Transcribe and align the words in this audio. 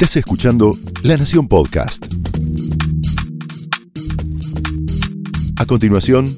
Estás 0.00 0.18
escuchando 0.18 0.76
La 1.02 1.16
Nación 1.16 1.48
Podcast. 1.48 2.06
A 5.58 5.66
continuación, 5.66 6.28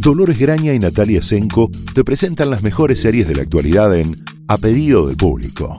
Dolores 0.00 0.36
Graña 0.36 0.72
y 0.72 0.80
Natalia 0.80 1.22
Senko 1.22 1.70
te 1.94 2.02
presentan 2.02 2.50
las 2.50 2.64
mejores 2.64 3.00
series 3.00 3.28
de 3.28 3.36
la 3.36 3.42
actualidad 3.42 3.94
en 3.94 4.16
A 4.48 4.58
Pedido 4.58 5.06
del 5.06 5.16
Público. 5.16 5.78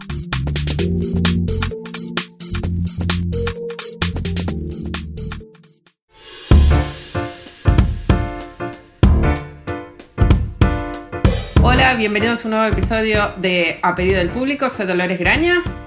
Hola, 11.62 11.96
bienvenidos 11.96 12.46
a 12.46 12.48
un 12.48 12.52
nuevo 12.54 12.74
episodio 12.74 13.34
de 13.42 13.78
A 13.84 13.94
Pedido 13.94 14.20
del 14.20 14.30
Público. 14.30 14.70
Soy 14.70 14.86
Dolores 14.86 15.20
Graña. 15.20 15.85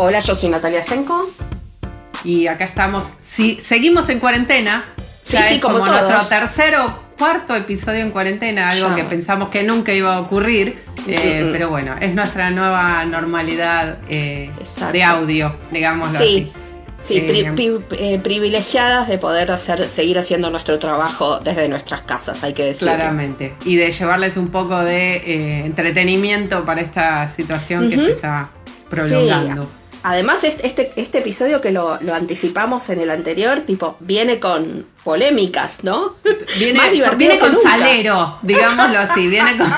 Hola, 0.00 0.20
yo 0.20 0.34
soy 0.34 0.48
Natalia 0.48 0.82
Senko. 0.82 1.28
Y 2.24 2.46
acá 2.46 2.64
estamos. 2.64 3.04
Sí, 3.26 3.58
seguimos 3.60 4.08
en 4.08 4.20
cuarentena. 4.20 4.92
Sí, 5.22 5.34
Ya 5.36 5.42
sí, 5.42 5.54
es 5.56 5.60
como 5.60 5.78
nuestro 5.84 6.20
tercer 6.26 6.76
o 6.76 7.08
cuarto 7.18 7.54
episodio 7.54 8.00
en 8.00 8.12
cuarentena, 8.12 8.68
algo 8.68 8.88
Ya. 8.90 8.94
que 8.94 9.04
pensamos 9.04 9.48
que 9.50 9.62
nunca 9.64 9.92
iba 9.92 10.14
a 10.16 10.20
ocurrir. 10.20 10.78
eh, 11.06 11.42
Mm, 11.42 11.48
mm. 11.48 11.52
Pero 11.52 11.68
bueno, 11.70 11.96
es 12.00 12.14
nuestra 12.14 12.50
nueva 12.50 13.04
normalidad 13.06 13.98
eh, 14.08 14.50
de 14.92 15.02
audio, 15.02 15.56
digámoslo 15.70 16.18
Sí, 16.18 16.50
sí, 16.98 17.16
Eh, 17.18 17.52
pri- 17.54 17.80
eh, 17.98 18.20
privilegiadas 18.22 19.08
de 19.08 19.18
poder 19.18 19.50
hacer, 19.50 19.86
seguir 19.86 20.18
haciendo 20.18 20.50
nuestro 20.50 20.78
trabajo 20.78 21.40
desde 21.40 21.68
nuestras 21.68 22.02
casas, 22.02 22.42
hay 22.44 22.52
que 22.54 22.62
así. 22.62 22.68
decirlo. 22.70 22.94
Claramente. 22.94 23.54
Y 23.64 23.76
de 23.76 23.90
llevarles 23.90 24.36
un 24.36 24.48
poco 24.48 24.78
de 24.80 25.64
entretenimiento 25.66 26.64
para 26.64 26.80
esta 26.82 27.26
situación 27.28 27.88
que 27.90 27.96
se 27.96 28.10
está 28.12 28.50
prolongando. 28.90 29.62
Sí, 29.64 29.68
Además, 30.10 30.42
este, 30.42 30.66
este, 30.66 30.92
este 30.96 31.18
episodio 31.18 31.60
que 31.60 31.70
lo, 31.70 31.98
lo 32.00 32.14
anticipamos 32.14 32.88
en 32.88 33.00
el 33.00 33.10
anterior, 33.10 33.60
tipo, 33.60 33.96
viene 34.00 34.40
con 34.40 34.86
polémicas, 35.04 35.84
¿no? 35.84 36.14
Viene, 36.58 36.78
Más 36.78 36.92
divertido 36.92 37.18
viene 37.18 37.34
que 37.34 37.40
con 37.40 37.52
nunca. 37.52 37.70
salero, 37.70 38.38
digámoslo 38.42 38.98
así. 39.00 39.26
Viene 39.28 39.58
con. 39.58 39.66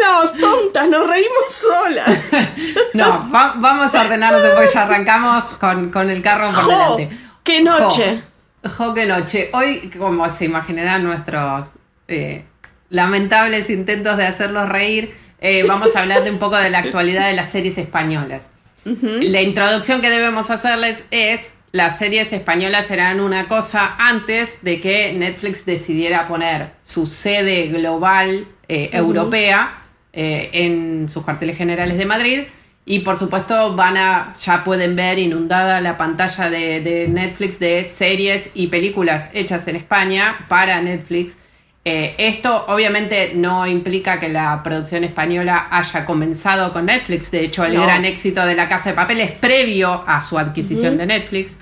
No, 0.00 0.20
tontas, 0.40 0.88
nos 0.88 1.08
reímos 1.08 1.46
solas. 1.48 2.08
No, 2.94 3.30
va- 3.34 3.54
vamos 3.56 3.94
a 3.94 4.02
ordenarnos 4.02 4.42
porque 4.54 4.68
ya 4.72 4.82
arrancamos 4.82 5.44
con, 5.58 5.90
con 5.90 6.10
el 6.10 6.20
carro 6.22 6.46
por 6.48 6.54
¡Jo! 6.64 6.68
delante. 6.96 7.08
¡Qué 7.42 7.62
noche! 7.62 8.22
Jo, 8.64 8.70
jo, 8.88 8.94
qué 8.94 9.06
noche. 9.06 9.50
Hoy, 9.54 9.90
como 9.98 10.28
se 10.30 10.44
imaginarán 10.44 11.02
nuestros 11.04 11.66
eh, 12.08 12.44
lamentables 12.90 13.70
intentos 13.70 14.16
de 14.18 14.26
hacerlos 14.26 14.68
reír, 14.68 15.16
eh, 15.42 15.64
vamos 15.66 15.96
a 15.96 16.02
hablar 16.02 16.22
de 16.22 16.30
un 16.30 16.38
poco 16.38 16.56
de 16.56 16.70
la 16.70 16.78
actualidad 16.78 17.26
de 17.26 17.34
las 17.34 17.50
series 17.50 17.76
españolas. 17.76 18.50
La 18.84 19.42
introducción 19.42 20.00
que 20.00 20.08
debemos 20.08 20.50
hacerles 20.50 21.04
es, 21.10 21.52
las 21.72 21.98
series 21.98 22.32
españolas 22.32 22.90
eran 22.90 23.20
una 23.20 23.48
cosa 23.48 23.94
antes 23.98 24.62
de 24.62 24.80
que 24.80 25.12
Netflix 25.12 25.66
decidiera 25.66 26.26
poner 26.26 26.70
su 26.82 27.06
sede 27.06 27.68
global 27.68 28.46
eh, 28.68 28.90
europea 28.92 29.82
eh, 30.12 30.50
en 30.52 31.08
sus 31.08 31.24
cuarteles 31.24 31.56
generales 31.56 31.98
de 31.98 32.06
Madrid. 32.06 32.42
Y 32.84 33.00
por 33.00 33.18
supuesto 33.18 33.74
van 33.74 33.96
a, 33.96 34.34
ya 34.40 34.62
pueden 34.64 34.94
ver 34.96 35.18
inundada 35.18 35.80
la 35.80 35.96
pantalla 35.96 36.50
de, 36.50 36.80
de 36.80 37.08
Netflix 37.08 37.58
de 37.58 37.88
series 37.88 38.50
y 38.54 38.68
películas 38.68 39.28
hechas 39.32 39.66
en 39.68 39.76
España 39.76 40.46
para 40.48 40.80
Netflix. 40.80 41.36
Eh, 41.84 42.14
esto 42.18 42.64
obviamente 42.68 43.32
no 43.34 43.66
implica 43.66 44.20
que 44.20 44.28
la 44.28 44.62
producción 44.62 45.02
española 45.02 45.66
haya 45.70 46.04
comenzado 46.04 46.72
con 46.72 46.86
Netflix. 46.86 47.30
De 47.32 47.40
hecho, 47.44 47.64
el 47.64 47.74
No. 47.74 47.82
gran 47.82 48.04
éxito 48.04 48.46
de 48.46 48.54
La 48.54 48.68
Casa 48.68 48.90
de 48.90 48.94
Papel 48.94 49.20
es 49.20 49.32
previo 49.32 50.04
a 50.06 50.20
su 50.20 50.38
adquisición 50.38 50.96
de 50.96 51.06
Netflix. 51.06 51.56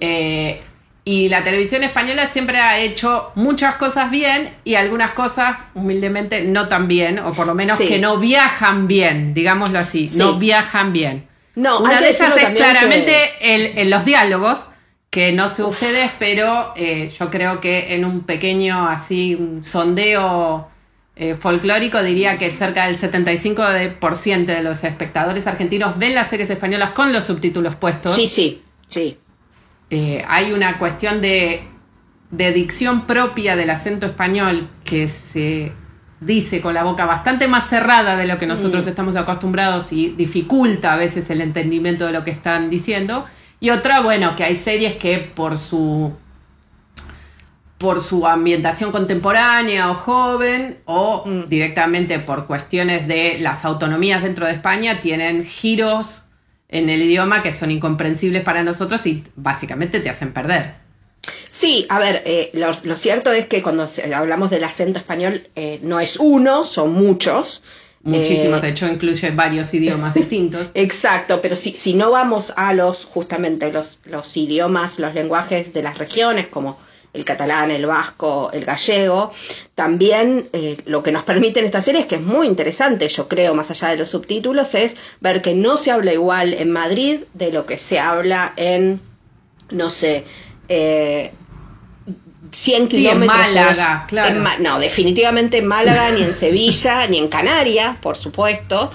Eh, 0.00 0.60
y 1.04 1.28
la 1.28 1.42
televisión 1.42 1.82
española 1.82 2.26
siempre 2.28 2.58
ha 2.58 2.78
hecho 2.78 3.32
muchas 3.34 3.74
cosas 3.74 4.10
bien 4.12 4.54
y 4.62 4.76
algunas 4.76 5.10
cosas, 5.12 5.58
humildemente, 5.74 6.42
no 6.42 6.68
tan 6.68 6.86
bien, 6.86 7.18
o 7.18 7.32
por 7.32 7.46
lo 7.48 7.54
menos 7.54 7.78
Sí. 7.78 7.88
que 7.88 7.98
no 7.98 8.18
viajan 8.18 8.86
bien, 8.86 9.34
digámoslo 9.34 9.80
así, 9.80 10.06
Sí. 10.06 10.18
no 10.18 10.38
viajan 10.38 10.92
bien. 10.92 11.26
No, 11.56 11.80
Una 11.80 12.00
de 12.00 12.08
ellas 12.10 12.32
es 12.36 12.50
claramente 12.50 13.32
que- 13.40 13.54
el, 13.56 13.78
en 13.78 13.90
los 13.90 14.04
diálogos, 14.04 14.68
que 15.12 15.30
no 15.30 15.50
sé 15.50 15.62
ustedes, 15.62 16.10
pero 16.18 16.72
eh, 16.74 17.12
yo 17.20 17.28
creo 17.28 17.60
que 17.60 17.94
en 17.94 18.06
un 18.06 18.22
pequeño 18.22 18.88
así 18.88 19.34
un 19.34 19.62
sondeo 19.62 20.68
eh, 21.16 21.34
folclórico 21.38 22.02
diría 22.02 22.38
que 22.38 22.50
cerca 22.50 22.86
del 22.86 22.96
75% 22.96 23.72
de, 23.74 23.90
por 23.90 24.14
ciento 24.14 24.52
de 24.52 24.62
los 24.62 24.82
espectadores 24.84 25.46
argentinos 25.46 25.98
ven 25.98 26.14
las 26.14 26.30
series 26.30 26.48
españolas 26.48 26.92
con 26.92 27.12
los 27.12 27.24
subtítulos 27.24 27.76
puestos. 27.76 28.14
Sí, 28.14 28.26
sí, 28.26 28.62
sí. 28.88 29.18
Eh, 29.90 30.24
hay 30.26 30.54
una 30.54 30.78
cuestión 30.78 31.20
de, 31.20 31.60
de 32.30 32.52
dicción 32.52 33.06
propia 33.06 33.54
del 33.54 33.68
acento 33.68 34.06
español 34.06 34.70
que 34.82 35.08
se 35.08 35.72
dice 36.22 36.62
con 36.62 36.72
la 36.72 36.84
boca 36.84 37.04
bastante 37.04 37.48
más 37.48 37.68
cerrada 37.68 38.16
de 38.16 38.26
lo 38.26 38.38
que 38.38 38.46
nosotros 38.46 38.86
estamos 38.86 39.14
acostumbrados 39.16 39.92
y 39.92 40.08
dificulta 40.08 40.94
a 40.94 40.96
veces 40.96 41.28
el 41.28 41.42
entendimiento 41.42 42.06
de 42.06 42.12
lo 42.12 42.24
que 42.24 42.30
están 42.30 42.70
diciendo. 42.70 43.26
Y 43.62 43.70
otra, 43.70 44.00
bueno, 44.00 44.34
que 44.34 44.42
hay 44.42 44.56
series 44.56 44.96
que 44.96 45.18
por 45.20 45.56
su 45.56 46.12
por 47.78 48.00
su 48.00 48.26
ambientación 48.26 48.90
contemporánea 48.92 49.90
o 49.90 49.94
joven 49.94 50.78
o 50.84 51.22
Mm. 51.26 51.48
directamente 51.48 52.18
por 52.18 52.46
cuestiones 52.46 53.06
de 53.06 53.38
las 53.38 53.64
autonomías 53.64 54.22
dentro 54.22 54.46
de 54.46 54.52
España 54.52 55.00
tienen 55.00 55.44
giros 55.44 56.24
en 56.68 56.88
el 56.90 57.02
idioma 57.02 57.42
que 57.42 57.52
son 57.52 57.70
incomprensibles 57.70 58.42
para 58.42 58.64
nosotros 58.64 59.06
y 59.06 59.22
básicamente 59.36 60.00
te 60.00 60.10
hacen 60.10 60.32
perder. 60.32 60.74
Sí, 61.48 61.86
a 61.88 62.00
ver, 62.00 62.22
eh, 62.24 62.50
lo, 62.54 62.70
lo 62.82 62.96
cierto 62.96 63.30
es 63.30 63.46
que 63.46 63.62
cuando 63.62 63.88
hablamos 64.14 64.50
del 64.50 64.64
acento 64.64 64.98
español 64.98 65.40
eh, 65.54 65.78
no 65.82 66.00
es 66.00 66.16
uno, 66.18 66.64
son 66.64 66.92
muchos. 66.94 67.62
Muchísimos, 68.04 68.58
Eh, 68.58 68.62
de 68.62 68.68
hecho 68.70 68.88
incluye 68.88 69.30
varios 69.30 69.72
idiomas 69.74 70.14
distintos. 70.22 70.68
Exacto, 70.74 71.40
pero 71.40 71.56
si, 71.56 71.70
si 71.70 71.94
no 71.94 72.10
vamos 72.10 72.52
a 72.56 72.74
los, 72.74 73.04
justamente 73.04 73.72
los, 73.72 74.00
los 74.06 74.36
idiomas, 74.36 74.98
los 74.98 75.14
lenguajes 75.14 75.72
de 75.72 75.82
las 75.82 75.98
regiones, 75.98 76.48
como 76.48 76.76
el 77.12 77.24
catalán, 77.24 77.70
el 77.70 77.86
vasco, 77.86 78.50
el 78.52 78.64
gallego, 78.64 79.30
también 79.74 80.48
eh, 80.52 80.76
lo 80.86 81.02
que 81.02 81.12
nos 81.12 81.24
permiten 81.24 81.64
estas 81.64 81.84
series, 81.84 82.06
que 82.06 82.16
es 82.16 82.22
muy 82.22 82.46
interesante, 82.46 83.06
yo 83.08 83.28
creo, 83.28 83.54
más 83.54 83.70
allá 83.70 83.88
de 83.90 83.98
los 83.98 84.08
subtítulos, 84.08 84.74
es 84.74 84.96
ver 85.20 85.42
que 85.42 85.54
no 85.54 85.76
se 85.76 85.90
habla 85.90 86.12
igual 86.12 86.54
en 86.54 86.72
Madrid 86.72 87.20
de 87.34 87.52
lo 87.52 87.66
que 87.66 87.78
se 87.78 88.00
habla 88.00 88.52
en, 88.56 88.98
no 89.70 89.90
sé, 89.90 90.24
eh, 90.68 91.32
100 92.52 92.60
Sí, 92.60 92.74
en 92.74 92.88
kilómetros. 92.88 93.38
Málaga, 93.38 94.04
claro. 94.08 94.36
en 94.36 94.62
no, 94.62 94.78
definitivamente 94.78 95.58
en 95.58 95.66
Málaga, 95.66 96.10
ni 96.10 96.22
en 96.22 96.34
Sevilla, 96.44 97.06
ni 97.06 97.18
en 97.18 97.28
Canarias, 97.28 97.96
por 98.00 98.16
supuesto. 98.16 98.90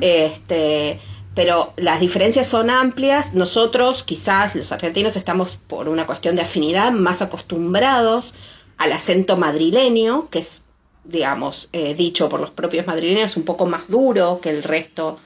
Este, 0.00 0.98
pero 1.34 1.72
las 1.76 2.00
diferencias 2.00 2.48
son 2.48 2.70
amplias. 2.70 3.34
Nosotros, 3.34 4.04
quizás 4.04 4.54
los 4.54 4.72
argentinos, 4.72 5.16
estamos 5.16 5.58
por 5.66 5.88
una 5.88 6.06
cuestión 6.06 6.36
de 6.36 6.42
afinidad 6.42 6.92
más 6.92 7.22
acostumbrados 7.22 8.34
al 8.78 8.92
acento 8.92 9.36
madrileño, 9.36 10.28
que 10.30 10.40
es, 10.40 10.62
digamos, 11.04 11.68
eh, 11.72 11.94
dicho 11.94 12.28
por 12.28 12.40
los 12.40 12.50
propios 12.50 12.86
madrileños, 12.86 13.36
un 13.36 13.44
poco 13.44 13.66
más 13.66 13.88
duro 13.88 14.40
que 14.42 14.50
el 14.50 14.62
resto 14.62 15.18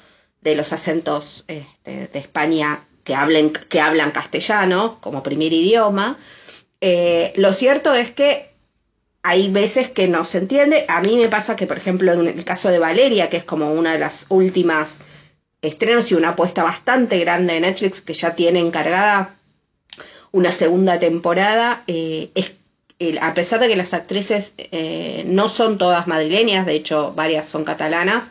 de 0.42 0.54
los 0.54 0.72
acentos 0.72 1.44
este, 1.48 2.08
de 2.08 2.18
España 2.18 2.80
que, 3.02 3.14
hablen, 3.14 3.50
que 3.50 3.80
hablan 3.80 4.10
castellano 4.10 4.98
como 5.00 5.22
primer 5.22 5.52
idioma. 5.52 6.16
Eh, 6.80 7.32
lo 7.36 7.52
cierto 7.52 7.94
es 7.94 8.10
que 8.10 8.46
hay 9.22 9.50
veces 9.50 9.90
que 9.90 10.08
no 10.08 10.24
se 10.24 10.38
entiende. 10.38 10.84
A 10.88 11.00
mí 11.00 11.16
me 11.16 11.28
pasa 11.28 11.56
que, 11.56 11.66
por 11.66 11.76
ejemplo, 11.76 12.12
en 12.12 12.26
el 12.26 12.44
caso 12.44 12.68
de 12.68 12.78
Valeria, 12.78 13.28
que 13.28 13.38
es 13.38 13.44
como 13.44 13.72
una 13.72 13.92
de 13.92 13.98
las 13.98 14.26
últimas 14.28 14.98
estrenos 15.62 16.10
y 16.10 16.14
una 16.14 16.30
apuesta 16.30 16.62
bastante 16.62 17.18
grande 17.18 17.54
de 17.54 17.60
Netflix 17.60 18.00
que 18.00 18.14
ya 18.14 18.34
tiene 18.34 18.60
encargada 18.60 19.34
una 20.32 20.52
segunda 20.52 20.98
temporada, 20.98 21.82
eh, 21.86 22.30
es, 22.34 22.54
a 23.20 23.34
pesar 23.34 23.60
de 23.60 23.68
que 23.68 23.76
las 23.76 23.94
actrices 23.94 24.52
eh, 24.58 25.24
no 25.26 25.48
son 25.48 25.78
todas 25.78 26.06
madrileñas, 26.06 26.66
de 26.66 26.74
hecho 26.74 27.12
varias 27.16 27.46
son 27.46 27.64
catalanas, 27.64 28.30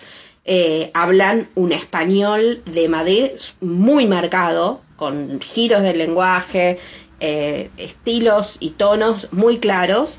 hablan 0.93 1.47
un 1.55 1.71
español 1.71 2.61
de 2.65 2.87
Madrid 2.87 3.31
muy 3.59 4.05
marcado, 4.05 4.81
con 4.95 5.41
giros 5.41 5.81
del 5.81 5.97
lenguaje, 5.97 6.79
eh, 7.19 7.69
estilos 7.77 8.57
y 8.59 8.71
tonos 8.71 9.31
muy 9.33 9.57
claros. 9.59 10.17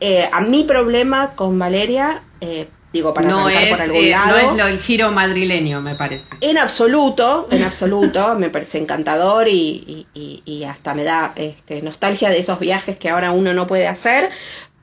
Eh, 0.00 0.28
a 0.32 0.40
mi 0.42 0.64
problema 0.64 1.30
con 1.34 1.58
Valeria, 1.58 2.22
eh, 2.40 2.68
digo, 2.92 3.12
para 3.14 3.28
no, 3.28 3.40
arrancar 3.40 3.62
es, 3.64 3.70
por 3.70 3.80
algún 3.80 4.10
lado, 4.10 4.28
no 4.30 4.38
es 4.38 4.52
lo, 4.54 4.66
el 4.66 4.78
giro 4.78 5.10
madrileño, 5.10 5.80
me 5.80 5.94
parece. 5.96 6.26
en 6.40 6.56
absoluto, 6.58 7.48
en 7.50 7.62
absoluto, 7.62 8.34
me 8.38 8.48
parece 8.50 8.78
encantador 8.78 9.48
y, 9.48 10.06
y- 10.14 10.42
y- 10.44 10.64
hasta 10.64 10.94
me 10.94 11.04
da 11.04 11.32
este, 11.36 11.82
nostalgia 11.82 12.30
de 12.30 12.38
esos 12.38 12.58
viajes 12.60 12.96
que 12.96 13.08
ahora 13.10 13.32
uno 13.32 13.52
no 13.54 13.66
puede 13.66 13.88
hacer, 13.88 14.30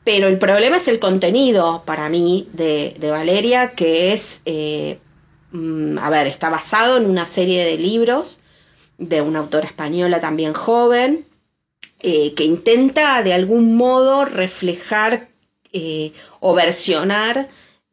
pero 0.03 0.27
el 0.27 0.37
problema 0.37 0.77
es 0.77 0.87
el 0.87 0.99
contenido 0.99 1.83
para 1.85 2.09
mí 2.09 2.47
de, 2.53 2.93
de 2.99 3.11
Valeria, 3.11 3.71
que 3.71 4.11
es, 4.13 4.41
mm, 5.51 5.97
a 5.97 6.09
ver, 6.09 6.27
está 6.27 6.49
basado 6.49 6.97
en 6.97 7.09
una 7.09 7.25
serie 7.25 7.65
de 7.65 7.77
libros 7.77 8.39
de 8.97 9.21
una 9.21 9.39
autora 9.39 9.65
española 9.65 10.21
también 10.21 10.53
joven, 10.53 11.25
eh, 12.07 12.35
que 12.35 12.43
intenta 12.43 13.23
de 13.23 13.33
algún 13.33 13.75
modo 13.75 14.25
reflejar 14.25 15.27
eh, 15.73 16.11
o 16.39 16.53
versionar, 16.53 17.47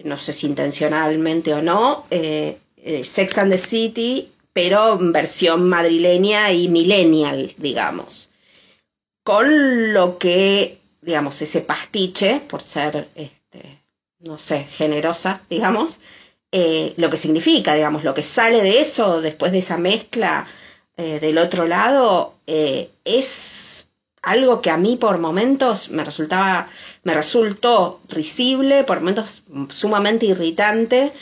no 0.05 0.19
sé 0.19 0.35
si 0.35 0.47
intencionalmente 0.47 1.55
o 1.55 1.63
no, 1.63 2.05
eh, 2.11 2.59
Sex 3.05 3.39
and 3.39 3.51
the 3.51 3.57
City, 3.57 4.29
pero 4.53 4.99
versión 5.01 5.67
madrileña 5.67 6.53
y 6.53 6.69
millennial, 6.69 7.55
digamos. 7.57 8.29
Con 9.25 9.95
lo 9.95 10.19
que, 10.19 10.77
digamos, 11.01 11.41
ese 11.41 11.63
pastiche, 11.63 12.43
por 12.51 12.61
ser, 12.61 13.09
este, 13.15 13.81
no 14.19 14.37
sé, 14.37 14.65
generosa, 14.65 15.41
digamos, 15.49 15.97
lo 16.53 17.09
que 17.09 17.17
significa, 17.17 17.73
digamos, 17.73 18.05
lo 18.05 18.13
que 18.13 18.23
sale 18.23 18.63
de 18.63 18.83
eso 18.83 19.23
después 19.23 19.53
de 19.53 19.61
esa 19.61 19.79
mezcla 19.79 20.47
del 20.99 21.39
otro 21.39 21.67
lado, 21.67 22.35
es 22.47 23.87
algo 24.23 24.63
que 24.63 24.71
a 24.71 24.77
mí 24.77 24.97
por 24.97 25.19
momentos 25.19 25.91
me 25.91 26.05
resultaba, 26.05 26.69
me 27.03 27.15
resultó 27.15 28.01
risible, 28.09 28.85
por 28.85 29.01
momentos 29.01 29.43
sumamente 29.71 30.27
irritante 30.27 31.13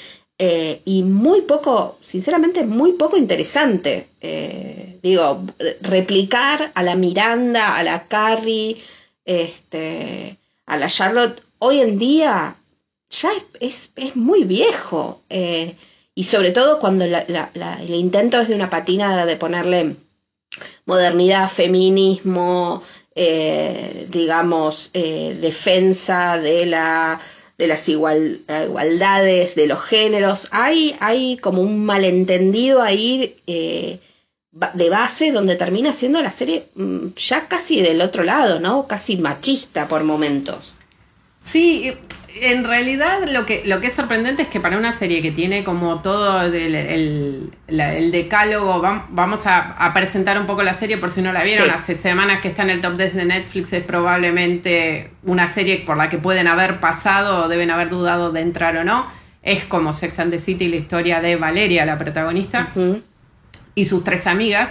eh, 0.43 0.81
y 0.85 1.02
muy 1.02 1.43
poco, 1.43 1.99
sinceramente, 2.00 2.64
muy 2.64 2.93
poco 2.93 3.17
interesante. 3.17 4.06
Eh, 4.20 4.99
digo, 5.02 5.44
replicar 5.82 6.70
a 6.75 6.82
la 6.82 6.94
Miranda, 6.94 7.76
a 7.76 7.82
la 7.82 8.05
Carrie, 8.05 8.76
este, 9.26 10.37
a 10.64 10.79
la 10.79 10.88
Charlotte, 10.88 11.43
hoy 11.58 11.81
en 11.81 11.99
día 11.99 12.55
ya 13.11 13.32
es, 13.61 13.93
muy 14.14 14.44
viejo. 14.44 15.20
Eh, 15.29 15.75
y 16.14 16.25
sobre 16.25 16.52
todo 16.52 16.81
cuando 16.81 17.05
el 17.05 17.94
intento 17.94 18.41
es 18.41 18.49
de 18.49 18.55
una 18.55 18.70
patina 18.70 19.26
de 19.26 19.37
ponerle 19.37 19.97
modernidad, 20.87 21.49
feminismo, 21.49 22.82
eh, 23.14 24.06
digamos, 24.08 24.91
eh, 24.94 25.37
defensa 25.41 26.38
de, 26.38 26.67
la, 26.67 27.20
de 27.58 27.67
las 27.67 27.88
igualdades, 27.88 29.55
de 29.55 29.67
los 29.67 29.82
géneros. 29.82 30.49
Hay, 30.50 30.97
hay 31.00 31.37
como 31.38 31.62
un 31.62 31.85
malentendido 31.85 32.82
ahí 32.82 33.37
eh, 33.47 33.99
de 34.52 34.91
base 34.91 35.32
donde 35.32 35.56
termina 35.56 35.93
siendo 35.93 36.23
la 36.23 36.32
serie 36.32 36.64
mm, 36.75 37.08
ya 37.17 37.47
casi 37.47 37.81
del 37.82 38.00
otro 38.02 38.25
lado, 38.25 38.61
¿no? 38.61 38.87
Casi 38.87 39.17
machista 39.17 39.87
por 39.87 40.02
momentos. 40.05 40.75
Sí, 41.43 41.93
en 42.35 42.65
realidad 42.65 43.25
lo 43.29 43.47
que, 43.47 43.62
lo 43.65 43.81
que 43.81 43.88
es 43.88 43.94
sorprendente 43.94 44.43
es 44.43 44.49
que 44.49 44.61
para 44.61 44.79
una 44.79 44.93
serie 44.93 45.23
que 45.23 45.31
tiene 45.31 45.65
como 45.65 46.00
todo 46.00 46.43
el, 46.43 47.50
decálogo, 48.12 48.81
vamos 49.11 49.43
a, 49.47 49.91
presentar 49.93 50.38
un 50.38 50.47
poco 50.47 50.62
la 50.62 50.75
serie 50.75 50.99
por 50.99 51.11
si 51.11 51.23
no 51.23 51.32
la 51.32 51.43
vieron, 51.43 51.71
hace 51.71 51.97
semanas 51.97 52.41
que 52.41 52.49
está 52.49 52.62
en 52.62 52.71
el 52.71 52.81
top 52.81 52.97
10 52.97 53.15
de 53.15 53.25
Netflix, 53.25 53.73
es 53.73 53.85
probablemente 53.85 55.11
una 55.25 55.49
serie 55.49 55.79
por 55.79 55.97
la 55.97 56.09
que 56.09 56.19
pueden 56.19 56.47
haber 56.47 56.81
pasado 56.81 57.44
o 57.44 57.49
deben 57.49 57.71
haber 57.71 57.88
dudado 57.88 58.33
de 58.33 58.41
entrar 58.41 58.76
o 58.76 58.85
no. 58.85 59.06
Es 59.43 59.65
como 59.65 59.93
Sex 59.93 60.19
and 60.19 60.31
the 60.31 60.38
City, 60.38 60.69
la 60.69 60.76
historia 60.76 61.21
de 61.21 61.37
Valeria, 61.37 61.87
la 61.87 61.97
protagonista, 61.97 62.69
y 63.75 63.85
sus 63.87 64.05
tres 64.05 64.26
amigas 64.26 64.71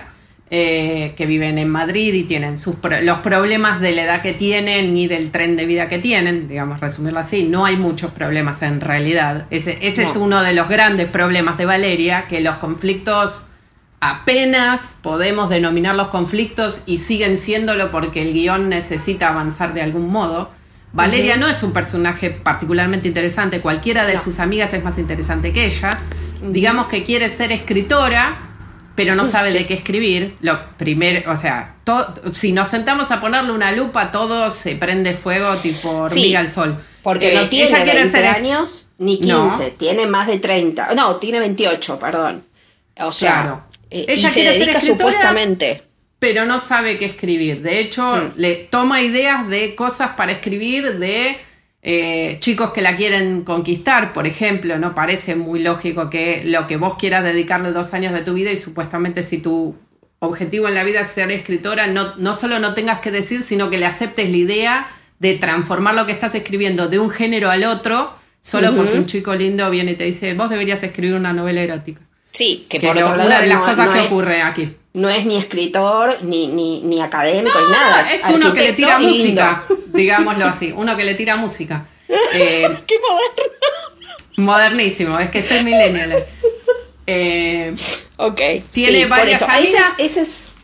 eh, 0.52 1.14
que 1.16 1.28
viven 1.28 1.60
en 1.60 1.70
Madrid 1.70 2.12
y 2.14 2.24
tienen 2.24 2.58
sus 2.58 2.76
los 3.04 3.20
problemas 3.20 3.82
de 3.82 3.92
la 3.92 4.04
edad 4.04 4.22
que 4.24 4.34
tienen 4.34 4.98
y 4.98 5.08
del 5.08 5.30
tren 5.30 5.56
de 5.56 5.68
vida 5.68 5.88
que 5.88 6.00
tienen, 6.00 6.48
digamos, 6.48 6.80
resumirlo 6.80 7.20
así, 7.20 7.44
no 7.44 7.66
hay 7.66 7.76
muchos 7.76 8.12
problemas 8.12 8.64
en 8.64 8.82
realidad. 8.82 9.46
Ese, 9.52 9.78
ese 9.82 10.04
es 10.04 10.16
uno 10.16 10.42
de 10.42 10.54
los 10.54 10.68
grandes 10.68 11.08
problemas 11.08 11.60
de 11.60 11.66
Valeria, 11.66 12.26
que 12.28 12.42
los 12.42 12.56
conflictos 12.56 13.46
apenas 14.00 14.96
podemos 15.04 15.50
denominar 15.50 15.94
los 15.94 16.08
conflictos 16.08 16.82
y 16.86 16.98
siguen 16.98 17.38
siéndolo 17.38 17.92
porque 17.92 18.24
el 18.24 18.34
guion 18.34 18.70
necesita 18.70 19.30
avanzar 19.30 19.76
de 19.76 19.84
algún 19.84 20.10
modo. 20.10 20.50
Valeria 20.94 21.38
no 21.38 21.48
es 21.48 21.62
un 21.62 21.74
personaje 21.74 22.32
particularmente 22.32 23.08
interesante, 23.08 23.62
cualquiera 23.62 24.06
de 24.06 24.18
sus 24.18 24.40
amigas 24.40 24.74
es 24.74 24.84
más 24.84 24.98
interesante 24.98 25.54
que 25.54 25.68
ella. 25.68 26.00
Digamos 26.42 26.88
que 26.88 27.04
quiere 27.04 27.30
ser 27.30 27.52
escritora, 27.52 28.49
pero 29.00 29.16
no 29.16 29.24
sabe 29.24 29.54
de 29.54 29.66
qué 29.66 29.76
escribir, 29.76 30.36
lo 30.42 30.76
primero, 30.76 31.32
o 31.32 31.38
sea, 31.38 31.78
si 32.34 32.52
nos 32.52 32.68
sentamos 32.68 33.12
a 33.12 33.22
ponerle 33.22 33.54
una 33.54 33.72
lupa, 33.72 34.12
todo 34.12 34.52
se 34.52 34.76
prende 34.76 35.14
fuego 35.14 35.56
tipo 35.56 35.90
hormiga 35.90 36.42
al 36.42 36.52
sol. 36.52 36.78
Porque 37.02 37.34
no 37.34 37.44
eh, 37.44 37.48
tiene 37.48 37.86
20 37.86 38.28
años 38.28 38.90
ni 38.98 39.18
15, 39.18 39.72
tiene 39.78 40.06
más 40.06 40.28
de 40.28 40.40
30. 40.40 40.96
No, 40.96 41.16
tiene 41.16 41.40
28, 41.40 41.98
perdón. 41.98 42.44
O 43.00 43.14
sea, 43.14 43.64
eh, 43.90 44.04
ella 44.10 44.34
quiere 44.34 44.58
ser 44.58 44.68
escritora, 44.68 44.98
supuestamente. 44.98 45.82
Pero 46.20 46.46
no 46.46 46.60
sabe 46.60 46.98
qué 46.98 47.06
escribir. 47.06 47.62
De 47.62 47.80
hecho, 47.80 48.18
mm. 48.18 48.34
le 48.36 48.68
toma 48.70 49.02
ideas 49.02 49.48
de 49.48 49.76
cosas 49.76 50.10
para 50.18 50.34
escribir 50.34 51.00
de 51.00 51.38
eh, 51.82 52.38
chicos 52.40 52.72
que 52.72 52.82
la 52.82 52.96
quieren 52.96 53.44
conquistar, 53.44 54.12
por 54.12 54.28
ejemplo, 54.28 54.78
no 54.78 54.94
parece 54.94 55.36
muy 55.36 55.62
lógico 55.62 56.10
que 56.10 56.44
lo 56.46 56.68
que 56.68 56.78
vos 56.78 56.96
quieras 56.98 57.24
dedicarle 57.24 57.72
dos 57.72 57.94
años 57.94 58.14
de 58.14 58.22
tu 58.22 58.34
vida 58.34 58.52
y 58.52 58.58
supuestamente 58.58 59.24
si 59.24 59.38
tu 59.38 59.76
objetivo 60.20 60.68
en 60.68 60.76
la 60.76 60.84
vida 60.84 61.02
es 61.02 61.08
ser 61.08 61.32
escritora, 61.32 61.88
no, 61.88 62.16
no 62.18 62.34
solo 62.34 62.60
no 62.60 62.74
tengas 62.74 63.00
que 63.00 63.12
decir, 63.12 63.42
sino 63.42 63.70
que 63.70 63.78
le 63.78 63.86
aceptes 63.86 64.30
la 64.30 64.38
idea 64.38 64.92
de 65.20 65.36
transformar 65.36 65.96
lo 65.96 66.06
que 66.06 66.12
estás 66.12 66.36
escribiendo 66.36 66.88
de 66.90 67.00
un 67.00 67.10
género 67.10 67.50
al 67.50 67.64
otro, 67.64 68.14
solo 68.42 68.76
porque 68.76 68.98
un 68.98 69.06
chico 69.06 69.34
lindo 69.36 69.70
viene 69.70 69.92
y 69.92 69.96
te 69.96 70.04
dice, 70.04 70.34
vos 70.34 70.50
deberías 70.50 70.84
escribir 70.84 71.16
una 71.16 71.32
novela 71.32 71.62
erótica. 71.62 72.02
Sí, 72.32 72.66
que, 72.70 72.80
por 72.80 72.96
otro 72.98 73.14
una 73.14 73.42
de 73.42 73.48
las 73.48 73.62
cosas 73.62 73.90
que 73.90 74.02
ocurre 74.02 74.42
aquí. 74.42 74.76
No 74.94 75.10
es 75.10 75.26
ni 75.26 75.38
escritor, 75.38 76.24
ni, 76.24 76.48
ni, 76.48 76.82
ni 76.82 77.02
académico, 77.02 77.58
ni 77.60 77.72
nada. 77.72 78.12
Es 78.12 78.24
uno 78.26 78.54
que 78.54 78.64
le 78.64 78.74
tira 78.74 79.00
música, 79.00 79.64
digámoslo 79.88 80.46
así. 80.46 80.74
Uno 80.76 80.98
que 80.98 81.04
le 81.04 81.16
tira 81.16 81.36
música. 81.36 81.86
Eh, 82.34 82.68
¡Qué 82.88 82.96
moderno! 83.00 83.60
Modernísimo, 84.38 85.20
es 85.20 85.30
que 85.30 85.40
estoy 85.40 85.64
millennial. 85.64 86.24
Eh, 87.06 87.76
ok. 88.18 88.42
Tiene 88.72 89.06
varias 89.06 89.40
salidas. 89.42 90.58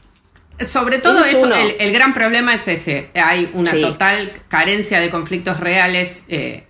Sobre 0.68 1.00
todo 1.00 1.24
eso, 1.24 1.52
el, 1.54 1.92
gran 1.92 2.14
problema 2.14 2.54
es 2.54 2.68
ese. 2.68 3.10
Hay 3.14 3.52
una 3.54 3.72
total 3.72 4.34
carencia 4.48 5.00
de 5.00 5.10
conflictos 5.10 5.60
reales. 5.60 6.22
Eh, 6.30 6.66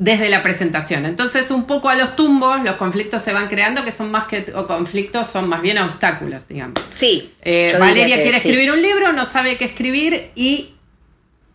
desde 0.00 0.30
la 0.30 0.42
presentación. 0.42 1.04
Entonces, 1.04 1.50
un 1.50 1.64
poco 1.64 1.90
a 1.90 1.94
los 1.94 2.16
tumbos, 2.16 2.64
los 2.64 2.76
conflictos 2.76 3.20
se 3.20 3.34
van 3.34 3.48
creando, 3.48 3.84
que 3.84 3.92
son 3.92 4.10
más 4.10 4.24
que 4.24 4.46
conflictos, 4.66 5.26
son 5.28 5.46
más 5.46 5.60
bien 5.60 5.76
obstáculos, 5.76 6.48
digamos. 6.48 6.80
Sí. 6.88 7.30
Eh, 7.42 7.76
Valeria 7.78 8.20
quiere 8.22 8.38
escribir 8.38 8.72
un 8.72 8.80
libro, 8.80 9.12
no 9.12 9.26
sabe 9.26 9.58
qué 9.58 9.66
escribir 9.66 10.30
y 10.34 10.70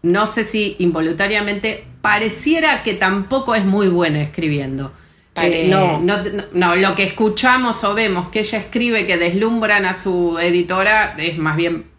no 0.03 0.27
sé 0.27 0.43
si 0.43 0.75
involuntariamente 0.77 1.85
pareciera 2.03 2.83
que 2.83 2.93
tampoco 2.93 3.55
es 3.55 3.65
muy 3.65 3.87
buena 3.87 4.21
escribiendo. 4.21 4.93
Eh, 5.37 5.65
no. 5.67 5.99
No, 5.99 6.17
no. 6.53 6.75
lo 6.75 6.93
que 6.93 7.03
escuchamos 7.03 7.83
o 7.83 7.95
vemos 7.95 8.29
que 8.29 8.41
ella 8.41 8.59
escribe 8.59 9.07
que 9.07 9.17
deslumbran 9.17 9.85
a 9.85 9.95
su 9.95 10.37
editora 10.37 11.15
es 11.17 11.39
más 11.39 11.57
bien 11.57 11.94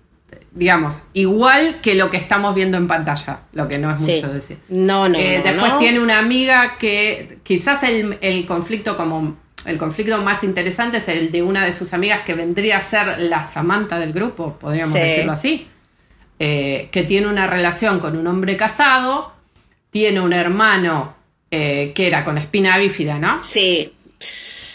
digamos, 0.57 1.03
igual 1.13 1.81
que 1.83 1.95
lo 1.95 2.11
que 2.11 2.17
estamos 2.17 2.55
viendo 2.55 2.79
en 2.79 2.89
pantalla, 2.89 3.41
lo 3.53 3.69
que 3.69 3.79
no 3.79 3.91
es 3.91 4.01
mucho 4.01 4.33
decir. 4.33 4.59
No, 4.69 5.09
no, 5.09 5.19
eh, 5.19 5.43
Después 5.45 5.79
tiene 5.79 6.01
una 6.01 6.19
amiga 6.19 6.79
que 6.79 7.39
quizás 7.43 7.83
el, 7.85 8.47
conflicto 8.47 8.97
como 8.97 9.37
el 9.67 9.77
conflicto 9.77 10.17
más 10.23 10.43
interesante 10.45 10.97
es 10.97 11.09
el 11.09 11.31
de 11.31 11.43
una 11.43 11.65
de 11.65 11.73
sus 11.73 11.93
amigas 11.93 12.23
que 12.23 12.35
vendría 12.35 12.79
a 12.79 12.81
ser 12.81 13.19
la 13.19 13.47
Samantha 13.47 13.99
del 13.99 14.13
grupo, 14.13 14.57
podríamos 14.59 14.95
decirlo 14.95 15.33
así, 15.33 15.69
eh, 16.39 16.89
que 16.91 17.03
tiene 17.03 17.29
una 17.29 17.47
relación 17.47 18.01
con 18.01 18.17
un 18.17 18.27
hombre 18.27 18.57
casado, 18.57 19.33
tiene 19.91 20.21
un 20.21 20.33
hermano 20.33 21.15
eh, 21.51 21.93
que 21.95 22.07
era 22.07 22.25
con 22.25 22.39
espina 22.39 22.79
bífida, 22.79 23.19
¿no? 23.19 23.43
Sí 23.43 23.93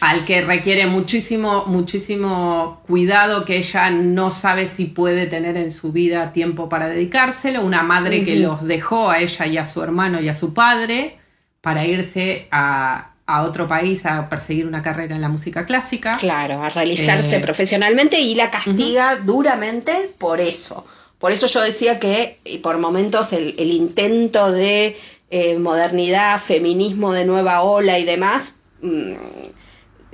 al 0.01 0.25
que 0.25 0.41
requiere 0.41 0.87
muchísimo, 0.87 1.65
muchísimo 1.67 2.81
cuidado 2.87 3.45
que 3.45 3.57
ella 3.57 3.89
no 3.91 4.31
sabe 4.31 4.65
si 4.65 4.85
puede 4.85 5.27
tener 5.27 5.57
en 5.57 5.71
su 5.71 5.91
vida 5.91 6.33
tiempo 6.33 6.69
para 6.69 6.87
dedicárselo, 6.89 7.61
una 7.61 7.83
madre 7.83 8.23
que 8.25 8.35
los 8.37 8.63
dejó 8.63 9.09
a 9.09 9.19
ella 9.19 9.45
y 9.45 9.57
a 9.57 9.65
su 9.65 9.81
hermano 9.83 10.19
y 10.19 10.27
a 10.27 10.33
su 10.33 10.53
padre 10.53 11.19
para 11.61 11.85
irse 11.85 12.47
a, 12.51 13.07
otro 13.45 13.65
país 13.65 14.05
a 14.05 14.27
perseguir 14.27 14.67
una 14.67 14.81
carrera 14.81 15.15
en 15.15 15.21
la 15.21 15.29
música 15.29 15.65
clásica. 15.65 16.17
Claro, 16.17 16.61
a 16.61 16.69
realizarse 16.69 17.37
eh, 17.37 17.39
profesionalmente 17.39 18.19
y 18.19 18.35
la 18.35 18.51
castiga 18.51 19.15
duramente 19.15 20.09
por 20.17 20.41
eso. 20.41 20.85
Por 21.17 21.31
eso 21.31 21.47
yo 21.47 21.61
decía 21.61 21.97
que 21.97 22.39
por 22.61 22.77
momentos 22.77 23.31
el, 23.31 23.71
intento 23.71 24.51
de 24.51 24.97
eh, 25.29 25.57
modernidad, 25.57 26.41
feminismo 26.41 27.13
de 27.13 27.23
nueva 27.23 27.61
ola 27.61 27.99
y 27.99 28.03
demás 28.03 28.55
Mm, 28.81 29.15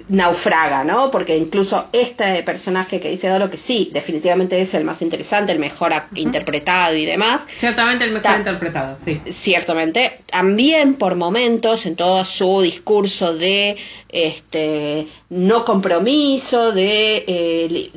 naufraga, 0.09 0.83
¿no? 0.83 1.11
Porque 1.11 1.35
incluso 1.35 1.87
este 1.91 2.41
personaje 2.43 2.99
que 2.99 3.09
dice 3.09 3.27
Dolo, 3.27 3.49
que 3.49 3.57
sí, 3.57 3.89
definitivamente 3.91 4.61
es 4.61 4.73
el 4.73 4.83
más 4.83 5.01
interesante, 5.01 5.51
el 5.51 5.59
mejor 5.59 5.91
interpretado 6.15 6.95
y 6.95 7.05
demás. 7.05 7.47
Ciertamente 7.53 8.05
el 8.05 8.11
mejor 8.11 8.37
interpretado, 8.37 8.95
sí. 9.03 9.21
Ciertamente, 9.25 10.19
también 10.27 10.95
por 10.95 11.15
momentos 11.15 11.85
en 11.85 11.95
todo 11.95 12.23
su 12.23 12.61
discurso 12.61 13.35
de 13.35 13.75
este 14.09 15.07
no 15.29 15.65
compromiso, 15.65 16.71
de 16.71 17.25
eh, 17.27 17.91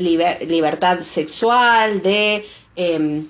libertad 0.46 1.00
sexual, 1.00 2.02
de 2.02 2.44
em, 2.76 3.26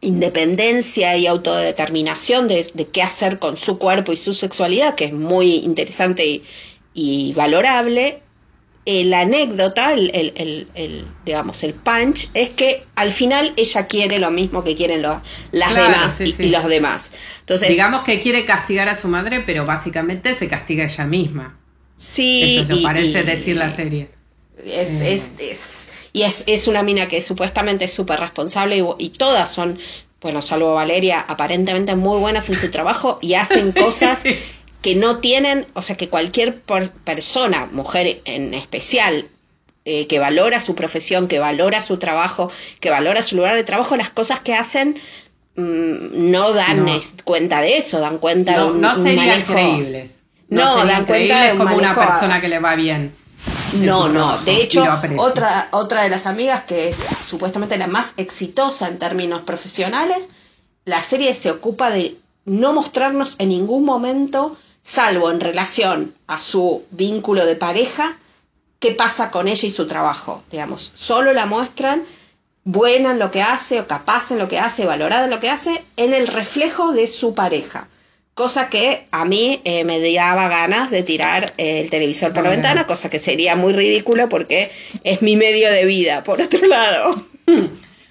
independencia 0.00 1.16
y 1.16 1.26
autodeterminación 1.26 2.46
de, 2.46 2.70
de, 2.74 2.86
qué 2.86 3.02
hacer 3.02 3.38
con 3.38 3.56
su 3.56 3.78
cuerpo 3.78 4.12
y 4.12 4.16
su 4.16 4.34
sexualidad, 4.34 4.94
que 4.94 5.06
es 5.06 5.12
muy 5.12 5.56
interesante 5.56 6.26
y, 6.26 6.42
y 6.98 7.32
valorable. 7.34 8.18
Eh, 8.84 9.04
la 9.04 9.20
anécdota, 9.20 9.92
el, 9.92 11.06
digamos, 11.24 11.62
el 11.62 11.74
punch, 11.74 12.30
es 12.32 12.50
que 12.50 12.82
al 12.96 13.12
final 13.12 13.52
ella 13.56 13.86
quiere 13.86 14.18
lo 14.18 14.30
mismo 14.30 14.64
que 14.64 14.74
quieren 14.74 15.02
los, 15.02 15.18
las 15.52 15.74
demás 15.74 16.20
y, 16.22 16.48
los 16.48 16.64
demás. 16.64 17.12
Entonces, 17.40 17.68
digamos 17.68 18.02
que 18.02 18.18
quiere 18.18 18.46
castigar 18.46 18.88
a 18.88 18.94
su 18.94 19.08
madre, 19.08 19.40
pero 19.40 19.66
básicamente 19.66 20.34
se 20.34 20.48
castiga 20.48 20.84
ella 20.84 21.04
misma. 21.04 21.58
Sí. 21.96 22.56
Eso 22.56 22.74
lo 22.74 22.82
parece 22.82 23.24
decir 23.24 23.56
la 23.56 23.70
serie. 23.70 24.08
Es, 24.64 25.02
eh. 25.02 25.12
es, 25.12 25.32
es, 25.38 25.90
y 26.14 26.22
es, 26.22 26.44
es 26.46 26.66
una 26.66 26.82
mina 26.82 27.06
que 27.06 27.20
supuestamente 27.20 27.84
es 27.84 27.92
súper 27.92 28.18
responsable 28.18 28.78
y, 28.78 28.84
y, 29.04 29.10
todas 29.10 29.52
son, 29.52 29.78
bueno, 30.22 30.40
salvo 30.40 30.74
Valeria, 30.74 31.20
aparentemente 31.20 31.94
muy 31.94 32.18
buenas 32.18 32.48
en 32.48 32.54
su 32.56 32.70
trabajo 32.70 33.18
y 33.20 33.34
hacen 33.34 33.72
cosas 33.84 34.24
que 34.82 34.94
no 34.94 35.18
tienen, 35.18 35.66
o 35.74 35.82
sea, 35.82 35.96
que 35.96 36.08
cualquier 36.08 36.60
persona, 37.04 37.68
mujer 37.72 38.20
en 38.24 38.54
especial, 38.54 39.26
eh, 39.84 40.06
que 40.06 40.18
valora 40.18 40.60
su 40.60 40.74
profesión, 40.74 41.28
que 41.28 41.38
valora 41.38 41.80
su 41.80 41.98
trabajo, 41.98 42.50
que 42.80 42.90
valora 42.90 43.22
su 43.22 43.36
lugar 43.36 43.56
de 43.56 43.64
trabajo, 43.64 43.96
las 43.96 44.10
cosas 44.10 44.38
que 44.40 44.54
hacen 44.54 44.96
mm, 45.56 46.30
no 46.30 46.52
dan 46.52 46.86
cuenta 47.24 47.60
de 47.60 47.78
eso, 47.78 47.98
dan 47.98 48.18
cuenta 48.18 48.56
no, 48.56 48.64
de 48.64 48.70
un, 48.72 48.80
no 48.80 48.94
serían 48.94 49.42
creíbles. 49.42 50.18
No, 50.48 50.84
dan 50.84 51.04
cuenta 51.04 51.42
de 51.42 51.58
como 51.58 51.76
una 51.76 51.94
persona 51.94 52.40
que 52.40 52.48
le 52.48 52.58
va 52.58 52.74
bien. 52.74 53.14
No, 53.74 54.08
no. 54.08 54.38
De 54.38 54.62
hecho, 54.62 54.84
otra, 55.18 55.68
otra 55.72 56.02
de 56.02 56.08
las 56.08 56.26
amigas 56.26 56.62
que 56.62 56.88
es 56.88 57.04
supuestamente 57.24 57.76
la 57.76 57.86
más 57.86 58.14
exitosa 58.16 58.88
en 58.88 58.98
términos 58.98 59.42
profesionales, 59.42 60.28
la 60.84 61.02
serie 61.02 61.34
se 61.34 61.50
ocupa 61.50 61.90
de 61.90 62.16
no 62.44 62.72
mostrarnos 62.72 63.36
en 63.38 63.50
ningún 63.50 63.84
momento 63.84 64.56
salvo 64.88 65.30
en 65.30 65.40
relación 65.40 66.14
a 66.26 66.38
su 66.38 66.82
vínculo 66.92 67.44
de 67.44 67.56
pareja, 67.56 68.16
qué 68.78 68.92
pasa 68.92 69.30
con 69.30 69.46
ella 69.46 69.68
y 69.68 69.70
su 69.70 69.86
trabajo, 69.86 70.42
digamos. 70.50 70.92
Solo 70.94 71.34
la 71.34 71.44
muestran 71.44 72.02
buena 72.64 73.10
en 73.10 73.18
lo 73.18 73.30
que 73.30 73.42
hace 73.42 73.80
o 73.80 73.86
capaz 73.86 74.30
en 74.30 74.38
lo 74.38 74.48
que 74.48 74.58
hace, 74.58 74.86
valorada 74.86 75.24
en 75.24 75.30
lo 75.30 75.40
que 75.40 75.50
hace, 75.50 75.82
en 75.98 76.14
el 76.14 76.26
reflejo 76.26 76.92
de 76.92 77.06
su 77.06 77.34
pareja. 77.34 77.86
Cosa 78.32 78.70
que 78.70 79.06
a 79.10 79.26
mí 79.26 79.60
eh, 79.64 79.84
me 79.84 80.00
daba 80.00 80.48
ganas 80.48 80.90
de 80.90 81.02
tirar 81.02 81.52
el 81.58 81.90
televisor 81.90 82.32
por 82.32 82.44
la 82.44 82.50
ventana, 82.50 82.86
cosa 82.86 83.10
que 83.10 83.18
sería 83.18 83.56
muy 83.56 83.74
ridículo 83.74 84.30
porque 84.30 84.70
es 85.04 85.20
mi 85.20 85.36
medio 85.36 85.70
de 85.70 85.84
vida, 85.84 86.24
por 86.24 86.40
otro 86.40 86.66
lado. 86.66 87.14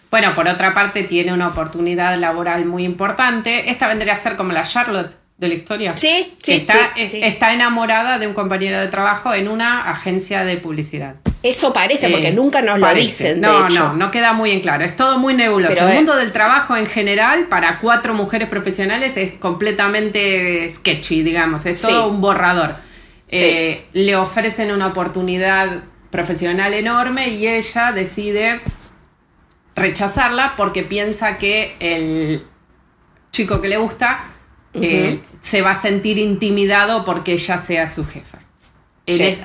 Bueno, 0.09 0.33
por 0.35 0.47
otra 0.47 0.73
parte 0.73 1.03
tiene 1.03 1.33
una 1.33 1.49
oportunidad 1.49 2.17
laboral 2.17 2.65
muy 2.65 2.85
importante. 2.85 3.69
Esta 3.69 3.89
vendría 3.89 4.13
a 4.13 4.15
ser 4.15 4.37
como 4.37 4.53
la 4.53 4.63
Charlotte 4.63 5.17
de 5.37 5.47
la 5.47 5.53
historia. 5.53 5.95
Sí, 5.95 6.33
sí, 6.41 6.53
está, 6.53 6.93
está 6.95 7.53
enamorada 7.53 8.17
de 8.17 8.27
un 8.27 8.33
compañero 8.33 8.79
de 8.79 8.87
trabajo 8.87 9.33
en 9.33 9.47
una 9.47 9.89
agencia 9.91 10.43
de 10.43 10.57
publicidad. 10.57 11.15
Eso 11.43 11.71
parece, 11.71 12.09
porque 12.09 12.29
eh, 12.29 12.33
nunca 12.33 12.61
nos 12.61 12.79
lo 12.79 12.93
dicen. 12.93 13.39
No, 13.39 13.69
no, 13.69 13.93
no 13.93 14.09
queda 14.09 14.33
muy 14.33 14.49
en 14.51 14.61
claro. 14.61 14.83
Es 14.83 14.95
todo 14.95 15.19
muy 15.19 15.35
nebuloso. 15.35 15.87
el 15.87 15.93
mundo 15.93 16.15
del 16.15 16.31
trabajo 16.31 16.75
en 16.75 16.87
general, 16.87 17.47
para 17.47 17.77
cuatro 17.79 18.15
mujeres 18.15 18.49
profesionales, 18.49 19.15
es 19.15 19.33
completamente 19.33 20.67
sketchy, 20.69 21.21
digamos. 21.21 21.65
Es 21.67 21.81
todo 21.81 22.09
un 22.09 22.19
borrador. 22.19 22.75
Eh, 23.29 23.85
le 23.93 24.15
ofrecen 24.15 24.71
una 24.71 24.87
oportunidad 24.87 25.83
profesional 26.09 26.73
enorme 26.73 27.29
y 27.29 27.47
ella 27.47 27.91
decide 27.91 28.61
rechazarla 29.75 30.53
porque 30.57 30.81
piensa 30.81 31.37
que 31.37 31.75
el 31.79 32.47
chico 33.31 33.61
que 33.61 33.67
le 33.67 33.77
gusta 33.77 34.23
eh, 34.73 35.19
se 35.41 35.61
va 35.61 35.71
a 35.71 35.81
sentir 35.81 36.17
intimidado 36.17 37.03
porque 37.05 37.33
ella 37.33 37.57
sea 37.57 37.87
su 37.87 38.05
jefa. 38.05 38.39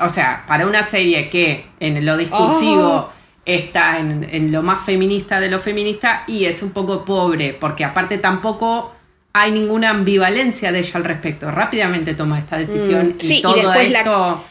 o 0.03 0.09
sea, 0.09 0.45
para 0.47 0.67
una 0.67 0.83
serie 0.83 1.31
que 1.31 1.67
en 1.81 2.05
lo 2.05 2.17
discursivo 2.17 2.89
oh. 2.89 3.13
está 3.45 3.99
en, 3.99 4.53
lo 4.53 4.63
más 4.63 4.85
feminista 4.85 5.41
de 5.41 5.49
lo 5.49 5.59
feminista 5.59 6.25
y 6.27 6.45
es 6.45 6.63
un 6.63 6.71
poco 6.71 7.05
pobre, 7.05 7.57
porque 7.59 7.85
aparte 7.85 8.19
tampoco 8.19 8.93
hay 9.33 9.53
ninguna 9.53 9.91
ambivalencia 9.91 10.73
de 10.73 10.81
ella 10.81 10.93
al 10.95 11.05
respecto. 11.05 11.51
Rápidamente 11.51 12.15
toma 12.15 12.39
esta 12.39 12.59
decisión 12.59 13.17
mm, 13.19 13.33
y 13.33 13.43
todo 13.43 13.73
esto. 13.73 14.45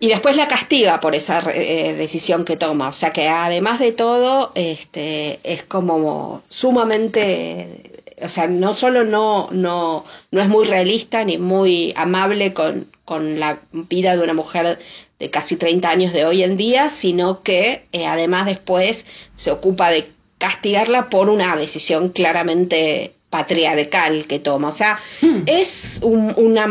Y 0.00 0.08
después 0.08 0.36
la 0.36 0.46
castiga 0.46 1.00
por 1.00 1.16
esa 1.16 1.40
eh, 1.52 1.94
decisión 1.94 2.44
que 2.44 2.56
toma. 2.56 2.88
O 2.88 2.92
sea 2.92 3.10
que 3.10 3.28
además 3.28 3.80
de 3.80 3.90
todo, 3.90 4.52
este, 4.54 5.40
es 5.42 5.64
como 5.64 6.42
sumamente 6.48 7.97
o 8.22 8.28
sea, 8.28 8.48
no 8.48 8.74
solo 8.74 9.04
no, 9.04 9.48
no, 9.52 10.04
no 10.30 10.40
es 10.40 10.48
muy 10.48 10.66
realista 10.66 11.24
ni 11.24 11.38
muy 11.38 11.92
amable 11.96 12.52
con, 12.52 12.86
con 13.04 13.40
la 13.40 13.58
vida 13.72 14.16
de 14.16 14.22
una 14.22 14.34
mujer 14.34 14.78
de 15.18 15.30
casi 15.30 15.56
30 15.56 15.88
años 15.88 16.12
de 16.12 16.24
hoy 16.24 16.42
en 16.42 16.56
día, 16.56 16.90
sino 16.90 17.42
que 17.42 17.82
eh, 17.92 18.06
además 18.06 18.46
después 18.46 19.06
se 19.34 19.50
ocupa 19.50 19.90
de 19.90 20.08
castigarla 20.38 21.10
por 21.10 21.28
una 21.28 21.56
decisión 21.56 22.10
claramente 22.10 23.12
patriarcal 23.30 24.24
que 24.26 24.38
toma. 24.38 24.68
O 24.68 24.72
sea, 24.72 24.98
hmm. 25.20 25.42
es 25.46 26.00
una, 26.02 26.66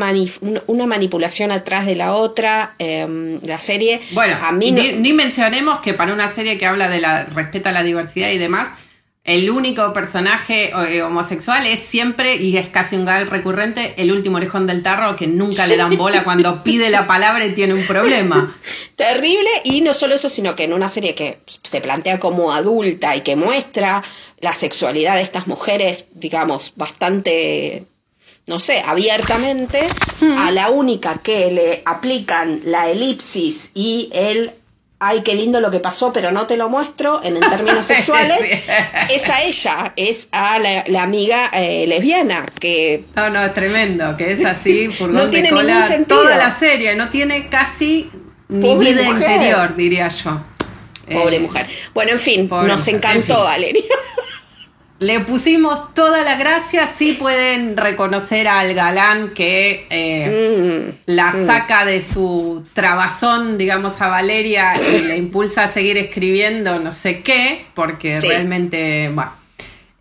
una 0.68 0.88
manipulación 0.88 1.52
atrás 1.52 1.86
de 1.86 1.96
la 1.96 2.14
otra, 2.14 2.74
em, 2.80 3.40
la 3.44 3.60
serie. 3.60 4.00
Bueno, 4.12 4.38
a 4.42 4.52
mí 4.52 4.72
ni, 4.72 4.94
ni, 4.94 5.14
mencionemos 5.14 5.80
que 5.80 5.94
para 5.94 6.14
una 6.14 6.28
serie 6.28 6.58
que 6.58 6.66
habla 6.66 6.88
de 6.88 7.00
la 7.00 7.26
respeta 7.26 7.72
la 7.72 7.84
diversidad 7.84 8.30
y 8.30 8.38
demás, 8.38 8.70
el 9.28 9.50
único 9.50 9.92
personaje 9.92 10.72
eh, 10.72 11.04
homosexual 11.04 11.68
es 11.68 11.80
siempre, 11.80 12.38
y 12.38 12.56
es 12.56 12.70
casi 12.70 12.96
un 12.96 13.04
gag 13.04 13.30
recurrente, 13.30 13.94
el 14.02 14.12
último 14.14 14.38
orejón 14.38 14.66
del 14.66 14.82
tarro 14.82 15.18
que 15.18 15.28
nunca 15.28 15.68
le 15.68 15.76
dan 15.76 15.98
bola 15.98 16.24
cuando 16.24 16.64
pide 16.64 16.90
la 16.90 17.06
palabra 17.08 17.46
y 17.46 17.54
tiene 17.54 17.74
un 17.74 17.86
problema. 17.86 18.58
Terrible, 18.96 19.50
y 19.66 19.82
no 19.82 19.94
solo 19.94 20.16
eso, 20.16 20.30
sino 20.30 20.56
que 20.56 20.64
en 20.64 20.72
una 20.72 20.88
serie 20.88 21.14
que 21.14 21.40
se 21.62 21.82
plantea 21.82 22.20
como 22.20 22.54
adulta 22.54 23.18
y 23.18 23.22
que 23.22 23.36
muestra 23.36 24.02
la 24.40 24.54
sexualidad 24.54 25.16
de 25.16 25.24
estas 25.24 25.46
mujeres, 25.46 26.06
digamos, 26.14 26.72
bastante 26.78 27.84
no 28.46 28.62
sé, 28.62 28.82
abiertamente, 28.86 29.86
a 30.38 30.52
la 30.52 30.70
única 30.70 31.18
que 31.18 31.52
le 31.52 31.82
aplican 31.86 32.62
la 32.64 32.90
elipsis 32.90 33.72
y 33.74 34.10
el 34.14 34.54
ay, 35.00 35.22
qué 35.22 35.36
lindo 35.36 35.62
lo 35.62 35.70
que 35.70 35.80
pasó, 35.80 36.12
pero 36.12 36.32
no 36.32 36.48
te 36.48 36.58
lo 36.58 36.70
muestro 36.70 37.22
en, 37.24 37.40
términos 37.40 37.86
sexuales, 37.86 38.40
es 39.10 39.30
a 39.30 39.44
ella, 39.44 39.94
es 39.96 40.30
a 40.32 40.60
la, 40.60 41.04
amiga 41.04 41.50
eh, 41.54 41.86
lesbiana, 41.88 42.46
que... 42.60 43.04
No, 43.16 43.30
no, 43.30 43.44
es 43.46 43.54
tremendo, 43.54 44.18
que 44.18 44.34
es 44.34 44.46
así, 44.46 44.90
no 45.00 45.30
tiene 45.30 45.52
ningún 45.52 45.84
sentido. 45.84 46.22
toda 46.22 46.38
la 46.38 46.52
serie, 46.52 46.96
no 46.96 47.10
tiene 47.10 47.48
casi 47.48 48.10
ni 48.50 48.76
vida 48.78 49.04
interior, 49.04 49.76
diría 49.76 50.08
yo. 50.08 50.42
Pobre 51.12 51.38
eh, 51.38 51.40
mujer. 51.40 51.66
Bueno, 51.94 52.12
en 52.12 52.20
fin, 52.20 52.50
nos 52.50 52.86
encantó, 52.88 53.44
Valeria. 53.44 53.84
Le 55.00 55.20
pusimos 55.20 55.94
toda 55.94 56.24
la 56.24 56.38
gracia, 56.38 56.88
sí 56.88 57.14
pueden 57.14 57.78
reconocer 57.78 58.48
al 58.48 58.74
galán 58.74 59.34
que 59.36 59.86
eh, 59.92 60.90
mm, 61.06 61.12
la 61.12 61.32
mm. 61.32 61.46
saca 61.46 61.86
de 61.86 62.02
su 62.02 62.66
trabazón, 62.74 63.60
digamos, 63.60 64.02
a 64.02 64.08
Valeria 64.08 64.74
y 64.76 65.04
le 65.04 65.18
impulsa 65.18 65.66
a 65.66 65.68
seguir 65.68 65.98
escribiendo 65.98 66.80
no 66.80 66.92
sé 66.92 67.22
qué, 67.22 67.68
porque 67.76 68.20
realmente, 68.20 69.12
bueno, 69.14 69.34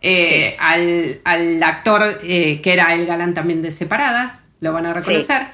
eh, 0.01 0.57
al, 0.59 1.63
actor 1.63 2.21
eh, 2.23 2.61
que 2.63 2.73
era 2.73 2.95
el 2.95 3.07
galán 3.07 3.35
también 3.35 3.61
de 3.61 3.73
Separadas, 3.73 4.41
lo 4.61 4.73
van 4.73 4.87
a 4.87 4.95
reconocer 4.95 5.49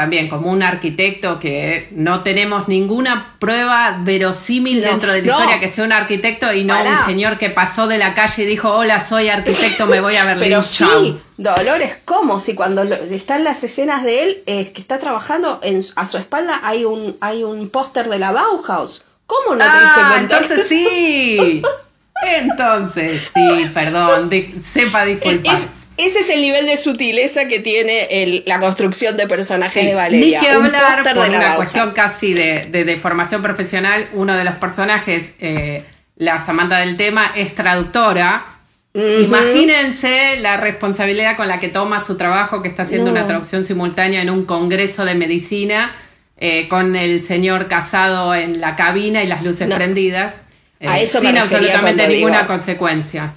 también 0.00 0.30
como 0.30 0.50
un 0.50 0.62
arquitecto 0.62 1.38
que 1.38 1.88
no 1.90 2.22
tenemos 2.22 2.68
ninguna 2.68 3.36
prueba 3.38 3.98
verosímil 4.00 4.80
dentro 4.80 5.12
de 5.12 5.20
la 5.20 5.28
historia 5.28 5.60
que 5.60 5.68
sea 5.68 5.84
un 5.84 5.92
arquitecto 5.92 6.50
y 6.54 6.64
no 6.64 6.74
un 6.74 6.96
señor 7.04 7.36
que 7.36 7.50
pasó 7.50 7.86
de 7.86 7.98
la 7.98 8.14
calle 8.14 8.44
y 8.44 8.46
dijo, 8.46 8.70
hola, 8.70 8.98
soy 8.98 9.28
arquitecto, 9.28 9.86
me 9.86 10.00
voy 10.00 10.16
a 10.16 10.24
Berlín. 10.24 10.48
Pero 10.48 10.62
sí, 10.62 11.18
Dolores, 11.36 11.98
¿cómo? 12.06 12.40
Si 12.40 12.54
cuando 12.54 12.82
están 12.82 13.44
las 13.44 13.62
escenas 13.62 14.02
de 14.02 14.22
él 14.22 14.42
eh, 14.46 14.72
que 14.72 14.80
está 14.80 14.98
trabajando, 14.98 15.60
en, 15.62 15.84
a 15.96 16.06
su 16.06 16.16
espalda 16.16 16.60
hay 16.62 16.86
un, 16.86 17.14
hay 17.20 17.44
un 17.44 17.68
póster 17.68 18.08
de 18.08 18.18
la 18.18 18.32
Bauhaus. 18.32 19.04
¿Cómo 19.26 19.54
no 19.54 19.58
te 19.58 19.80
diste 19.80 20.00
ah, 20.00 20.16
Entonces 20.18 20.66
sí. 20.66 21.62
Entonces, 22.26 23.30
sí, 23.34 23.70
perdón, 23.74 24.30
sepa 24.62 25.04
disculpar 25.04 25.58
ese 26.04 26.20
es 26.20 26.30
el 26.30 26.42
nivel 26.42 26.66
de 26.66 26.76
sutileza 26.76 27.46
que 27.46 27.58
tiene 27.58 28.42
la 28.46 28.60
construcción 28.60 29.16
de 29.16 29.26
personajes 29.26 29.84
de 29.84 29.94
Valeria. 29.94 30.40
Ni 30.40 30.46
que 30.46 30.52
hablar 30.52 31.02
por 31.14 31.28
una 31.28 31.56
cuestión 31.56 31.92
casi 31.92 32.32
de, 32.32 32.66
de, 32.66 32.96
formación 32.96 33.42
profesional. 33.42 34.08
Uno 34.12 34.36
de 34.36 34.44
los 34.44 34.56
personajes, 34.56 35.30
eh, 35.40 35.84
la 36.16 36.44
Samantha 36.44 36.78
del 36.78 36.96
tema, 36.96 37.32
es 37.34 37.54
traductora. 37.54 38.44
Imagínense 38.92 40.38
la 40.40 40.56
responsabilidad 40.56 41.36
con 41.36 41.46
la 41.48 41.58
que 41.58 41.68
toma 41.68 42.02
su 42.02 42.16
trabajo, 42.16 42.60
que 42.60 42.68
está 42.68 42.82
haciendo 42.82 43.10
una 43.10 43.26
traducción 43.26 43.62
simultánea 43.62 44.20
en 44.22 44.30
un 44.30 44.44
congreso 44.44 45.04
de 45.04 45.14
medicina, 45.14 45.94
eh, 46.36 46.68
con 46.68 46.96
el 46.96 47.22
señor 47.22 47.68
casado 47.68 48.34
en 48.34 48.60
la 48.60 48.74
cabina 48.74 49.22
y 49.22 49.26
las 49.26 49.42
luces 49.44 49.72
prendidas. 49.72 50.36
A 50.80 50.98
eso 50.98 51.18
eh, 51.18 51.20
sin 51.20 51.38
absolutamente 51.38 52.08
ninguna 52.08 52.46
consecuencia. 52.46 53.32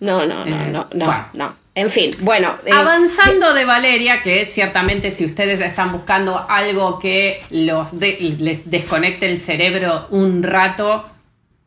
No, 0.00 0.24
no, 0.26 0.44
no, 0.44 0.66
no, 0.66 0.86
no, 0.94 1.26
no. 1.32 1.63
En 1.74 1.90
fin, 1.90 2.10
bueno. 2.20 2.54
Eh, 2.64 2.70
Avanzando 2.72 3.52
de 3.52 3.64
Valeria, 3.64 4.22
que 4.22 4.46
ciertamente 4.46 5.10
si 5.10 5.24
ustedes 5.24 5.60
están 5.60 5.90
buscando 5.92 6.46
algo 6.48 6.98
que 6.98 7.42
los 7.50 7.92
les 7.92 8.70
desconecte 8.70 9.26
el 9.26 9.40
cerebro 9.40 10.06
un 10.10 10.42
rato, 10.42 11.08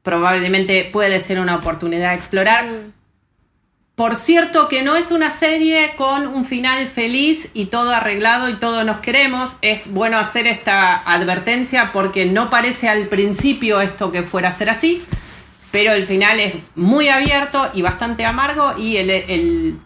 probablemente 0.04 0.86
puede 0.86 1.20
ser 1.20 1.40
una 1.40 1.56
oportunidad 1.56 2.12
de 2.12 2.16
explorar. 2.16 2.66
Mm. 2.66 2.94
Por 3.96 4.16
cierto 4.16 4.68
que 4.70 4.84
no 4.84 4.96
es 4.96 5.12
una 5.12 5.32
serie 5.32 5.96
con 5.98 6.28
un 6.28 6.46
final 6.46 6.88
feliz 6.88 7.50
y 7.54 7.66
todo 7.66 7.90
arreglado 7.90 8.48
y 8.48 8.54
todos 8.56 8.86
nos 8.86 9.00
queremos. 9.00 9.58
Es 9.62 9.92
bueno 9.92 10.20
hacer 10.20 10.48
esta 10.48 10.98
advertencia 10.98 11.92
porque 11.92 12.26
no 12.28 12.50
parece 12.50 12.88
al 12.88 13.08
principio 13.08 13.82
esto 13.82 14.12
que 14.12 14.22
fuera 14.22 14.50
a 14.50 14.52
ser 14.52 14.70
así, 14.70 15.04
pero 15.72 15.94
el 15.94 16.06
final 16.06 16.40
es 16.40 16.54
muy 16.76 17.10
abierto 17.10 17.72
y 17.74 17.82
bastante 17.82 18.24
amargo 18.24 18.76
y 18.78 18.98
el, 18.98 19.10
el 19.10 19.80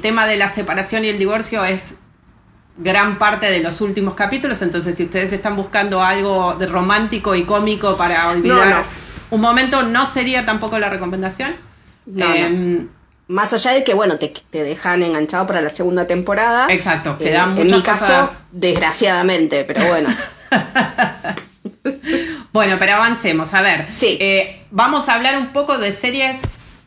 tema 0.00 0.26
de 0.26 0.36
la 0.36 0.48
separación 0.48 1.04
y 1.04 1.08
el 1.08 1.18
divorcio 1.18 1.64
es 1.64 1.94
gran 2.76 3.18
parte 3.18 3.50
de 3.50 3.60
los 3.60 3.80
últimos 3.80 4.14
capítulos, 4.14 4.62
entonces 4.62 4.96
si 4.96 5.04
ustedes 5.04 5.32
están 5.32 5.56
buscando 5.56 6.02
algo 6.02 6.54
de 6.54 6.66
romántico 6.66 7.34
y 7.34 7.44
cómico 7.44 7.96
para 7.96 8.30
olvidar 8.30 8.84
un 9.30 9.40
momento, 9.40 9.82
no 9.82 10.06
sería 10.06 10.44
tampoco 10.44 10.78
la 10.78 10.88
recomendación. 10.88 11.54
Em, 12.16 12.88
Más 13.28 13.52
allá 13.52 13.72
de 13.72 13.84
que, 13.84 13.94
bueno, 13.94 14.16
te, 14.16 14.32
dejan 14.50 15.02
enganchado 15.02 15.46
para 15.46 15.60
la 15.60 15.68
segunda 15.68 16.06
temporada. 16.06 16.66
Exacto, 16.68 17.16
quedan 17.16 17.56
eh, 17.56 17.62
En 17.62 17.66
mi 17.68 17.82
caso, 17.82 18.30
desgraciadamente, 18.50 19.64
pero 19.64 19.86
bueno. 19.86 20.08
bueno, 22.52 22.76
pero 22.78 22.94
avancemos. 22.94 23.54
A 23.54 23.62
ver, 23.62 23.92
sí. 23.92 24.18
Eh, 24.20 24.64
vamos 24.72 25.08
a 25.08 25.14
hablar 25.14 25.38
un 25.38 25.52
poco 25.52 25.78
de 25.78 25.92
series 25.92 26.38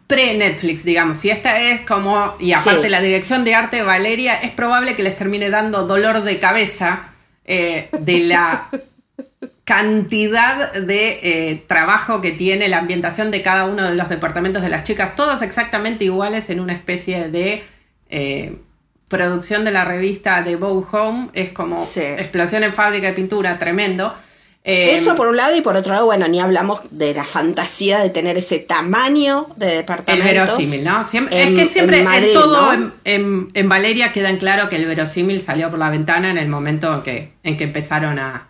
pre-Netflix, 0.08 0.84
digamos. 0.84 1.24
Y 1.26 1.30
esta 1.30 1.60
es 1.60 1.82
como, 1.82 2.36
y 2.40 2.54
aparte 2.54 2.90
la 2.90 3.02
dirección 3.02 3.44
de 3.44 3.56
arte 3.56 3.78
de 3.78 3.84
Valeria, 3.84 4.36
es 4.36 4.52
probable 4.52 4.96
que 4.96 5.04
les 5.04 5.16
termine 5.16 5.50
dando 5.50 5.88
dolor 5.88 6.24
de 6.24 6.40
cabeza 6.40 7.10
eh, 7.46 7.90
de 8.00 8.20
la 8.20 8.68
cantidad 9.64 10.74
de 10.74 11.20
eh, 11.24 11.64
trabajo 11.68 12.22
que 12.22 12.32
tiene 12.32 12.68
la 12.68 12.80
ambientación 12.80 13.32
de 13.32 13.42
cada 13.42 13.66
uno 13.66 13.84
de 13.84 13.96
los 13.96 14.10
departamentos 14.10 14.62
de 14.62 14.70
las 14.70 14.84
chicas, 14.84 15.16
todos 15.16 15.42
exactamente 15.42 16.06
iguales 16.06 16.50
en 16.50 16.60
una 16.60 16.74
especie 16.74 17.30
de 17.30 17.64
eh, 18.10 18.58
producción 19.08 19.64
de 19.64 19.72
la 19.72 19.86
revista 19.86 20.42
de 20.42 20.56
Bow 20.58 20.86
Home. 20.92 21.30
Es 21.34 21.52
como 21.52 21.82
explosión 21.82 22.64
en 22.64 22.74
fábrica 22.74 23.08
de 23.08 23.14
pintura, 23.14 23.58
tremendo. 23.58 24.14
Eso 24.64 25.10
em, 25.12 25.18
por 25.18 25.28
un 25.28 25.36
lado 25.36 25.56
y 25.58 25.62
por 25.62 25.76
otro 25.76 25.92
lado, 25.92 26.06
bueno, 26.06 26.26
ni 26.30 26.40
hablamos 26.40 26.80
de 26.90 27.14
la 27.14 27.26
fantasía 27.26 28.00
de 28.00 28.10
tener 28.10 28.38
ese 28.38 28.60
tamaño 28.60 29.48
de 29.58 29.78
departamento. 29.78 30.26
El 30.26 30.34
verosímil, 30.34 30.84
¿no? 30.86 31.02
es 31.02 31.10
que 31.10 31.68
siempre 31.68 32.00
en, 32.00 32.34
todo 32.34 32.92
en, 33.04 33.70
Valeria 33.70 34.14
queda 34.14 34.30
en 34.30 34.38
claro 34.38 34.70
que 34.70 34.78
el 34.78 34.86
verosímil 34.86 35.42
salió 35.42 35.70
por 35.70 35.80
la 35.80 35.90
ventana 35.90 36.32
en 36.32 36.38
el 36.38 36.48
momento 36.48 36.94
en 36.94 37.02
que, 37.02 37.34
en 37.44 37.58
que 37.58 37.66
empezaron 37.66 38.20
a, 38.20 38.48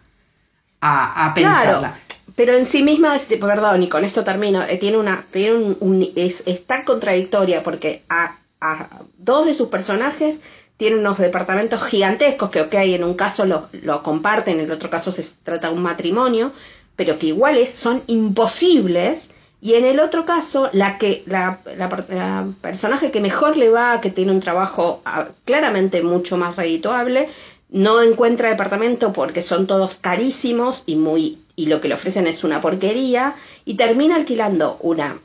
a, 0.82 1.34
pensarla. 1.34 1.98
pero 2.36 2.54
en 2.54 2.68
sí 2.68 2.84
misma, 2.84 3.16
perdón, 3.42 3.82
y 3.82 3.90
con 3.90 4.06
esto 4.06 4.24
termino, 4.24 4.62
eh, 4.62 4.78
tiene 4.78 4.98
una, 4.98 5.26
tiene 5.32 5.56
un, 5.80 6.12
es, 6.16 6.44
es, 6.46 6.68
tan 6.68 6.84
contradictoria 6.84 7.64
porque 7.64 8.04
a, 8.10 8.36
a 8.62 8.88
dos 9.18 9.48
de 9.48 9.56
sus 9.56 9.70
personajes 9.70 10.42
tiene 10.84 10.98
unos 10.98 11.18
departamentos 11.18 11.82
gigantescos 11.82 12.50
que, 12.50 12.60
ok, 12.60 12.74
en 12.74 13.06
un 13.06 13.14
caso 13.14 13.46
lo, 13.46 13.70
lo 13.84 14.04
comparten, 14.04 14.60
en 14.60 14.66
el 14.66 14.72
otro 14.72 14.90
caso 14.90 15.14
se 15.14 15.26
trata 15.42 15.70
de 15.70 15.76
un 15.76 15.82
matrimonio, 15.82 16.52
pero 16.98 17.18
que 17.18 17.28
iguales 17.28 17.70
son 17.70 18.04
imposibles. 18.08 19.30
Y 19.62 19.76
en 19.76 19.86
el 19.86 20.02
otro 20.02 20.26
caso, 20.26 20.70
la 20.74 20.98
que 20.98 21.24
la, 21.26 21.60
la, 21.78 22.48
personaje 22.60 23.12
que 23.12 23.22
mejor 23.22 23.56
le 23.56 23.70
va, 23.70 24.02
que 24.02 24.10
tiene 24.10 24.34
un 24.34 24.42
trabajo 24.42 25.02
ah, 25.06 25.30
claramente 25.46 26.02
mucho 26.02 26.36
más 26.36 26.58
redituable, 26.58 27.30
no 27.70 28.02
encuentra 28.02 28.50
departamento 28.50 29.14
porque 29.14 29.42
son 29.42 29.68
todos 29.68 30.00
carísimos 30.00 30.84
y 30.86 30.98
muy 30.98 31.38
y 31.56 31.68
lo 31.68 31.80
que 31.80 31.88
le 31.88 31.94
ofrecen 31.94 32.28
es 32.28 32.44
una 32.44 32.60
porquería 32.60 33.36
y 33.64 33.76
termina 33.76 34.18
alquilando 34.18 34.76
una 34.82 35.16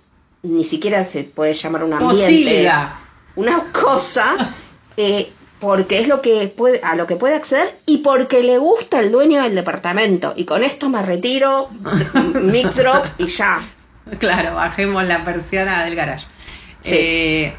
ni 0.45 0.63
siquiera 0.63 1.03
se 1.03 1.25
puede 1.25 1.53
llamar 1.53 1.83
una 1.83 1.99
ambiente, 1.99 2.71
una 3.35 3.73
cosa 3.73 4.55
eh, 4.97 5.33
porque 5.61 6.01
es 6.01 6.09
lo 6.09 6.23
que 6.23 6.49
puede, 6.49 6.81
a 6.83 6.95
lo 6.95 7.07
que 7.07 7.17
puede 7.17 7.35
acceder 7.35 7.69
y 7.87 7.99
porque 7.99 8.43
le 8.43 8.59
gusta 8.59 9.01
el 9.01 9.11
dueño 9.11 9.43
del 9.43 9.55
departamento. 9.55 10.33
Y 10.37 10.45
con 10.45 10.63
esto 10.63 10.89
me 10.89 11.03
retiro, 11.03 11.69
mic 12.35 12.73
drop 12.75 13.07
y 13.19 13.27
ya. 13.27 13.61
Claro, 14.19 14.55
bajemos 14.55 15.05
la 15.05 15.23
persiana 15.23 15.85
del 15.85 15.95
garage. 15.95 16.27
Sí. 16.81 16.95
Eh, 16.97 17.55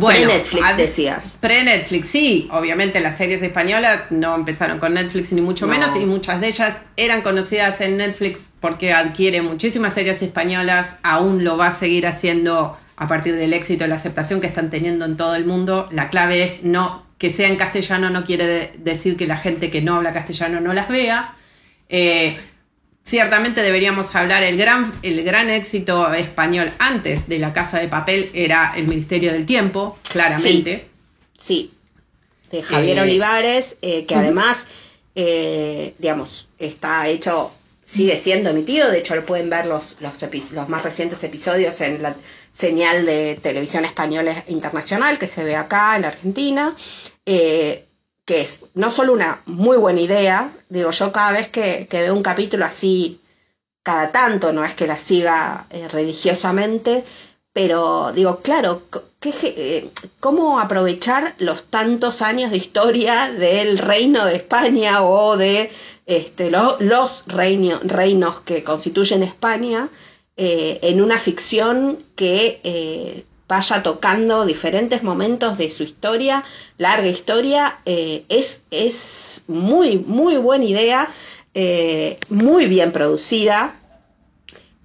pre-Netflix 0.00 0.76
decías. 0.76 1.38
Pre-Netflix, 1.40 2.08
sí. 2.08 2.48
Obviamente 2.50 3.00
las 3.00 3.16
series 3.16 3.42
españolas 3.42 4.02
no 4.10 4.34
empezaron 4.34 4.78
con 4.78 4.94
Netflix 4.94 5.32
ni 5.32 5.40
mucho 5.40 5.66
menos 5.66 5.94
y 5.96 6.00
muchas 6.00 6.40
de 6.40 6.48
ellas 6.48 6.80
eran 6.96 7.22
conocidas 7.22 7.80
en 7.80 7.98
Netflix 7.98 8.50
porque 8.60 8.92
adquiere 8.92 9.42
muchísimas 9.42 9.94
series 9.94 10.22
españolas, 10.22 10.96
aún 11.02 11.44
lo 11.44 11.56
va 11.56 11.68
a 11.68 11.70
seguir 11.72 12.06
haciendo 12.06 12.76
a 12.96 13.06
partir 13.06 13.36
del 13.36 13.52
éxito 13.52 13.84
y 13.84 13.88
la 13.88 13.96
aceptación 13.96 14.40
que 14.40 14.46
están 14.46 14.70
teniendo 14.70 15.04
en 15.04 15.16
todo 15.16 15.34
el 15.34 15.44
mundo. 15.44 15.88
La 15.90 16.08
clave 16.08 16.44
es 16.44 16.62
no 16.62 17.04
que 17.22 17.32
sea 17.32 17.46
en 17.46 17.54
castellano 17.54 18.10
no 18.10 18.24
quiere 18.24 18.72
decir 18.78 19.16
que 19.16 19.28
la 19.28 19.36
gente 19.36 19.70
que 19.70 19.80
no 19.80 19.94
habla 19.94 20.12
castellano 20.12 20.60
no 20.60 20.72
las 20.72 20.88
vea. 20.88 21.36
Eh, 21.88 22.36
ciertamente 23.04 23.62
deberíamos 23.62 24.12
hablar, 24.16 24.42
el 24.42 24.56
gran, 24.56 24.92
el 25.04 25.22
gran 25.22 25.48
éxito 25.48 26.12
español 26.12 26.72
antes 26.80 27.28
de 27.28 27.38
La 27.38 27.52
Casa 27.52 27.78
de 27.78 27.86
Papel 27.86 28.28
era 28.34 28.72
El 28.74 28.88
Ministerio 28.88 29.32
del 29.32 29.46
Tiempo, 29.46 29.96
claramente. 30.10 30.88
Sí, 31.38 31.70
de 32.50 32.60
Javier 32.60 32.98
eh, 32.98 33.02
Olivares, 33.02 33.78
eh, 33.82 34.04
que 34.04 34.16
además, 34.16 34.66
digamos, 35.14 36.48
está 36.58 37.06
hecho, 37.06 37.52
sigue 37.84 38.18
siendo 38.18 38.50
emitido, 38.50 38.90
de 38.90 38.98
hecho 38.98 39.14
lo 39.14 39.24
pueden 39.24 39.48
ver 39.48 39.66
los, 39.66 40.00
los, 40.00 40.14
los 40.52 40.68
más 40.68 40.82
recientes 40.82 41.22
episodios 41.22 41.80
en 41.82 42.02
la 42.02 42.16
señal 42.52 43.06
de 43.06 43.38
televisión 43.40 43.84
española 43.84 44.42
internacional 44.48 45.20
que 45.20 45.28
se 45.28 45.44
ve 45.44 45.54
acá 45.54 45.94
en 45.94 46.02
la 46.02 46.08
Argentina. 46.08 46.74
Eh, 47.26 47.86
que 48.24 48.40
es 48.40 48.60
no 48.74 48.90
solo 48.90 49.12
una 49.12 49.40
muy 49.46 49.76
buena 49.76 50.00
idea, 50.00 50.52
digo, 50.68 50.90
yo 50.90 51.12
cada 51.12 51.32
vez 51.32 51.48
que, 51.48 51.88
veo 51.90 52.14
un 52.14 52.22
capítulo 52.22 52.64
así, 52.64 53.20
cada 53.82 54.12
tanto, 54.12 54.52
no 54.52 54.64
es 54.64 54.74
que 54.74 54.86
la 54.86 54.96
siga 54.98 55.66
eh, 55.70 55.88
religiosamente, 55.88 57.04
pero 57.52 58.12
digo, 58.12 58.40
claro, 58.40 58.82
eh, 59.22 59.90
¿cómo 60.20 60.60
aprovechar 60.60 61.34
los 61.38 61.64
tantos 61.64 62.22
años 62.22 62.50
de 62.50 62.56
historia 62.56 63.30
del 63.30 63.78
reino 63.78 64.24
de 64.24 64.36
España 64.36 65.02
o 65.02 65.36
de 65.36 65.70
este, 66.06 66.50
los 66.50 67.26
reinos 67.26 68.40
que 68.40 68.64
constituyen 68.64 69.22
España 69.22 69.88
en 70.36 71.00
una 71.00 71.18
ficción 71.18 71.98
que 72.16 73.24
vaya 73.52 73.82
tocando 73.82 74.46
diferentes 74.46 75.02
momentos 75.02 75.58
de 75.58 75.68
su 75.68 75.82
historia, 75.82 76.42
larga 76.78 77.06
historia, 77.06 77.74
eh, 77.84 78.24
es, 78.30 78.62
es, 78.70 79.44
muy, 79.46 79.98
muy 79.98 80.38
buena 80.38 80.64
idea, 80.64 81.06
eh, 81.52 82.18
muy 82.30 82.64
bien 82.64 82.92
producida, 82.92 83.74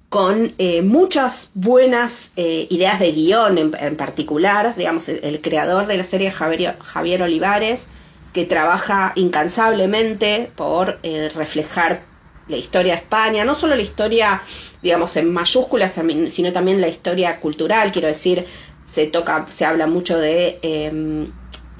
con 0.10 0.54
eh, 0.58 0.82
muchas 0.82 1.52
buenas 1.54 2.32
ideas 2.36 3.00
de 3.00 3.12
guion 3.14 3.58
en, 3.58 3.96
particular, 3.96 4.76
digamos, 4.76 5.08
el, 5.08 5.40
creador 5.40 5.88
de 5.88 5.98
la 5.98 6.04
serie 6.04 6.30
Javier, 6.30 6.78
Javier 6.80 7.24
Olivares, 7.24 7.88
que 8.34 8.44
trabaja 8.44 9.14
incansablemente 9.16 10.52
por 10.58 11.00
reflejar 11.36 12.02
la 12.48 12.58
historia 12.58 12.94
de 12.94 13.00
España, 13.00 13.46
no 13.46 13.56
solo 13.56 13.76
la 13.76 13.82
historia, 13.82 14.42
digamos, 14.82 15.16
en 15.18 15.32
mayúsculas, 15.32 16.00
sino 16.30 16.54
también 16.54 16.82
la 16.82 16.88
historia 16.88 17.40
cultural, 17.40 17.92
quiero 17.92 18.08
decir, 18.08 18.46
se 18.84 19.08
toca, 19.08 19.46
se 19.52 19.66
habla 19.66 19.88
mucho 19.88 20.18
de, 20.18 20.60
em, 20.62 21.28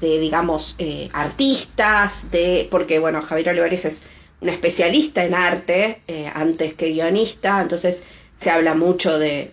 de 0.00 0.18
digamos, 0.20 0.76
eh, 0.78 1.08
artistas, 1.12 2.30
de, 2.30 2.68
porque, 2.70 2.98
bueno, 2.98 3.22
Javier 3.22 3.50
Olivares 3.50 3.84
es 3.84 4.02
un 4.40 4.48
especialista 4.50 5.24
en 5.24 5.34
arte, 5.34 6.02
eh, 6.06 6.30
antes 6.32 6.74
que 6.74 6.90
guionista, 6.90 7.60
entonces 7.60 8.02
se 8.36 8.50
habla 8.50 8.74
mucho 8.74 9.18
de, 9.18 9.50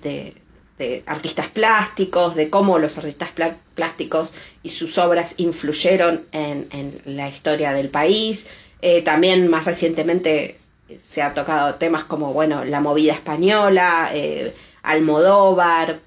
de 0.77 1.03
artistas 1.05 1.47
plásticos, 1.47 2.35
de 2.35 2.49
cómo 2.49 2.79
los 2.79 2.97
artistas 2.97 3.29
plásticos 3.75 4.33
y 4.61 4.69
sus 4.69 4.97
obras 4.97 5.35
influyeron 5.37 6.23
en, 6.31 7.01
la 7.05 7.29
historia 7.29 7.71
del 7.73 7.89
país. 7.89 8.47
Eh, 8.81 9.01
también 9.01 9.47
más 9.47 9.65
recientemente 9.65 10.57
se 10.99 11.21
ha 11.21 11.33
tocado 11.33 11.75
temas 11.75 12.03
como, 12.03 12.33
bueno, 12.33 12.65
la 12.65 12.79
movida 12.79 13.13
española, 13.13 14.11
eh, 14.13 14.53
Almodóvar, 14.83 15.99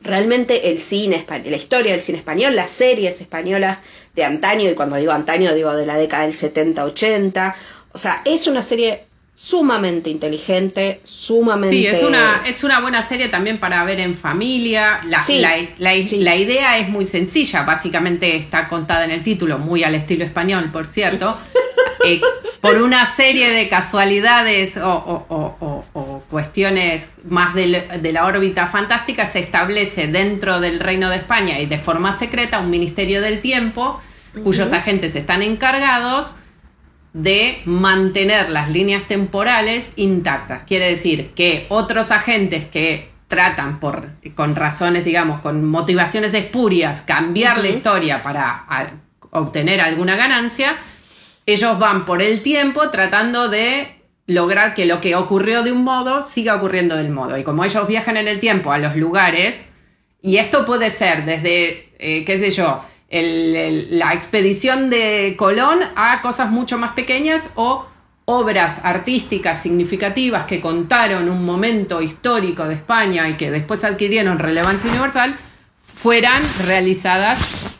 realmente 0.00 0.70
el 0.70 0.78
cine, 0.78 1.24
la 1.28 1.56
historia 1.56 1.92
del 1.92 2.00
cine 2.00 2.18
español, 2.18 2.56
las 2.56 2.70
series 2.70 3.20
españolas 3.20 3.82
de 4.14 4.24
antaño, 4.24 4.70
y 4.70 4.74
cuando 4.74 4.96
digo 4.96 5.12
antaño 5.12 5.54
digo 5.54 5.74
de 5.74 5.86
la 5.86 5.96
década 5.96 6.24
del 6.24 6.34
70-80, 6.34 7.54
o 7.92 7.98
sea, 7.98 8.22
es 8.24 8.46
una 8.46 8.62
serie 8.62 9.02
sumamente 9.40 10.10
inteligente, 10.10 11.00
sumamente... 11.04 11.76
Sí, 11.76 11.86
es 11.86 12.02
una, 12.02 12.42
es 12.44 12.64
una 12.64 12.80
buena 12.80 13.02
serie 13.02 13.28
también 13.28 13.58
para 13.58 13.84
ver 13.84 14.00
en 14.00 14.16
familia. 14.16 15.00
La, 15.04 15.22
la, 15.78 16.36
idea 16.36 16.78
es 16.78 16.88
muy 16.88 17.06
sencilla, 17.06 17.62
básicamente 17.62 18.36
está 18.36 18.68
contada 18.68 19.04
en 19.04 19.12
el 19.12 19.22
título, 19.22 19.58
muy 19.58 19.84
al 19.84 19.94
estilo 19.94 20.24
español, 20.24 20.70
por 20.72 20.86
cierto, 20.86 21.38
eh, 22.04 22.20
por 22.60 22.82
una 22.82 23.06
serie 23.06 23.50
de 23.50 23.68
casualidades 23.68 24.76
o, 24.76 26.24
cuestiones 26.28 27.06
más 27.24 27.54
de, 27.54 28.10
la 28.12 28.26
órbita 28.26 28.66
fantástica, 28.66 29.24
se 29.24 29.38
establece 29.38 30.08
dentro 30.08 30.58
del 30.60 30.80
Reino 30.80 31.10
de 31.10 31.16
España 31.16 31.60
y 31.60 31.66
de 31.66 31.78
forma 31.78 32.14
secreta 32.16 32.58
un 32.58 32.70
Ministerio 32.70 33.22
del 33.22 33.40
Tiempo, 33.40 34.02
cuyos 34.42 34.72
agentes 34.72 35.14
están 35.14 35.42
encargados 35.42 36.34
de 37.12 37.62
mantener 37.64 38.50
las 38.50 38.70
líneas 38.70 39.06
temporales 39.06 39.92
intactas. 39.96 40.62
Quiere 40.64 40.88
decir 40.88 41.30
que 41.34 41.66
otros 41.68 42.10
agentes 42.10 42.64
que 42.66 43.10
tratan 43.28 43.80
por, 43.80 44.08
con 44.34 44.56
razones, 44.56 45.04
digamos, 45.04 45.40
con 45.40 45.64
motivaciones 45.64 46.34
espurias, 46.34 47.02
cambiar 47.02 47.58
la 47.58 47.68
historia 47.68 48.22
para 48.22 48.64
obtener 49.30 49.80
alguna 49.80 50.16
ganancia, 50.16 50.76
ellos 51.46 51.78
van 51.78 52.04
por 52.04 52.22
el 52.22 52.42
tiempo 52.42 52.90
tratando 52.90 53.48
de 53.48 53.98
lograr 54.26 54.74
que 54.74 54.84
lo 54.84 55.00
que 55.00 55.16
ocurrió 55.16 55.62
de 55.62 55.72
un 55.72 55.84
modo 55.84 56.22
siga 56.22 56.54
ocurriendo 56.54 56.96
del 56.96 57.10
modo. 57.10 57.38
Y 57.38 57.44
como 57.44 57.64
ellos 57.64 57.88
viajan 57.88 58.16
en 58.16 58.28
el 58.28 58.38
tiempo 58.38 58.70
a 58.70 58.78
los 58.78 58.96
lugares, 58.96 59.64
y 60.20 60.36
esto 60.36 60.66
puede 60.66 60.90
ser 60.90 61.24
desde, 61.24 61.90
eh, 61.98 62.24
qué 62.24 62.38
sé 62.38 62.50
yo, 62.50 62.82
la 63.10 64.12
expedición 64.12 64.90
de 64.90 65.34
Colón 65.38 65.78
a 65.96 66.20
cosas 66.20 66.50
mucho 66.50 66.76
más 66.76 66.92
pequeñas 66.92 67.52
o 67.56 67.86
obras 68.26 68.80
artísticas 68.82 69.62
significativas 69.62 70.44
que 70.44 70.60
contaron 70.60 71.30
un 71.30 71.46
momento 71.46 72.02
histórico 72.02 72.68
de 72.68 72.74
España 72.74 73.26
y 73.30 73.34
que 73.38 73.50
después 73.50 73.84
adquirieron 73.84 74.38
relevancia 74.38 74.90
universal, 74.90 75.38
fueran 75.82 76.42
realizadas 76.66 77.78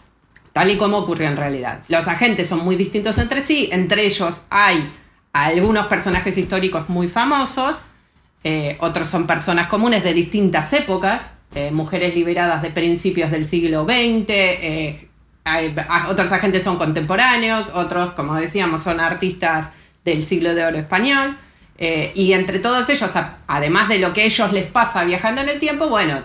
tal 0.55 0.71
y 0.71 0.79
como 0.79 0.97
ocurrió 0.97 1.29
en 1.29 1.37
realidad. 1.37 1.83
Los 1.89 2.09
agentes 2.09 2.49
son 2.49 2.65
muy 2.65 2.77
distintos 2.77 3.19
entre 3.19 3.43
sí, 3.43 3.69
entre 3.71 4.07
ellos 4.07 4.43
hay 4.49 4.91
algunos 5.35 5.87
personajes 5.87 6.39
históricos 6.39 6.89
muy 6.89 7.09
famosos, 7.09 7.83
eh, 8.43 8.79
otros 8.81 9.09
son 9.09 9.27
personas 9.27 9.67
comunes 9.67 10.03
de 10.03 10.15
distintas 10.15 10.73
épocas, 10.73 11.35
eh, 11.55 11.71
mujeres 11.71 12.15
liberadas 12.15 12.63
de 12.63 12.71
principios 12.71 13.31
del 13.31 13.47
siglo 13.47 13.85
XX, 13.85 15.08
otros 16.09 16.33
agentes 16.33 16.63
son 16.63 16.77
contemporáneos, 16.77 17.71
otros, 17.75 18.11
como 18.11 18.35
decíamos, 18.35 18.83
son 18.83 19.01
artistas 19.01 19.71
del 20.05 20.23
siglo 20.23 20.55
de 20.55 20.65
oro 20.65 20.79
español. 20.79 21.37
Eh, 21.81 22.11
y 22.17 22.33
entre 22.33 22.59
todos 22.59 22.89
ellos, 22.89 23.13
además 23.47 23.89
de 23.89 24.01
lo 24.01 24.13
que 24.13 24.23
a 24.23 24.25
ellos 24.25 24.53
les 24.53 24.67
pasa 24.67 25.05
viajando 25.05 25.43
en 25.43 25.49
el 25.49 25.61
tiempo, 25.61 25.89
bueno, 25.89 26.25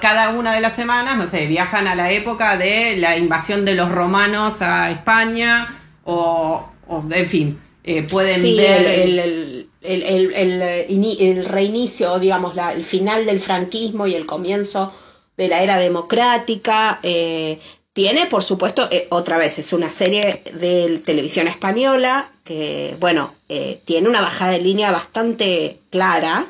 cada 0.00 0.30
una 0.30 0.52
de 0.52 0.60
las 0.60 0.74
semanas, 0.74 1.16
no 1.16 1.28
sé, 1.28 1.46
viajan 1.46 1.86
a 1.86 1.94
la 1.94 2.10
época 2.10 2.56
de 2.56 2.96
la 2.96 3.16
invasión 3.16 3.64
de 3.64 3.74
los 3.74 3.92
romanos 3.92 4.62
a 4.62 4.90
España, 4.90 5.68
o, 6.04 6.72
en 7.12 7.28
fin, 7.28 7.60
eh, 7.84 8.02
pueden 8.02 8.42
ver... 8.56 8.86
El, 8.86 9.68
el, 9.82 11.44
reinicio, 11.46 12.18
digamos, 12.18 12.54
el 12.74 12.84
final 12.84 13.24
del 13.26 13.40
franquismo 13.40 14.06
y 14.06 14.14
el 14.14 14.26
comienzo 14.26 14.92
de 15.36 15.48
la 15.48 15.62
era 15.62 15.78
democrática, 15.78 16.98
eh, 17.02 17.58
tiene, 17.92 18.26
por 18.26 18.44
supuesto, 18.44 18.88
eh, 18.90 19.08
otra 19.10 19.36
vez, 19.36 19.58
es 19.58 19.72
una 19.72 19.90
serie 19.90 20.42
de 20.54 21.00
televisión 21.04 21.48
española 21.48 22.26
que, 22.44 22.94
bueno, 23.00 23.34
eh, 23.48 23.80
tiene 23.84 24.08
una 24.08 24.20
bajada 24.20 24.52
de 24.52 24.60
línea 24.60 24.92
bastante 24.92 25.76
clara, 25.90 26.46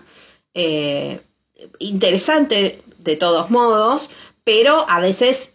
eh, 0.55 1.19
interesante 1.79 2.79
de 2.99 3.17
todos 3.17 3.51
modos, 3.51 4.11
pero 4.45 4.85
a 4.89 5.01
veces 5.01 5.53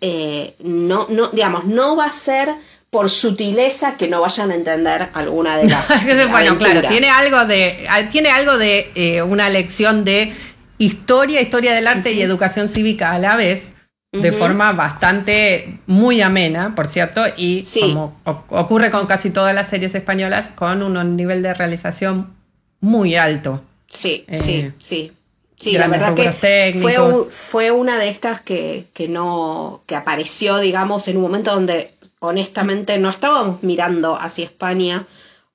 no, 0.60 1.08
no, 1.10 1.28
digamos, 1.30 1.66
no 1.66 1.96
va 1.96 2.06
a 2.06 2.12
ser 2.12 2.50
por 2.90 3.10
sutileza 3.10 3.98
que 3.98 4.08
no 4.08 4.22
vayan 4.22 4.52
a 4.52 4.56
entender 4.56 5.10
alguna 5.14 5.58
de 5.58 5.68
las. 5.68 5.88
bueno, 6.32 6.58
claro, 6.58 6.88
tiene 6.88 7.10
algo 7.10 7.46
de, 7.46 7.88
tiene 8.12 8.30
algo 8.30 8.58
de 8.58 9.24
una 9.28 9.50
lección 9.50 10.06
de 10.06 10.34
historia, 10.78 11.42
historia 11.42 11.74
del 11.74 11.88
arte 11.88 12.14
y 12.14 12.22
educación 12.22 12.70
cívica 12.70 13.12
a 13.12 13.20
la 13.20 13.36
vez 13.36 13.75
de 14.22 14.32
forma 14.32 14.72
bastante 14.74 15.80
muy 15.88 16.22
amena, 16.22 16.74
por 16.76 16.88
cierto, 16.88 17.24
y 17.38 17.64
como 17.80 18.20
ocurre 18.24 18.92
con 18.92 19.06
casi 19.08 19.30
todas 19.30 19.54
las 19.54 19.68
series 19.68 19.96
españolas, 19.96 20.50
con 20.50 20.82
un 20.82 21.16
nivel 21.16 21.42
de 21.42 21.54
realización 21.54 22.34
muy 22.80 23.16
alto. 23.16 23.62
Sí, 23.90 24.26
eh, 24.28 24.40
sí, 24.40 24.72
sí. 24.80 25.12
Sí, 25.58 25.72
la 25.72 25.88
verdad 25.88 26.14
que 26.14 26.32
fue, 26.74 26.98
fue, 27.30 27.72
una 27.72 27.98
de 27.98 28.10
estas 28.10 28.42
que, 28.42 28.88
que, 28.94 29.08
no, 29.08 29.82
que 29.86 29.96
apareció, 29.96 30.58
digamos, 30.60 31.08
en 31.08 31.16
un 31.16 31.24
momento 31.24 31.54
donde 31.54 31.92
honestamente 32.20 32.98
no 32.98 33.10
estábamos 33.10 33.64
mirando 33.64 34.18
hacia 34.20 34.44
España 34.44 35.06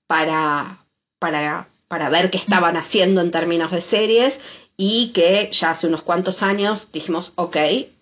para, 0.06 0.78
para, 1.18 1.66
para 1.86 2.08
ver 2.08 2.30
qué 2.30 2.38
estaban 2.38 2.78
haciendo 2.78 3.20
en 3.20 3.30
términos 3.30 3.72
de 3.72 3.82
series 3.82 4.40
y 4.76 5.08
que 5.12 5.50
ya 5.52 5.72
hace 5.72 5.88
unos 5.88 6.02
cuantos 6.02 6.42
años 6.42 6.88
dijimos, 6.92 7.32
ok, 7.34 7.56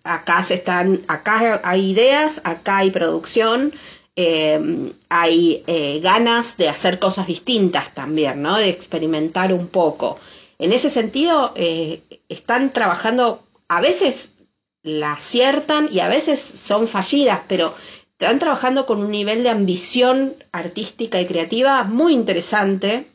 acá 0.08 0.42
se 0.42 0.54
están, 0.54 1.00
acá 1.06 1.60
hay 1.62 1.90
ideas, 1.90 2.40
acá 2.44 2.78
hay 2.78 2.90
producción, 2.90 3.72
eh, 4.16 4.92
hay 5.08 5.62
eh, 5.66 6.00
ganas 6.02 6.56
de 6.56 6.68
hacer 6.68 6.98
cosas 6.98 7.26
distintas 7.26 7.94
también, 7.94 8.42
¿no? 8.42 8.56
De 8.56 8.68
experimentar 8.68 9.52
un 9.52 9.68
poco. 9.68 10.18
En 10.58 10.72
ese 10.72 10.90
sentido, 10.90 11.52
eh, 11.54 12.00
están 12.28 12.72
trabajando, 12.72 13.40
a 13.68 13.80
veces 13.80 14.34
la 14.82 15.12
aciertan 15.12 15.88
y 15.92 16.00
a 16.00 16.08
veces 16.08 16.40
son 16.40 16.88
fallidas, 16.88 17.40
pero 17.46 17.74
están 18.18 18.38
trabajando 18.40 18.86
con 18.86 19.00
un 19.00 19.10
nivel 19.10 19.44
de 19.44 19.50
ambición 19.50 20.34
artística 20.50 21.20
y 21.20 21.26
creativa 21.26 21.84
muy 21.84 22.12
interesante 22.12 23.06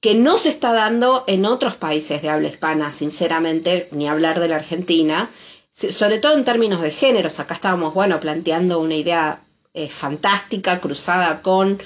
que 0.00 0.14
no 0.14 0.36
se 0.36 0.50
está 0.50 0.72
dando 0.72 1.24
en 1.26 1.46
otros 1.46 1.76
países 1.76 2.20
de 2.20 2.28
habla 2.28 2.48
hispana, 2.48 2.92
sinceramente, 2.92 3.88
ni 3.92 4.08
hablar 4.08 4.40
de 4.40 4.48
la 4.48 4.56
Argentina, 4.56 5.30
sobre 5.76 6.18
todo 6.18 6.34
en 6.34 6.44
términos 6.44 6.80
de 6.80 6.90
géneros. 6.90 7.38
Acá 7.38 7.54
estábamos, 7.54 7.94
bueno, 7.94 8.18
planteando 8.18 8.80
una 8.80 8.94
idea 8.94 9.40
eh, 9.74 9.88
fantástica, 9.88 10.80
cruzada 10.80 11.42
con 11.42 11.80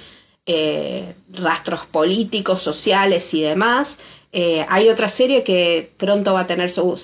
eh, 0.46 1.12
rastros 1.32 1.86
políticos, 1.86 2.62
sociales 2.62 3.34
y 3.34 3.42
demás. 3.42 3.98
Eh, 4.32 4.64
hay 4.68 4.88
otra 4.88 5.08
serie 5.08 5.42
que 5.42 5.90
pronto 5.96 6.32
va 6.34 6.40
a 6.40 6.46
tener 6.46 6.70
su 6.70 6.94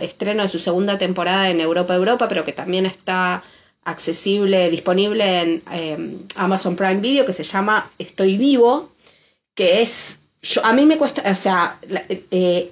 estreno 0.00 0.42
de 0.44 0.48
su 0.48 0.60
segunda 0.60 0.98
temporada 0.98 1.50
en 1.50 1.60
Europa 1.60 1.94
Europa, 1.94 2.28
pero 2.28 2.44
que 2.44 2.52
también 2.52 2.86
está 2.86 3.42
accesible, 3.82 4.70
disponible 4.70 5.40
en 5.42 6.26
Amazon 6.36 6.76
Prime 6.76 7.00
Video, 7.00 7.26
que 7.26 7.32
se 7.32 7.42
llama 7.42 7.90
Estoy 7.98 8.38
Vivo, 8.38 8.88
que 9.54 9.82
es 9.82 10.20
a 10.62 10.72
mí 10.72 10.84
me 10.84 10.98
cuesta, 10.98 11.22
o 11.30 11.34
sea, 11.34 11.78
eh, 12.30 12.70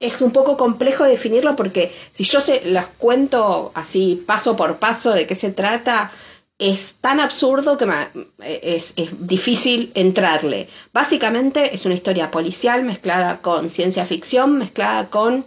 es 0.00 0.20
un 0.20 0.30
poco 0.30 0.56
complejo 0.56 1.04
definirlo 1.04 1.56
porque 1.56 1.92
si 2.12 2.24
yo 2.24 2.40
se 2.40 2.64
las 2.66 2.86
cuento 2.86 3.72
así 3.74 4.22
paso 4.26 4.56
por 4.56 4.76
paso 4.76 5.12
de 5.12 5.26
qué 5.26 5.34
se 5.34 5.50
trata, 5.50 6.10
es 6.58 6.96
tan 6.96 7.20
absurdo 7.20 7.76
que 7.76 7.86
es, 8.40 8.94
difícil 9.20 9.92
entrarle. 9.94 10.68
Básicamente 10.92 11.74
es 11.74 11.84
una 11.84 11.94
historia 11.94 12.30
policial 12.30 12.82
mezclada 12.82 13.38
con 13.38 13.68
ciencia 13.68 14.06
ficción, 14.06 14.58
mezclada 14.58 15.08
con 15.08 15.44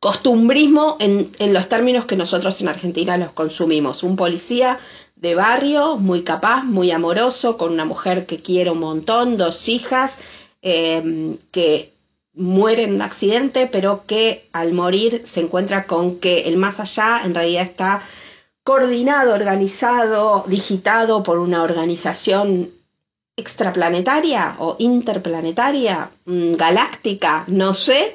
costumbrismo 0.00 0.96
en, 0.98 1.30
en, 1.38 1.52
los 1.52 1.68
términos 1.68 2.06
que 2.06 2.16
nosotros 2.16 2.60
en 2.60 2.68
Argentina 2.68 3.16
los 3.18 3.32
consumimos. 3.32 4.02
Un 4.02 4.16
policía 4.16 4.78
de 5.14 5.34
barrio, 5.34 5.96
muy 5.96 6.22
capaz, 6.22 6.64
muy 6.64 6.90
amoroso, 6.90 7.56
con 7.56 7.72
una 7.72 7.84
mujer 7.84 8.26
que 8.26 8.40
quiere 8.40 8.70
un 8.70 8.80
montón, 8.80 9.36
dos 9.36 9.68
hijas, 9.68 10.18
Em, 10.62 11.38
que 11.52 11.90
muere 12.40 12.84
en 12.84 12.94
un 12.94 13.02
accidente, 13.02 13.68
pero 13.70 14.04
que 14.06 14.48
al 14.52 14.72
morir 14.72 15.22
se 15.26 15.40
encuentra 15.40 15.84
con 15.84 16.18
que 16.18 16.48
el 16.48 16.56
más 16.56 16.80
allá 16.80 17.22
en 17.24 17.34
realidad 17.34 17.62
está 17.62 18.02
coordinado, 18.64 19.34
organizado, 19.34 20.44
digitado 20.46 21.22
por 21.22 21.38
una 21.38 21.62
organización 21.62 22.70
extraplanetaria 23.36 24.56
o 24.58 24.76
interplanetaria, 24.78 26.10
mm, 26.24 26.54
galáctica, 26.54 27.44
no 27.46 27.74
sé, 27.74 28.14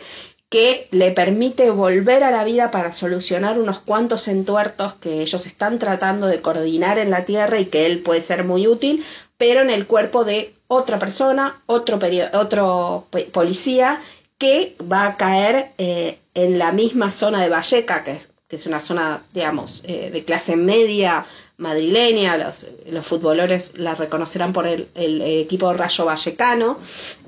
que 0.50 0.88
le 0.92 1.12
permite 1.12 1.70
volver 1.72 2.24
a 2.24 2.32
la 2.32 2.44
vida 2.44 2.72
para 2.72 2.94
solucionar 2.94 3.60
unos 3.60 3.80
cuantos 3.80 4.28
entuertos 4.28 4.94
que 4.94 5.22
ellos 5.22 5.46
están 5.46 5.80
tratando 5.80 6.28
de 6.28 6.42
coordinar 6.42 7.00
en 7.00 7.10
la 7.10 7.26
Tierra 7.26 7.60
y 7.60 7.66
que 7.66 7.86
él 7.86 8.00
puede 8.00 8.22
ser 8.22 8.44
muy 8.44 8.68
útil, 8.68 9.04
pero 9.38 9.62
en 9.62 9.70
el 9.70 9.86
cuerpo 9.88 10.24
de 10.24 10.54
otra 10.68 10.98
persona, 10.98 11.56
otro, 11.66 12.00
otro 12.34 13.08
policía, 13.32 14.00
que 14.38 14.76
va 14.92 15.06
a 15.06 15.16
caer 15.16 15.72
eh, 15.78 16.20
en 16.34 16.60
la 16.60 16.72
misma 16.72 17.12
zona 17.12 17.42
de 17.42 17.50
Valleca, 17.50 18.04
que 18.04 18.12
es, 18.12 18.30
que 18.48 18.58
es 18.58 18.66
una 18.66 18.82
zona, 18.82 19.22
digamos, 19.34 19.82
eh, 19.86 20.10
de 20.12 20.24
clase 20.24 20.56
media 20.56 21.26
madrileña, 21.58 22.38
los, 22.38 22.66
los 22.92 23.06
futboleros 23.06 23.72
la 23.76 23.96
reconocerán 23.96 24.52
por 24.52 24.68
el, 24.68 24.90
equipo 24.94 25.72
Rayo 25.74 26.06
Vallecano, 26.06 26.78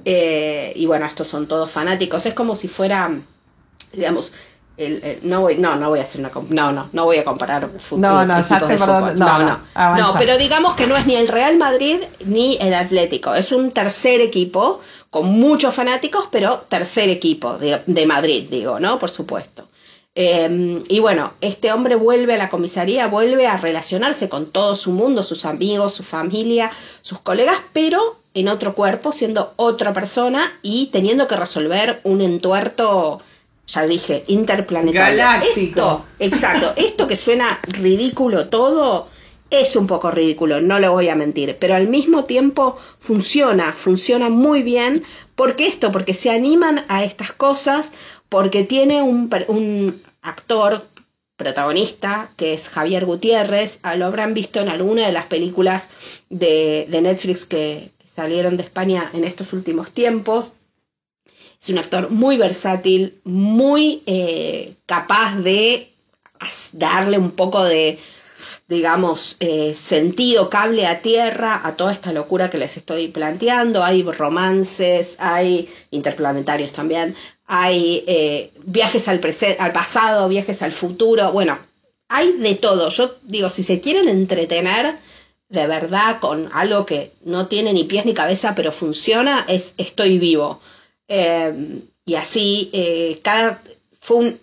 eh, 0.04 0.74
y 0.76 0.86
bueno, 0.86 1.06
estos 1.06 1.30
son 1.30 1.48
todos 1.48 1.72
fanáticos, 1.72 2.26
es 2.26 2.34
como 2.34 2.56
si 2.56 2.67
fuera, 2.67 3.10
digamos, 3.93 4.34
el, 4.78 5.20
no 5.24 5.41
voy 5.41 5.58
no 5.58 5.76
no 5.76 5.89
voy 5.89 6.00
a 6.00 6.04
hacer 6.04 6.22
una 6.22 6.30
no 6.50 6.72
no 6.72 6.88
no 6.93 7.06
voy 7.06 7.17
a 7.17 7.24
comparar 7.24 7.67
fútbol 7.80 8.02
no 8.02 8.26
no 8.28 8.48
ya 8.48 8.60
sé 8.60 8.78
no, 8.78 9.13
no 9.15 9.60
no, 9.76 10.15
pero 10.20 10.38
digamos 10.38 10.76
que 10.76 10.86
no 10.86 10.96
es 10.96 11.08
ni 11.08 11.15
el 11.15 11.28
Real 11.28 11.58
Madrid 11.58 11.98
ni 12.26 12.58
el 12.58 12.76
Atlético. 12.76 13.34
Es 13.34 13.52
un 13.52 13.72
tercer 13.72 14.22
equipo 14.22 14.80
con 15.10 15.28
muchos 15.28 15.74
fanáticos 15.74 16.28
pero 16.32 16.65
tercer 16.67 17.10
equipo 17.10 17.58
de, 17.58 17.82
de 17.86 18.06
Madrid 18.06 18.48
digo 18.50 18.80
no 18.80 19.00
por 19.00 19.10
supuesto 19.10 19.67
Em, 20.20 20.84
y 20.88 21.00
bueno, 21.00 21.32
este 21.41 21.72
hombre 21.72 21.93
vuelve 21.93 22.34
a 22.34 22.38
la 22.38 22.50
comisaría, 22.50 23.06
vuelve 23.06 23.46
a 23.46 23.56
relacionarse 23.56 24.28
con 24.28 24.48
todo 24.48 24.74
su 24.74 24.91
mundo, 24.91 25.22
sus 25.22 25.46
amigos, 25.46 25.93
su 25.93 26.02
familia, 26.02 26.72
sus 27.04 27.20
colegas, 27.20 27.60
pero 27.72 28.02
en 28.34 28.48
otro 28.48 28.74
cuerpo, 28.74 29.12
siendo 29.12 29.54
otra 29.58 29.93
persona 29.93 30.52
y 30.63 30.88
teniendo 30.88 31.28
que 31.28 31.36
resolver 31.36 32.00
un 32.04 32.22
entuerto, 32.22 33.22
ya 33.67 33.86
dije, 33.86 34.24
interplanetario. 34.26 35.24
Galáctico. 35.24 36.04
exacto, 36.17 36.74
esto 36.78 37.06
que 37.08 37.15
suena 37.15 37.60
ridículo 37.67 38.48
todo, 38.48 39.08
es 39.49 39.75
un 39.75 39.88
poco 39.88 40.12
ridículo, 40.12 40.62
no 40.62 40.79
lo 40.79 40.91
voy 40.91 41.10
a 41.10 41.15
mentir, 41.15 41.55
pero 41.60 41.75
al 41.75 41.88
mismo 41.88 42.25
tiempo 42.25 42.77
funciona, 42.99 43.73
funciona 43.73 44.29
muy 44.29 44.62
bien. 44.62 45.03
¿Por 45.36 45.55
qué 45.55 45.67
esto? 45.67 45.91
Porque 45.91 46.13
se 46.13 46.29
animan 46.29 46.83
a 46.89 47.03
estas 47.03 47.31
cosas, 47.31 47.93
porque 48.29 48.63
tiene 48.63 49.01
un, 49.01 49.29
actor 50.21 50.83
protagonista, 51.38 52.29
que 52.36 52.53
es 52.53 52.67
Javier 52.67 53.05
Gutiérrez, 53.05 53.79
ah, 53.83 53.95
lo 53.95 54.07
habrán 54.07 54.33
visto 54.33 54.60
en 54.60 54.69
alguna 54.69 55.05
de 55.05 55.13
las 55.13 55.27
películas 55.27 55.88
de, 56.29 56.88
Netflix 56.89 57.45
que, 57.45 57.89
salieron 58.13 58.57
de 58.57 58.63
España 58.63 59.12
en 59.13 59.23
estos 59.23 59.53
últimos 59.53 59.91
tiempos. 59.91 60.53
Es 61.62 61.69
un 61.69 61.77
actor 61.77 62.10
muy 62.10 62.36
versátil, 62.38 63.19
muy 63.23 64.01
eh, 64.07 64.73
capaz 64.88 65.36
de 65.36 65.91
darle 66.73 67.19
un 67.19 67.29
poco 67.29 67.63
de, 67.63 67.99
digamos, 68.67 69.38
eh, 69.39 69.73
sentido, 69.76 70.50
cable 70.50 70.86
a 70.86 71.02
tierra 71.02 71.62
a 71.63 71.76
toda 71.76 71.93
esta 71.93 72.12
locura 72.12 72.50
que 72.50 72.58
les 72.58 72.78
estoy 72.78 73.08
planteando. 73.08 73.84
Hay 73.84 74.04
romances, 74.04 75.17
hay 75.19 75.69
interplanetarios 75.91 76.73
también, 76.73 77.15
hay 77.45 78.04
eh, 78.08 78.52
viajes 78.65 79.08
al, 79.08 79.21
al 79.60 79.71
pasado, 79.71 80.30
viajes 80.30 80.62
al 80.62 80.71
futuro, 80.71 81.32
bueno, 81.32 81.58
hay 82.10 82.34
de 82.34 82.56
todo. 82.56 82.89
Yo 82.89 83.15
digo, 83.23 83.50
si 83.50 83.63
se 83.63 83.82
quieren 83.82 84.08
entretener 84.08 84.95
de 85.50 85.67
verdad 85.67 86.19
con 86.19 86.50
algo 86.54 86.86
que 86.86 87.12
no 87.23 87.47
tiene 87.47 87.73
ni 87.73 87.86
pies 87.86 88.06
ni 88.06 88.13
cabeza, 88.13 88.54
pero 88.56 88.71
funciona, 88.71 89.45
es 89.47 89.73
Estoy 89.78 90.19
vivo. 90.19 90.62
Eh, 91.08 91.82
y 92.06 92.15
así, 92.15 93.19
cada, 93.21 93.62
fue 94.00 94.17
un 94.17 94.39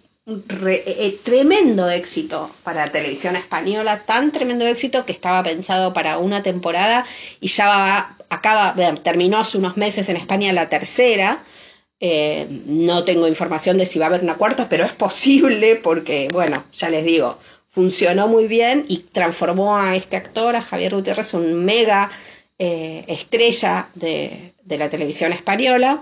tremendo 1.22 1.90
éxito 1.90 2.50
para 2.62 2.86
la 2.86 2.92
televisión 2.92 3.36
española, 3.36 4.02
tan 4.06 4.32
tremendo 4.32 4.66
éxito 4.66 5.04
que 5.04 5.12
estaba 5.12 5.42
pensado 5.42 5.92
para 5.92 6.18
una 6.18 6.42
temporada 6.42 7.04
y 7.40 7.48
ya 7.48 7.66
va, 7.66 8.16
acaba, 8.30 8.74
terminó 9.02 9.38
hace 9.38 9.58
unos 9.58 9.76
meses 9.76 10.08
en 10.08 10.16
España 10.16 10.52
la 10.52 10.68
tercera. 10.68 11.42
Eh, 12.00 12.46
no 12.66 13.04
tengo 13.04 13.28
información 13.28 13.78
de 13.78 13.86
si 13.86 13.98
va 13.98 14.06
a 14.06 14.08
haber 14.08 14.22
una 14.22 14.34
cuarta, 14.34 14.68
pero 14.68 14.84
es 14.84 14.92
posible 14.92 15.76
porque, 15.76 16.28
bueno, 16.32 16.62
ya 16.72 16.88
les 16.88 17.04
digo, 17.04 17.38
funcionó 17.68 18.28
muy 18.28 18.46
bien 18.46 18.84
y 18.88 18.98
transformó 18.98 19.76
a 19.76 19.96
este 19.96 20.16
actor, 20.16 20.56
a 20.56 20.62
Javier 20.62 20.94
Gutiérrez, 20.94 21.34
un 21.34 21.64
mega 21.64 22.10
eh, 22.58 23.04
estrella 23.08 23.88
de, 23.94 24.52
la 24.66 24.88
televisión 24.88 25.32
española, 25.32 26.00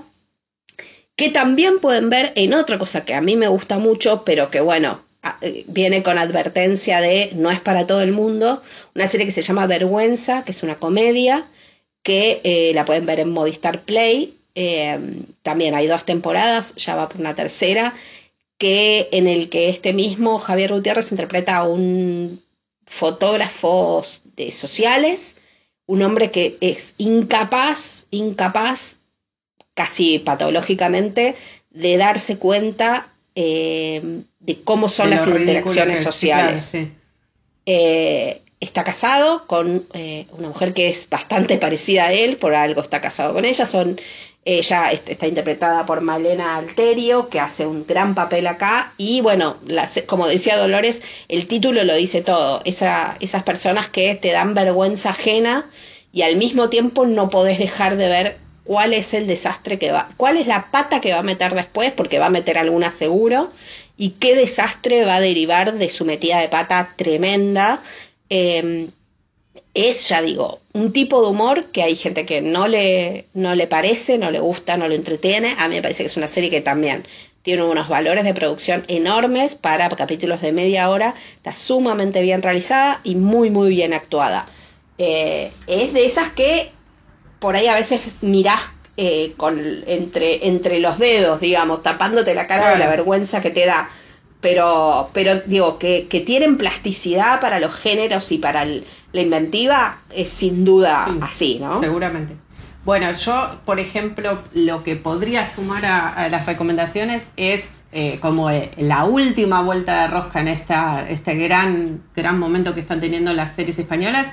que 1.16 1.30
también 1.30 1.78
pueden 1.80 2.10
ver 2.10 2.32
en 2.36 2.54
otra 2.54 2.78
cosa 2.78 3.04
que 3.04 3.14
a 3.14 3.20
mí 3.20 3.36
me 3.36 3.48
gusta 3.48 3.78
mucho, 3.78 4.24
pero 4.24 4.50
que, 4.50 4.60
bueno, 4.60 5.00
eh, 5.40 5.64
viene 5.68 6.02
con 6.02 6.18
advertencia 6.18 7.00
de 7.00 7.30
no 7.34 7.50
es 7.50 7.60
para 7.60 7.86
todo 7.86 8.02
el 8.02 8.12
mundo, 8.12 8.62
una 8.94 9.06
serie 9.06 9.26
que 9.26 9.32
se 9.32 9.42
llama 9.42 9.66
Vergüenza, 9.66 10.44
que 10.44 10.52
es 10.52 10.62
una 10.62 10.76
comedia, 10.76 11.44
que 12.02 12.72
la 12.74 12.84
pueden 12.84 13.06
ver 13.06 13.20
en 13.20 13.30
Movistar 13.30 13.80
Play 13.82 14.34
eh, 14.54 14.98
también 15.42 15.74
hay 15.74 15.86
dos 15.86 16.04
temporadas, 16.04 16.74
ya 16.76 16.94
va 16.94 17.08
por 17.08 17.20
una 17.20 17.34
tercera, 17.34 17.94
que 18.58 19.08
en 19.12 19.26
el 19.26 19.48
que 19.48 19.68
este 19.68 19.92
mismo 19.92 20.38
Javier 20.38 20.72
Gutiérrez 20.72 21.10
interpreta 21.10 21.56
a 21.56 21.68
un 21.68 22.40
fotógrafo 22.86 24.04
de 24.36 24.50
sociales, 24.50 25.36
un 25.86 26.02
hombre 26.02 26.30
que 26.30 26.58
es 26.60 26.94
incapaz, 26.98 28.06
incapaz, 28.10 28.98
casi 29.74 30.18
patológicamente, 30.18 31.34
de 31.70 31.96
darse 31.96 32.36
cuenta 32.38 33.06
eh, 33.34 34.22
de 34.40 34.62
cómo 34.62 34.88
son 34.88 35.10
las 35.10 35.26
interacciones 35.26 36.02
sociales. 36.02 36.76
Eh, 37.64 38.40
está 38.60 38.84
casado 38.84 39.46
con 39.46 39.84
una 40.38 40.48
mujer 40.48 40.72
que 40.72 40.88
es 40.88 41.08
bastante 41.08 41.58
parecida 41.58 42.04
a 42.04 42.12
él, 42.12 42.36
por 42.36 42.54
algo 42.54 42.80
está 42.80 43.00
casado 43.00 43.32
con 43.34 43.44
ella, 43.44 43.66
son 43.66 43.96
ella 44.44 44.90
está 44.90 45.28
interpretada 45.28 45.86
por 45.86 46.00
Malena 46.00 46.56
Alterio, 46.56 47.28
que 47.28 47.38
hace 47.38 47.64
un 47.64 47.86
gran 47.86 48.14
papel 48.14 48.48
acá. 48.48 48.92
Y 48.98 49.20
bueno, 49.20 49.56
como 50.06 50.26
decía 50.26 50.56
Dolores, 50.56 51.02
el 51.28 51.46
título 51.46 51.84
lo 51.84 51.94
dice 51.94 52.22
todo. 52.22 52.60
esas 52.64 53.42
personas 53.44 53.88
que 53.88 54.16
te 54.16 54.32
dan 54.32 54.54
vergüenza 54.54 55.10
ajena 55.10 55.66
y 56.12 56.22
al 56.22 56.36
mismo 56.36 56.68
tiempo 56.70 57.06
no 57.06 57.28
podés 57.28 57.58
dejar 57.58 57.96
de 57.96 58.08
ver 58.08 58.36
cuál 58.64 58.92
es 58.92 59.14
el 59.14 59.26
desastre 59.26 59.78
que 59.78 59.92
va, 59.92 60.08
cuál 60.16 60.36
es 60.36 60.46
la 60.46 60.70
pata 60.70 61.00
que 61.00 61.12
va 61.12 61.20
a 61.20 61.24
meter 61.24 61.54
después, 61.54 61.92
porque 61.92 62.18
va 62.18 62.26
a 62.26 62.30
meter 62.30 62.58
alguna 62.58 62.90
seguro, 62.90 63.50
y 63.96 64.10
qué 64.10 64.34
desastre 64.34 65.04
va 65.04 65.16
a 65.16 65.20
derivar 65.20 65.74
de 65.74 65.88
su 65.88 66.04
metida 66.04 66.40
de 66.40 66.48
pata 66.48 66.92
tremenda. 66.96 67.80
Em, 68.28 68.88
es, 69.74 70.08
ya 70.08 70.22
digo, 70.22 70.58
un 70.72 70.92
tipo 70.92 71.22
de 71.22 71.28
humor 71.28 71.64
que 71.64 71.82
hay 71.82 71.96
gente 71.96 72.26
que 72.26 72.42
no 72.42 72.68
le, 72.68 73.26
no 73.34 73.54
le 73.54 73.66
parece, 73.66 74.18
no 74.18 74.30
le 74.30 74.40
gusta, 74.40 74.76
no 74.76 74.88
lo 74.88 74.94
entretiene. 74.94 75.54
A 75.58 75.68
mí 75.68 75.76
me 75.76 75.82
parece 75.82 76.02
que 76.02 76.08
es 76.08 76.16
una 76.16 76.28
serie 76.28 76.50
que 76.50 76.60
también 76.60 77.04
tiene 77.42 77.64
unos 77.64 77.88
valores 77.88 78.24
de 78.24 78.34
producción 78.34 78.84
enormes 78.88 79.56
para 79.56 79.88
capítulos 79.90 80.40
de 80.42 80.52
media 80.52 80.90
hora. 80.90 81.14
Está 81.36 81.52
sumamente 81.52 82.20
bien 82.22 82.42
realizada 82.42 83.00
y 83.02 83.16
muy, 83.16 83.50
muy 83.50 83.70
bien 83.70 83.94
actuada. 83.94 84.46
Eh, 84.98 85.50
es 85.66 85.92
de 85.92 86.04
esas 86.04 86.30
que 86.30 86.70
por 87.42 87.56
ahí 87.56 87.66
a 87.66 87.74
veces 87.74 88.22
mirás 88.22 88.60
eh, 88.96 89.34
con, 89.36 89.60
entre, 89.86 90.48
entre 90.48 90.80
los 90.80 90.98
dedos, 90.98 91.40
digamos, 91.40 91.82
tapándote 91.82 92.34
la 92.34 92.46
cara 92.46 92.70
de 92.70 92.78
la 92.78 92.88
vergüenza 92.88 93.42
que 93.42 93.50
te 93.50 93.66
da 93.66 93.90
pero, 94.42 95.08
pero 95.14 95.36
digo, 95.46 95.78
que, 95.78 96.08
que, 96.10 96.20
tienen 96.20 96.58
plasticidad 96.58 97.40
para 97.40 97.60
los 97.60 97.72
géneros 97.74 98.32
y 98.32 98.38
para 98.38 98.64
la 98.64 99.20
inventiva, 99.20 99.98
es 100.12 100.30
sin 100.30 100.64
duda 100.64 101.06
así, 101.22 101.58
¿no? 101.60 101.78
Seguramente. 101.78 102.34
Bueno, 102.84 103.12
yo, 103.12 103.60
por 103.64 103.78
ejemplo, 103.78 104.42
lo 104.52 104.82
que 104.82 104.96
podría 104.96 105.44
sumar 105.44 105.86
a, 105.86 106.28
las 106.28 106.46
recomendaciones 106.46 107.30
es 107.36 107.70
eh, 107.92 108.18
como 108.20 108.50
eh, 108.50 108.72
la 108.78 109.04
última 109.04 109.62
vuelta 109.62 110.02
de 110.02 110.08
rosca 110.08 110.40
en 110.40 110.48
esta, 110.48 111.08
este 111.08 111.36
gran, 111.36 112.02
gran 112.16 112.36
momento 112.40 112.74
que 112.74 112.80
están 112.80 112.98
teniendo 112.98 113.32
las 113.32 113.54
series 113.54 113.78
españolas, 113.78 114.32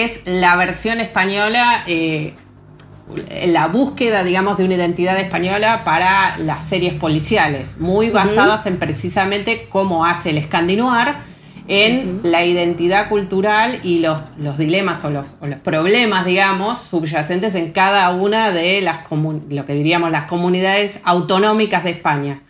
es 0.00 0.20
la 0.24 0.56
versión 0.56 1.00
española 1.00 1.84
eh, 1.86 2.34
la 3.46 3.68
búsqueda, 3.68 4.24
digamos, 4.24 4.56
de 4.56 4.64
una 4.64 4.74
identidad 4.74 5.18
española 5.18 5.82
para 5.84 6.36
las 6.38 6.64
series 6.64 6.94
policiales, 6.94 7.76
muy 7.78 8.10
basadas 8.10 8.66
en 8.66 8.78
precisamente 8.78 9.66
cómo 9.68 10.04
hace 10.04 10.30
el 10.30 10.42
Scandinoir 10.42 11.14
en 11.68 12.20
la 12.24 12.44
identidad 12.44 13.08
cultural 13.08 13.80
y 13.82 14.00
los, 14.00 14.32
los 14.38 14.58
dilemas 14.58 15.04
o 15.04 15.10
los, 15.10 15.34
los, 15.40 15.60
problemas, 15.60 16.26
digamos, 16.26 16.78
subyacentes 16.78 17.54
en 17.54 17.72
cada 17.72 18.10
una 18.10 18.50
de 18.50 18.80
las, 18.80 19.00
lo 19.10 19.64
que 19.64 19.74
diríamos, 19.74 20.10
las 20.10 20.24
comunidades 20.24 21.00
autonómicas 21.04 21.84
de 21.84 21.90
España. 21.90 22.40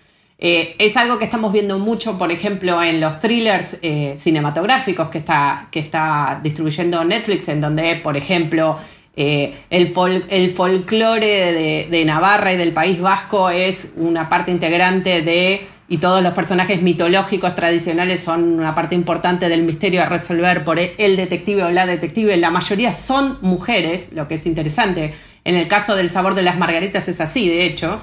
Eh, 0.44 0.74
es 0.78 0.96
algo 0.96 1.18
que 1.18 1.24
estamos 1.24 1.52
viendo 1.52 1.78
mucho, 1.78 2.18
por 2.18 2.32
ejemplo, 2.32 2.82
en 2.82 3.00
los 3.00 3.20
thrillers 3.20 3.78
eh, 3.80 4.16
cinematográficos 4.18 5.08
que 5.08 5.18
está, 5.18 5.68
que 5.70 5.78
está 5.78 6.40
distribuyendo 6.42 7.04
Netflix, 7.04 7.48
en 7.48 7.60
donde, 7.60 7.94
por 7.96 8.16
ejemplo, 8.16 8.76
el, 9.14 9.54
el 9.70 10.50
folclore 10.50 11.52
de, 11.52 11.88
de 11.90 12.04
Navarra 12.04 12.52
y 12.52 12.56
del 12.56 12.72
País 12.72 13.00
Vasco 13.00 13.50
es 13.50 13.92
una 13.96 14.28
parte 14.28 14.50
integrante 14.50 15.22
de 15.22 15.66
y 15.92 15.98
todos 15.98 16.22
los 16.22 16.32
personajes 16.32 16.80
mitológicos 16.80 17.54
tradicionales 17.54 18.22
son 18.22 18.58
una 18.58 18.74
parte 18.74 18.94
importante 18.94 19.50
del 19.50 19.62
misterio 19.62 20.00
a 20.00 20.06
resolver 20.06 20.64
por 20.64 20.78
el 20.78 21.16
detective 21.16 21.64
o 21.64 21.70
la 21.70 21.84
detective. 21.84 22.34
La 22.38 22.50
mayoría 22.50 22.94
son 22.94 23.36
mujeres, 23.42 24.08
lo 24.14 24.26
que 24.26 24.36
es 24.36 24.46
interesante. 24.46 25.12
En 25.44 25.54
el 25.54 25.68
caso 25.68 25.94
del 25.94 26.08
sabor 26.08 26.34
de 26.34 26.40
las 26.40 26.56
margaritas 26.56 27.08
es 27.08 27.20
así, 27.20 27.46
de 27.46 27.66
hecho. 27.66 28.00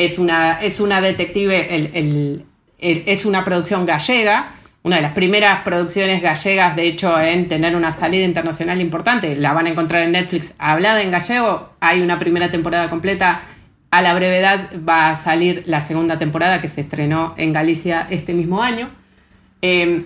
Es 0.00 0.18
una, 0.18 0.54
es 0.62 0.80
una 0.80 1.00
detective, 1.00 1.90
es 2.78 3.26
una 3.26 3.44
producción 3.44 3.84
gallega, 3.84 4.52
una 4.82 4.96
de 4.96 5.02
las 5.02 5.12
primeras 5.12 5.62
producciones 5.62 6.22
gallegas, 6.22 6.74
de 6.74 6.84
hecho, 6.84 7.20
en 7.20 7.48
tener 7.48 7.76
una 7.76 7.92
salida 7.92 8.24
internacional 8.24 8.80
importante. 8.80 9.36
La 9.36 9.52
van 9.52 9.66
a 9.66 9.70
encontrar 9.70 10.02
en 10.02 10.12
Netflix 10.12 10.54
hablada 10.58 11.02
en 11.02 11.10
gallego. 11.10 11.74
Hay 11.80 12.00
una 12.00 12.18
primera 12.18 12.50
temporada 12.50 12.88
completa 12.88 13.42
a 13.90 14.02
la 14.02 14.14
brevedad 14.14 14.70
va 14.88 15.10
a 15.10 15.16
salir 15.16 15.64
la 15.66 15.80
segunda 15.80 16.18
temporada 16.18 16.60
que 16.60 16.68
se 16.68 16.80
estrenó 16.80 17.34
en 17.36 17.52
Galicia 17.52 18.06
este 18.08 18.32
mismo 18.32 18.62
año. 18.62 18.88
Em, 19.62 20.04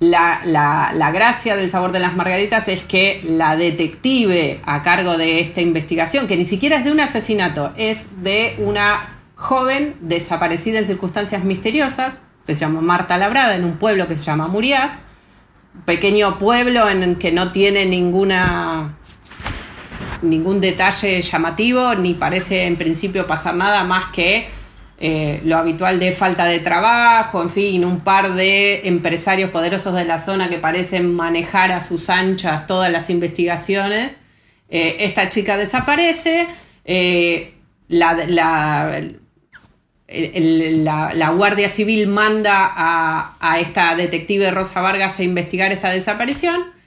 la, 0.00 1.10
gracia 1.12 1.56
del 1.56 1.70
sabor 1.70 1.92
de 1.92 2.00
las 2.00 2.16
margaritas 2.16 2.68
es 2.68 2.82
que 2.82 3.22
la 3.24 3.56
detective 3.56 4.60
a 4.64 4.82
cargo 4.82 5.18
de 5.18 5.40
esta 5.40 5.60
investigación, 5.60 6.26
que 6.26 6.36
ni 6.36 6.46
siquiera 6.46 6.78
es 6.78 6.84
de 6.84 6.92
un 6.92 7.00
asesinato, 7.00 7.72
es 7.76 8.22
de 8.22 8.56
una 8.58 9.18
joven 9.36 9.94
desaparecida 10.00 10.78
en 10.78 10.86
circunstancias 10.86 11.44
misteriosas, 11.44 12.18
que 12.46 12.54
se 12.54 12.60
llama 12.60 12.80
Marta 12.80 13.18
Labrada, 13.18 13.54
en 13.54 13.64
un 13.64 13.76
pueblo 13.76 14.08
que 14.08 14.16
se 14.16 14.24
llama 14.24 14.48
Murias, 14.48 14.90
pequeño 15.84 16.38
pueblo 16.38 16.88
en 16.88 17.02
el 17.02 17.18
que 17.18 17.30
no 17.30 17.52
tiene 17.52 17.86
ninguna 17.86 18.96
ningún 20.22 20.60
detalle 20.60 21.22
llamativo, 21.22 21.94
ni 21.94 22.12
parece 22.12 22.66
en 22.66 22.76
principio 22.76 23.26
pasar 23.26 23.54
nada 23.54 23.84
más 23.84 24.10
que 24.12 24.48
eh, 25.02 25.40
lo 25.44 25.56
habitual 25.56 25.98
de 25.98 26.12
falta 26.12 26.44
de 26.44 26.58
trabajo, 26.58 27.40
en 27.40 27.48
fin, 27.48 27.86
un 27.86 28.00
par 28.00 28.34
de 28.34 28.86
empresarios 28.86 29.50
poderosos 29.50 29.94
de 29.94 30.04
la 30.04 30.18
zona 30.18 30.50
que 30.50 30.58
parecen 30.58 31.14
manejar 31.14 31.72
a 31.72 31.80
sus 31.80 32.10
anchas 32.10 32.66
todas 32.66 32.92
las 32.92 33.08
investigaciones. 33.08 34.18
Eh, 34.68 34.98
esta 35.00 35.30
chica 35.30 35.56
desaparece, 35.56 36.48
eh, 36.84 37.54
la, 37.88 39.10
Guardia 41.34 41.70
Civil 41.70 42.06
manda 42.06 42.70
a, 42.76 43.58
esta 43.58 43.94
detective 43.94 44.50
Rosa 44.50 44.82
Vargas 44.82 45.18
a 45.18 45.22
investigar 45.22 45.72
esta 45.72 45.90
desaparición 45.90 46.78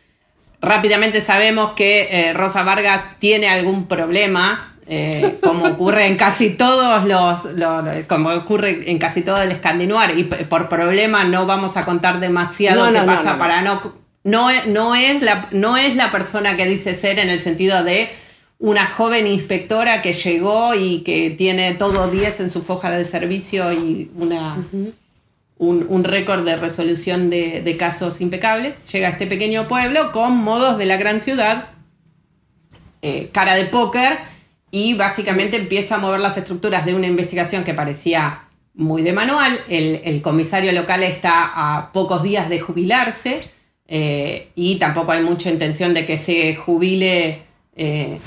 Rápidamente 0.61 1.19
sabemos 1.19 1.71
que 1.71 2.31
Rosa 2.33 2.63
Vargas 2.63 3.03
tiene 3.19 3.49
algún 3.49 3.87
problema, 3.87 4.72
eh, 4.87 5.37
como 5.41 5.65
ocurre 5.65 6.07
en 6.07 6.17
casi 6.17 6.51
todos 6.51 7.05
los, 7.05 8.05
como 8.07 8.29
ocurre 8.29 8.89
en 8.89 8.99
casi 8.99 9.21
todo 9.21 9.41
el 9.41 9.51
escandinoar, 9.51 10.17
y 10.17 10.23
por 10.23 10.69
problema 10.69 11.23
no 11.23 11.45
vamos 11.45 11.77
a 11.77 11.85
contar 11.85 12.19
demasiado 12.19 12.91
qué 12.91 13.01
pasa 13.01 13.37
para 13.37 13.61
no, 13.61 13.81
no, 14.23 14.49
no, 14.65 14.95
es 14.95 15.21
la, 15.21 15.47
no 15.51 15.77
es 15.77 15.95
la 15.95 16.11
persona 16.11 16.55
que 16.55 16.65
dice 16.65 16.95
ser 16.95 17.19
en 17.19 17.29
el 17.29 17.39
sentido 17.39 17.83
de 17.83 18.09
una 18.59 18.87
joven 18.87 19.27
inspectora 19.27 20.01
que 20.01 20.13
llegó 20.13 20.73
y 20.73 21.01
que 21.01 21.31
tiene 21.31 21.75
todo 21.75 22.09
10 22.09 22.39
en 22.39 22.49
su 22.49 22.63
foja 22.63 22.91
de 22.91 23.03
servicio 23.03 23.73
y 23.73 24.09
una 24.15 24.57
un, 25.57 26.03
récord 26.03 26.43
de 26.43 26.55
resolución 26.55 27.29
de, 27.29 27.75
casos 27.77 28.21
impecables, 28.21 28.75
llega 28.91 29.07
a 29.07 29.11
este 29.11 29.27
pequeño 29.27 29.67
pueblo 29.67 30.11
con 30.11 30.37
modos 30.37 30.77
de 30.77 30.85
la 30.85 30.97
gran 30.97 31.19
ciudad, 31.19 31.69
eh, 33.01 33.29
cara 33.31 33.55
de 33.55 33.65
póker, 33.65 34.17
y 34.73 34.95
básicamente 34.95 35.55
empieza 35.55 35.95
a 35.95 35.97
mover 35.99 36.19
las 36.19 36.35
estructuras 36.35 36.83
de 36.83 36.95
una 36.95 37.05
investigación 37.05 37.63
que 37.63 37.75
parecía 37.75 38.45
muy 38.73 39.03
de 39.03 39.13
manual. 39.13 39.59
El, 39.69 40.19
comisario 40.23 40.71
local 40.71 41.03
está 41.03 41.51
a 41.53 41.91
pocos 41.91 42.23
días 42.23 42.49
de 42.49 42.59
jubilarse 42.59 43.47
eh, 43.87 44.47
y 44.55 44.77
tampoco 44.77 45.11
hay 45.11 45.21
mucha 45.21 45.51
intención 45.51 45.93
de 45.93 46.07
que 46.07 46.17
se 46.17 46.55
jubile 46.55 47.43
eh, 47.75 48.17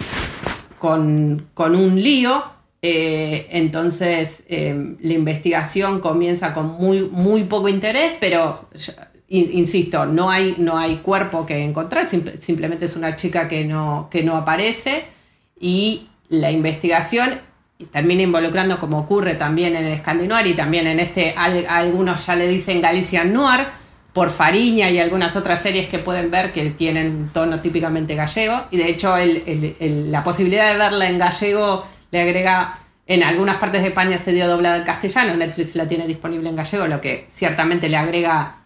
con, 0.78 1.48
con 1.52 1.74
un 1.74 2.00
lío. 2.00 2.44
Eh, 2.80 3.48
entonces, 3.50 4.44
em, 4.46 4.98
la 5.00 5.14
investigación 5.14 5.98
comienza 5.98 6.54
con 6.54 6.76
muy, 6.78 7.00
muy 7.02 7.42
poco 7.42 7.68
interés, 7.68 8.12
pero, 8.20 8.68
insisto, 9.26 10.06
no 10.06 10.30
hay, 10.30 10.54
no 10.58 10.78
hay 10.78 10.98
cuerpo 10.98 11.44
que 11.44 11.64
encontrar, 11.64 12.06
simplemente 12.06 12.84
es 12.84 12.94
una 12.94 13.16
chica 13.16 13.48
que 13.48 13.64
no, 13.64 14.06
que 14.12 14.22
no 14.22 14.36
aparece 14.36 15.06
y 15.58 16.06
la 16.28 16.50
investigación 16.50 17.40
termina 17.90 18.22
involucrando, 18.22 18.78
como 18.78 18.98
ocurre 18.98 19.34
también 19.34 19.76
en 19.76 19.84
el 19.84 19.92
Escandinoir 19.92 20.46
y 20.46 20.54
también 20.54 20.86
en 20.86 20.98
este, 21.00 21.34
algunos 21.36 22.24
ya 22.26 22.34
le 22.34 22.48
dicen 22.48 22.80
Galician 22.80 23.32
Noir, 23.32 23.66
por 24.16 24.30
Fariña 24.30 24.88
y 24.88 24.98
algunas 24.98 25.36
otras 25.36 25.60
series 25.60 25.90
que 25.90 25.98
pueden 25.98 26.30
ver 26.30 26.50
que 26.50 26.70
tienen 26.70 27.28
tono 27.34 27.60
típicamente 27.60 28.14
gallego. 28.14 28.62
Y 28.70 28.78
de 28.78 28.88
hecho, 28.88 29.14
la 29.88 30.22
posibilidad 30.22 30.72
de 30.72 30.78
verla 30.78 31.06
en 31.06 31.18
gallego 31.18 31.84
le 32.10 32.22
agrega, 32.22 32.78
en 33.06 33.22
algunas 33.22 33.56
partes 33.56 33.82
de 33.82 33.88
España 33.88 34.16
se 34.16 34.32
dio 34.32 34.48
doblada 34.48 34.78
en 34.78 34.84
castellano, 34.84 35.36
Netflix 35.36 35.76
la 35.76 35.86
tiene 35.86 36.06
disponible 36.06 36.48
en 36.48 36.56
gallego, 36.56 36.86
lo 36.86 36.98
que 36.98 37.26
ciertamente 37.28 37.90
le 37.90 37.98
agrega 37.98 38.60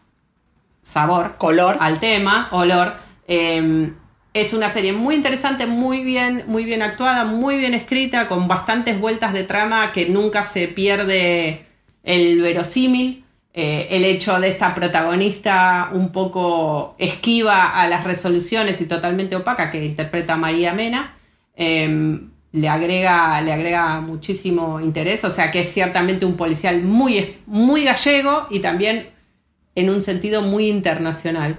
sabor 0.82 1.34
color 1.36 1.78
al 1.80 1.98
tema, 1.98 2.48
olor. 2.52 2.94
Em, 3.26 3.96
es 4.32 4.52
una 4.52 4.68
serie 4.68 4.92
muy 4.92 5.14
interesante, 5.16 5.66
muy 5.66 6.04
bien, 6.04 6.44
muy 6.46 6.64
bien 6.64 6.82
actuada, 6.82 7.24
muy 7.24 7.56
bien 7.56 7.74
escrita, 7.74 8.28
con 8.28 8.46
bastantes 8.46 9.00
vueltas 9.00 9.32
de 9.32 9.42
trama 9.42 9.90
que 9.92 10.08
nunca 10.08 10.42
se 10.42 10.68
pierde 10.68 11.64
el 12.04 12.40
verosímil. 12.40 13.24
Eh, 13.52 13.88
el 13.90 14.04
hecho 14.04 14.38
de 14.38 14.48
esta 14.48 14.72
protagonista 14.76 15.90
un 15.92 16.12
poco 16.12 16.94
esquiva 16.98 17.80
a 17.80 17.88
las 17.88 18.04
resoluciones 18.04 18.80
y 18.80 18.86
totalmente 18.86 19.34
opaca 19.34 19.70
que 19.70 19.84
interpreta 19.84 20.36
María 20.36 20.72
Mena. 20.72 21.16
Em, 21.56 22.30
le 22.52 22.68
agrega, 22.68 23.40
le 23.40 23.52
agrega 23.52 24.00
muchísimo 24.00 24.80
interés, 24.80 25.24
o 25.24 25.30
sea 25.30 25.50
que 25.50 25.60
es 25.60 25.72
ciertamente 25.72 26.24
un 26.24 26.36
policial 26.36 26.82
muy, 26.82 27.38
muy 27.46 27.84
gallego 27.84 28.46
y 28.50 28.60
también 28.60 29.08
en 29.74 29.90
un 29.90 30.02
sentido 30.02 30.42
muy 30.42 30.68
internacional. 30.68 31.58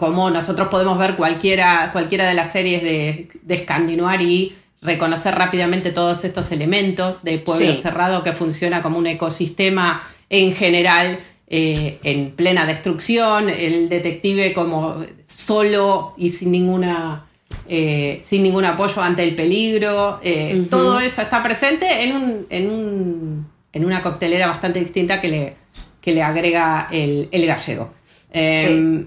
Como 0.00 0.30
nosotros 0.30 0.68
podemos 0.68 0.96
ver 0.96 1.14
cualquiera, 1.14 1.90
cualquiera 1.92 2.26
de 2.26 2.32
las 2.32 2.52
series 2.52 2.82
de, 2.82 3.28
de 3.42 4.22
y 4.22 4.54
reconocer 4.80 5.34
rápidamente 5.34 5.90
todos 5.90 6.24
estos 6.24 6.50
elementos 6.52 7.22
de 7.22 7.36
pueblo 7.36 7.74
cerrado 7.74 8.22
que 8.22 8.32
funciona 8.32 8.80
como 8.80 8.96
un 8.96 9.06
ecosistema 9.06 10.02
en 10.30 10.54
general 10.54 11.20
eh, 11.48 11.98
en 12.02 12.30
plena 12.30 12.64
destrucción, 12.64 13.50
el 13.50 13.90
detective 13.90 14.54
como 14.54 15.04
solo 15.26 16.14
y 16.16 16.30
sin 16.30 16.50
ninguna 16.50 17.26
eh, 17.68 18.22
sin 18.24 18.42
ningún 18.42 18.64
apoyo 18.64 19.02
ante 19.02 19.22
el 19.22 19.34
peligro. 19.34 20.18
Eh, 20.22 20.64
todo 20.70 20.98
eso 20.98 21.20
está 21.20 21.42
presente 21.42 22.04
en, 22.04 22.16
un, 22.16 22.46
en, 22.48 22.70
un, 22.70 23.46
en, 23.70 23.84
una 23.84 24.00
coctelera 24.00 24.46
bastante 24.46 24.80
distinta 24.80 25.20
que 25.20 25.28
le, 25.28 25.56
que 26.00 26.14
le 26.14 26.22
agrega 26.22 26.88
el, 26.90 27.28
gallego. 27.46 27.92
Em, 28.32 29.06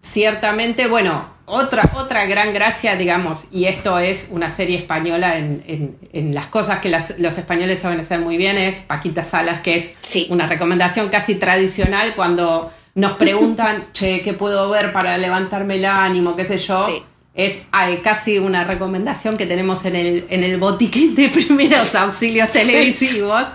ciertamente, 0.00 0.86
bueno, 0.86 1.28
otra, 1.46 1.90
otra 1.96 2.26
gran 2.26 2.54
gracia, 2.54 2.96
digamos, 2.96 3.46
y 3.50 3.64
esto 3.64 3.98
es 3.98 4.28
una 4.30 4.50
serie 4.50 4.78
española 4.78 5.36
en, 5.36 6.34
las 6.34 6.46
cosas 6.46 6.78
que 6.78 6.88
los 6.90 7.38
españoles 7.38 7.80
saben 7.80 8.00
hacer 8.00 8.20
muy 8.20 8.36
bien, 8.36 8.56
es 8.56 8.82
Paquita 8.82 9.24
Salas, 9.24 9.60
que 9.60 9.76
es 9.76 9.92
una 10.28 10.46
recomendación 10.46 11.08
casi 11.08 11.34
tradicional 11.34 12.14
cuando 12.14 12.70
nos 12.94 13.12
preguntan, 13.12 13.84
che, 13.92 14.22
¿qué 14.22 14.32
puedo 14.32 14.70
ver 14.70 14.92
para 14.92 15.18
levantarme 15.18 15.74
el 15.76 15.84
ánimo? 15.84 16.36
¿Qué 16.36 16.44
sé 16.44 16.58
yo? 16.58 16.86
es 17.34 17.62
casi 18.02 18.38
una 18.38 18.64
recomendación 18.64 19.36
que 19.36 19.46
tenemos 19.46 19.84
en 19.84 19.96
el, 19.96 20.26
en 20.30 20.44
el 20.44 20.58
botiquín 20.58 21.14
de 21.14 21.28
primeros 21.30 21.94
auxilios 21.94 22.50
televisivos. 22.52 23.44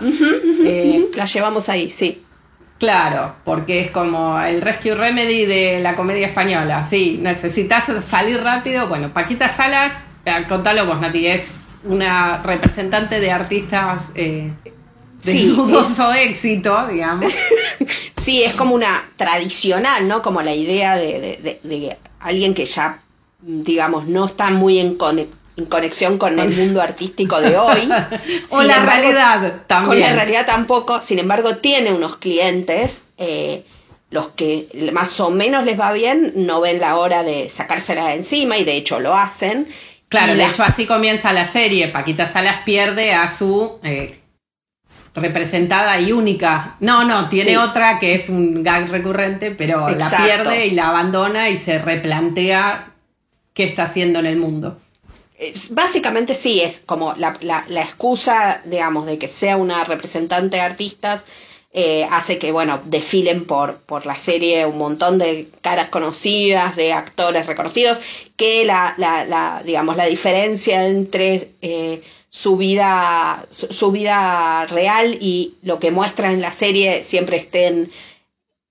Eh, 0.68 1.10
la 1.14 1.26
llevamos 1.26 1.68
ahí, 1.68 1.88
sí. 1.88 2.20
Claro, 2.78 3.36
porque 3.44 3.80
es 3.80 3.90
como 3.90 4.38
el 4.40 4.60
Rescue 4.60 4.94
Remedy 4.94 5.46
de 5.46 5.80
la 5.80 5.94
comedia 5.94 6.26
española. 6.26 6.84
Sí, 6.84 7.18
necesitas 7.22 7.90
salir 8.04 8.42
rápido. 8.42 8.86
Bueno, 8.88 9.12
Paquita 9.12 9.48
Salas, 9.48 9.92
eh, 10.24 10.44
contalo 10.46 10.84
vos, 10.86 11.00
Nati, 11.00 11.26
es 11.26 11.54
una 11.84 12.42
representante 12.42 13.18
de 13.18 13.30
artistas 13.30 14.10
eh, 14.14 14.50
de 15.24 15.46
dudoso 15.46 16.12
éxito, 16.12 16.86
digamos. 16.86 17.34
sí, 18.18 18.42
es 18.42 18.54
como 18.56 18.74
una 18.74 19.04
tradicional, 19.16 20.06
¿no? 20.06 20.20
Como 20.20 20.42
la 20.42 20.54
idea 20.54 20.96
de, 20.96 21.58
de 21.62 21.96
alguien 22.20 22.52
que 22.52 22.66
ya 22.66 22.98
digamos, 23.46 24.06
no 24.06 24.26
está 24.26 24.50
muy 24.50 24.78
en, 24.78 24.96
conexión 24.96 25.45
con 26.18 26.38
el 26.38 26.50
mundo 26.50 26.82
artístico 26.82 27.40
de 27.40 27.56
hoy. 27.56 27.88
o 28.50 28.62
la 28.62 28.80
realidad 28.80 29.62
también. 29.66 29.88
Con 29.88 30.00
la 30.00 30.12
realidad 30.12 30.46
tampoco, 30.46 31.00
sin 31.00 31.18
embargo, 31.18 31.56
tiene 31.56 31.92
unos 31.92 32.16
clientes. 32.16 33.04
Eh, 33.18 33.64
los 34.10 34.28
que 34.28 34.68
más 34.92 35.18
o 35.20 35.30
menos 35.30 35.64
les 35.64 35.78
va 35.78 35.92
bien 35.92 36.32
no 36.36 36.60
ven 36.60 36.80
la 36.80 36.96
hora 36.96 37.24
de 37.24 37.48
sacársela 37.48 38.06
de 38.06 38.14
encima 38.14 38.56
y 38.56 38.64
de 38.64 38.76
hecho 38.76 39.00
lo 39.00 39.14
hacen. 39.14 39.66
Claro, 40.08 40.34
de 40.34 40.44
hecho 40.46 40.62
así 40.62 40.86
comienza 40.86 41.32
la 41.32 41.44
serie. 41.44 41.88
Paquita 41.88 42.26
Salas 42.26 42.62
pierde 42.64 43.12
a 43.12 43.28
su 43.28 43.78
eh, 43.82 44.20
representada 45.14 45.98
y 46.00 46.12
única. 46.12 46.76
No, 46.78 47.02
no, 47.02 47.28
tiene 47.28 47.58
otra 47.58 47.98
que 47.98 48.14
es 48.14 48.28
un 48.28 48.62
gag 48.62 48.88
recurrente, 48.88 49.50
pero 49.50 49.88
la 49.90 50.10
pierde 50.10 50.66
y 50.66 50.70
la 50.70 50.88
abandona 50.90 51.48
y 51.48 51.56
se 51.56 51.78
replantea 51.78 52.92
qué 53.54 53.64
está 53.64 53.84
haciendo 53.84 54.20
en 54.20 54.26
el 54.26 54.36
mundo. 54.36 54.78
Básicamente 55.70 56.34
sí, 56.34 56.60
es 56.60 56.80
como 56.80 57.14
la, 57.14 57.36
la 57.40 57.82
excusa, 57.82 58.60
digamos, 58.64 59.06
de 59.06 59.18
que 59.18 59.28
sea 59.28 59.56
una 59.56 59.84
representante 59.84 60.56
de 60.56 60.62
artistas 60.62 61.24
eh, 61.78 62.08
hace 62.10 62.38
que, 62.38 62.52
bueno, 62.52 62.80
desfilen 62.86 63.44
por, 63.44 63.76
por 63.76 64.06
la 64.06 64.16
serie 64.16 64.64
un 64.64 64.78
montón 64.78 65.18
de 65.18 65.46
caras 65.60 65.90
conocidas, 65.90 66.74
de 66.74 66.94
actores 66.94 67.46
reconocidos, 67.46 67.98
que 68.34 68.64
la, 68.64 68.94
la, 68.96 69.60
digamos, 69.62 69.94
la 69.94 70.06
diferencia 70.06 70.86
entre 70.88 71.50
eh, 71.60 72.00
su 72.30 72.56
vida, 72.56 73.44
su, 73.50 73.92
vida 73.92 74.64
real 74.70 75.18
y 75.20 75.56
lo 75.60 75.78
que 75.78 75.90
muestra 75.90 76.32
en 76.32 76.40
la 76.40 76.50
serie 76.50 77.02
siempre 77.02 77.36
estén 77.36 77.90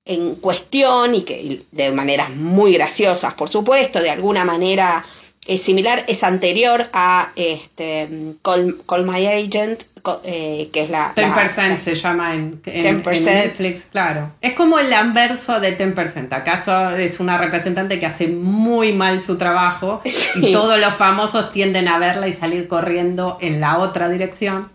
en 0.04 0.34
cuestión 0.34 1.14
y 1.14 1.22
que 1.22 1.62
de 1.72 1.92
maneras 1.92 2.32
muy 2.32 2.74
graciosas, 2.74 3.36
por 3.36 3.50
supuesto, 3.50 4.00
de 4.00 4.10
alguna 4.10 4.46
manera 4.46 5.06
es 5.48 5.62
similar, 5.62 6.04
es 6.08 6.24
anterior 6.24 6.88
a 6.92 7.32
este, 7.36 8.08
Call, 8.42 9.06
My 9.06 9.28
Agent, 9.28 9.84
eh, 10.24 10.70
que 10.74 10.84
es 10.84 10.90
la... 10.90 11.14
10% 11.14 11.78
se 11.78 11.96
llama 11.96 12.34
en, 12.34 12.62
Netflix, 12.66 13.86
claro. 13.92 14.32
Es 14.42 14.54
como 14.54 14.80
el 14.80 14.92
anverso 14.92 15.60
de 15.60 15.78
10%. 15.78 16.34
¿Acaso 16.34 16.96
es 16.96 17.20
una 17.20 17.38
representante 17.38 18.00
que 18.00 18.08
hace 18.08 18.28
muy 18.28 18.94
mal 18.94 19.22
su 19.22 19.38
trabajo 19.38 20.02
y 20.36 20.52
todos 20.52 20.80
los 20.80 20.96
famosos 20.96 21.52
tienden 21.52 21.88
a 21.88 22.00
verla 22.00 22.28
y 22.28 22.34
salir 22.34 22.68
corriendo 22.68 23.38
en 23.40 23.62
la 23.62 23.78
otra 23.78 24.10
dirección? 24.10 24.74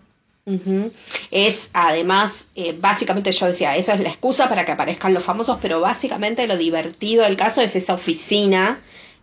Es 1.29 1.69
además, 1.73 2.47
eh, 2.55 2.75
básicamente 2.77 3.31
yo 3.31 3.45
decía, 3.45 3.75
eso 3.75 3.93
es 3.93 3.99
la 3.99 4.09
excusa 4.09 4.49
para 4.49 4.65
que 4.65 4.71
aparezcan 4.71 5.13
los 5.13 5.23
famosos, 5.23 5.59
pero 5.61 5.79
básicamente 5.79 6.47
lo 6.47 6.57
divertido 6.57 7.23
del 7.23 7.37
caso 7.37 7.61
es 7.61 7.75
esa 7.75 7.93
oficina 7.93 8.79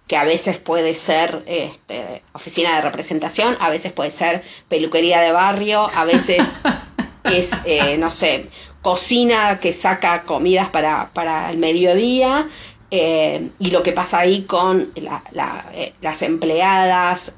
que 0.09 0.17
a 0.17 0.25
veces 0.25 0.57
puede 0.57 0.95
ser 0.95 1.43
este, 1.47 2.23
oficina 2.33 2.75
de 2.77 2.81
representación, 2.81 3.57
a 3.61 3.69
veces 3.69 3.93
puede 3.93 4.11
ser 4.11 4.43
peluquería 4.69 5.21
de 5.21 5.33
barrio, 5.33 5.89
a 5.95 6.05
veces 6.07 6.45
es, 7.25 7.51
eh, 7.67 7.99
no 7.99 8.11
sé, 8.11 8.47
cocina 8.81 9.61
que 9.61 9.75
saca 9.75 10.23
comidas 10.23 10.71
para, 10.71 11.11
para 11.13 11.51
el 11.51 11.59
mediodía. 11.59 12.49
Eh, 12.91 13.51
y 13.59 13.71
lo 13.71 13.83
que 13.83 13.93
pasa 13.93 14.21
ahí 14.21 14.45
con 14.45 14.91
eh, 14.95 15.93
las 16.01 16.23
empleadas, 16.23 17.33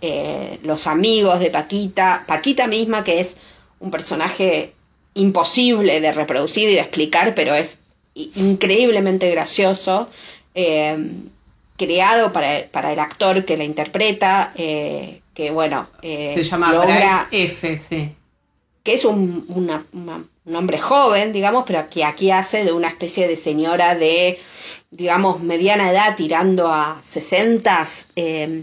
los 0.62 0.86
amigos 0.86 1.40
de 1.40 1.50
Paquita, 1.50 2.22
Paquita 2.24 2.68
misma 2.68 3.02
que 3.02 3.18
es 3.18 3.36
un 3.80 3.90
personaje 3.90 4.72
imposible 5.14 6.00
de 6.00 6.12
reproducir 6.12 6.68
y 6.68 6.74
de 6.74 6.80
explicar, 6.80 7.34
pero 7.34 7.56
es 7.56 7.78
increíblemente 8.14 9.28
gracioso 9.32 10.08
creado 11.80 12.30
para, 12.30 12.66
para 12.70 12.92
el 12.92 12.98
actor 12.98 13.42
que 13.46 13.56
la 13.56 13.64
interpreta, 13.64 14.52
eh, 14.54 15.22
que 15.32 15.50
bueno... 15.50 15.86
Eh, 16.02 16.34
Se 16.36 16.44
llama 16.44 16.74
logra. 16.74 17.26
Que 18.82 18.94
es 18.94 19.06
un, 19.06 19.46
un, 19.48 20.54
hombre 20.54 20.78
joven, 20.78 21.32
digamos, 21.32 21.64
pero 21.66 21.88
que 21.88 22.04
aquí 22.04 22.30
hace 22.30 22.64
de 22.64 22.72
una 22.72 22.88
especie 22.88 23.26
de 23.28 23.36
señora 23.36 23.94
de, 23.94 24.38
digamos, 24.90 25.40
mediana 25.40 25.90
edad, 25.90 26.16
tirando 26.16 26.70
a 26.70 27.00
60, 27.02 27.88
eh, 28.16 28.62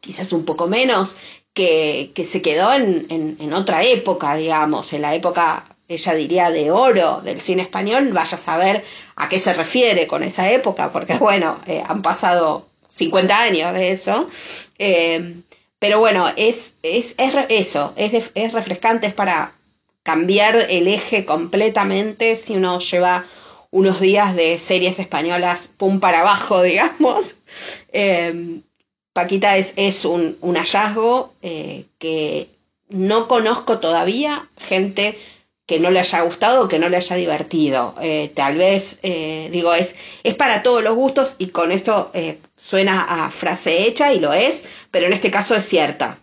quizás 0.00 0.32
un 0.32 0.46
poco 0.46 0.68
menos, 0.68 1.16
que, 1.52 2.12
que 2.14 2.24
se 2.24 2.40
quedó 2.40 2.72
en, 2.72 3.06
en, 3.10 3.36
en 3.40 3.52
otra 3.52 3.82
época, 3.82 4.36
digamos, 4.36 4.92
en 4.94 5.02
la 5.02 5.14
época 5.14 5.64
ella 5.88 6.14
diría 6.14 6.50
de 6.50 6.70
oro 6.70 7.22
del 7.22 7.40
cine 7.40 7.62
español, 7.62 8.12
vaya 8.12 8.36
a 8.36 8.40
saber 8.40 8.84
a 9.16 9.28
qué 9.28 9.38
se 9.38 9.54
refiere 9.54 10.06
con 10.06 10.22
esa 10.22 10.50
época, 10.50 10.92
porque 10.92 11.14
bueno, 11.18 11.58
eh, 11.66 11.82
han 11.86 12.02
pasado 12.02 12.66
50 12.90 13.40
años 13.40 13.74
de 13.74 13.92
eso. 13.92 14.28
Eh, 14.78 15.34
pero 15.78 15.98
bueno, 15.98 16.28
es, 16.36 16.74
es, 16.82 17.14
es 17.18 17.34
eso, 17.48 17.92
es, 17.96 18.30
es 18.34 18.52
refrescante, 18.52 19.06
es 19.06 19.14
para 19.14 19.52
cambiar 20.02 20.56
el 20.56 20.88
eje 20.88 21.24
completamente 21.24 22.36
si 22.36 22.56
uno 22.56 22.80
lleva 22.80 23.24
unos 23.70 24.00
días 24.00 24.34
de 24.34 24.58
series 24.58 24.98
españolas 24.98 25.70
pum 25.76 26.00
para 26.00 26.20
abajo, 26.20 26.62
digamos. 26.62 27.38
Eh, 27.92 28.60
Paquita 29.12 29.56
es, 29.56 29.72
es 29.76 30.04
un, 30.04 30.36
un 30.42 30.56
hallazgo 30.56 31.32
que 31.40 32.48
no 32.88 33.26
conozco 33.26 33.78
todavía 33.78 34.46
gente 34.58 35.18
que 35.68 35.78
no 35.78 35.90
le 35.90 36.00
haya 36.00 36.22
gustado 36.22 36.64
o 36.64 36.68
que 36.68 36.78
no 36.78 36.88
le 36.88 36.96
haya 36.96 37.14
divertido. 37.14 37.94
Eh, 38.00 38.32
tal 38.34 38.56
vez, 38.56 39.00
eh, 39.02 39.50
digo, 39.52 39.74
es, 39.74 39.94
es 40.24 40.34
para 40.34 40.62
todos 40.62 40.82
los 40.82 40.94
gustos 40.94 41.36
y 41.38 41.48
con 41.48 41.72
esto 41.72 42.10
eh, 42.14 42.38
suena 42.56 43.26
a 43.26 43.30
frase 43.30 43.86
hecha 43.86 44.14
y 44.14 44.18
lo 44.18 44.32
es, 44.32 44.64
pero 44.90 45.06
en 45.06 45.12
este 45.12 45.30
caso 45.30 45.54
es 45.54 45.68
cierta. 45.68 46.16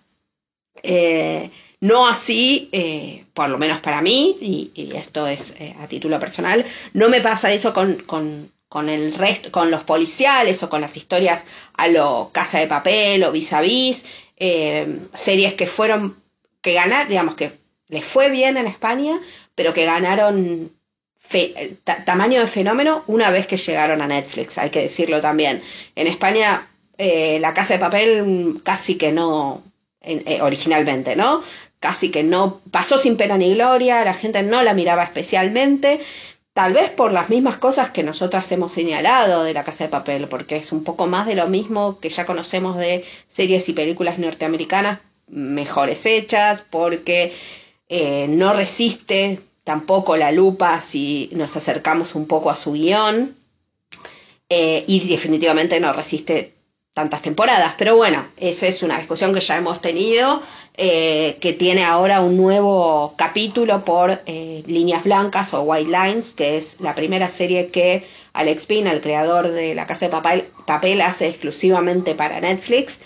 no 1.79 2.07
así, 2.07 2.71
por 3.35 3.49
lo 3.49 3.59
menos 3.59 3.81
para 3.81 4.01
mí, 4.01 4.35
y, 4.41 4.91
esto 4.95 5.27
es 5.27 5.53
a 5.79 5.87
título 5.87 6.19
personal, 6.19 6.65
no 6.93 7.09
me 7.09 7.21
pasa 7.21 7.53
eso 7.53 7.71
con, 7.71 7.97
con, 8.67 8.89
el 8.89 9.13
resto, 9.13 9.51
con 9.51 9.69
los 9.69 9.83
policiales 9.83 10.63
o 10.63 10.69
con 10.69 10.81
las 10.81 10.97
historias 10.97 11.45
a 11.77 11.87
lo 11.87 12.31
Casa 12.33 12.59
de 12.59 12.67
Papel 12.67 13.23
o 13.23 13.31
Vis 13.31 13.53
a 13.53 13.61
Vis, 13.61 14.05
series 15.13 15.53
que 15.53 15.67
fueron, 15.67 16.15
que 16.61 16.73
ganar, 16.73 17.07
digamos 17.07 17.35
que 17.35 17.64
les 17.87 18.03
fue 18.03 18.29
bien 18.29 18.57
en 18.57 18.67
España, 18.67 19.19
pero 19.55 19.73
que 19.73 19.85
ganaron 19.85 20.69
tamaño 22.05 22.39
de 22.39 22.47
fenómeno 22.47 23.03
una 23.07 23.31
vez 23.31 23.47
que 23.47 23.57
llegaron 23.57 24.01
a 24.01 24.07
Netflix, 24.07 24.57
hay 24.57 24.69
que 24.69 24.81
decirlo 24.81 25.21
también. 25.21 25.61
En 25.95 26.07
España, 26.07 26.67
eh, 26.97 27.39
La 27.39 27.53
Casa 27.53 27.73
de 27.73 27.79
Papel 27.79 28.61
casi 28.63 28.95
que 28.95 29.11
no, 29.11 29.61
eh, 30.01 30.39
originalmente, 30.41 31.15
¿no? 31.15 31.41
Casi 31.79 32.09
que 32.09 32.23
no, 32.23 32.61
pasó 32.71 32.97
sin 32.97 33.17
pena 33.17 33.37
ni 33.37 33.53
gloria, 33.53 34.05
la 34.05 34.13
gente 34.13 34.43
no 34.43 34.63
la 34.63 34.73
miraba 34.73 35.03
especialmente, 35.03 35.99
tal 36.53 36.73
vez 36.73 36.89
por 36.89 37.11
las 37.11 37.29
mismas 37.29 37.57
cosas 37.57 37.89
que 37.89 38.03
nosotras 38.03 38.51
hemos 38.51 38.71
señalado 38.71 39.43
de 39.43 39.53
La 39.53 39.63
Casa 39.63 39.85
de 39.85 39.89
Papel, 39.89 40.27
porque 40.27 40.57
es 40.57 40.71
un 40.71 40.83
poco 40.83 41.07
más 41.07 41.25
de 41.27 41.35
lo 41.35 41.47
mismo 41.47 41.99
que 41.99 42.09
ya 42.09 42.25
conocemos 42.25 42.77
de 42.77 43.03
series 43.27 43.67
y 43.69 43.73
películas 43.73 44.19
norteamericanas 44.19 44.99
mejores 45.27 46.05
hechas, 46.05 46.63
porque 46.69 47.33
eh, 47.89 48.27
no 48.29 48.53
resiste 48.53 49.39
tampoco 49.63 50.17
la 50.17 50.31
lupa 50.31 50.81
si 50.81 51.29
nos 51.33 51.55
acercamos 51.55 52.15
un 52.15 52.27
poco 52.27 52.49
a 52.49 52.55
su 52.55 52.73
guion 52.73 53.35
eh, 54.49 54.83
y 54.87 55.07
definitivamente 55.07 55.79
no 55.79 55.93
resiste 55.93 56.53
tantas 56.93 57.21
temporadas. 57.21 57.73
Pero 57.77 57.95
bueno, 57.95 58.25
esa 58.37 58.67
es 58.67 58.83
una 58.83 58.97
discusión 58.97 59.33
que 59.33 59.39
ya 59.39 59.57
hemos 59.57 59.81
tenido, 59.81 60.41
eh, 60.77 61.37
que 61.41 61.53
tiene 61.53 61.83
ahora 61.83 62.21
un 62.21 62.37
nuevo 62.37 63.13
capítulo 63.17 63.83
por 63.83 64.21
Líneas 64.25 65.03
Blancas 65.03 65.53
o 65.53 65.61
White 65.63 65.91
Lines, 65.91 66.33
que 66.33 66.57
es 66.57 66.79
la 66.79 66.95
primera 66.95 67.29
serie 67.29 67.67
que 67.67 68.05
Alex 68.33 68.65
Pina, 68.65 68.91
el 68.91 69.01
creador 69.01 69.49
de 69.49 69.75
La 69.75 69.87
Casa 69.87 70.05
de 70.05 70.11
Papel, 70.11 70.45
papel 70.65 71.01
hace 71.01 71.27
exclusivamente 71.27 72.15
para 72.15 72.39
Netflix. 72.41 72.99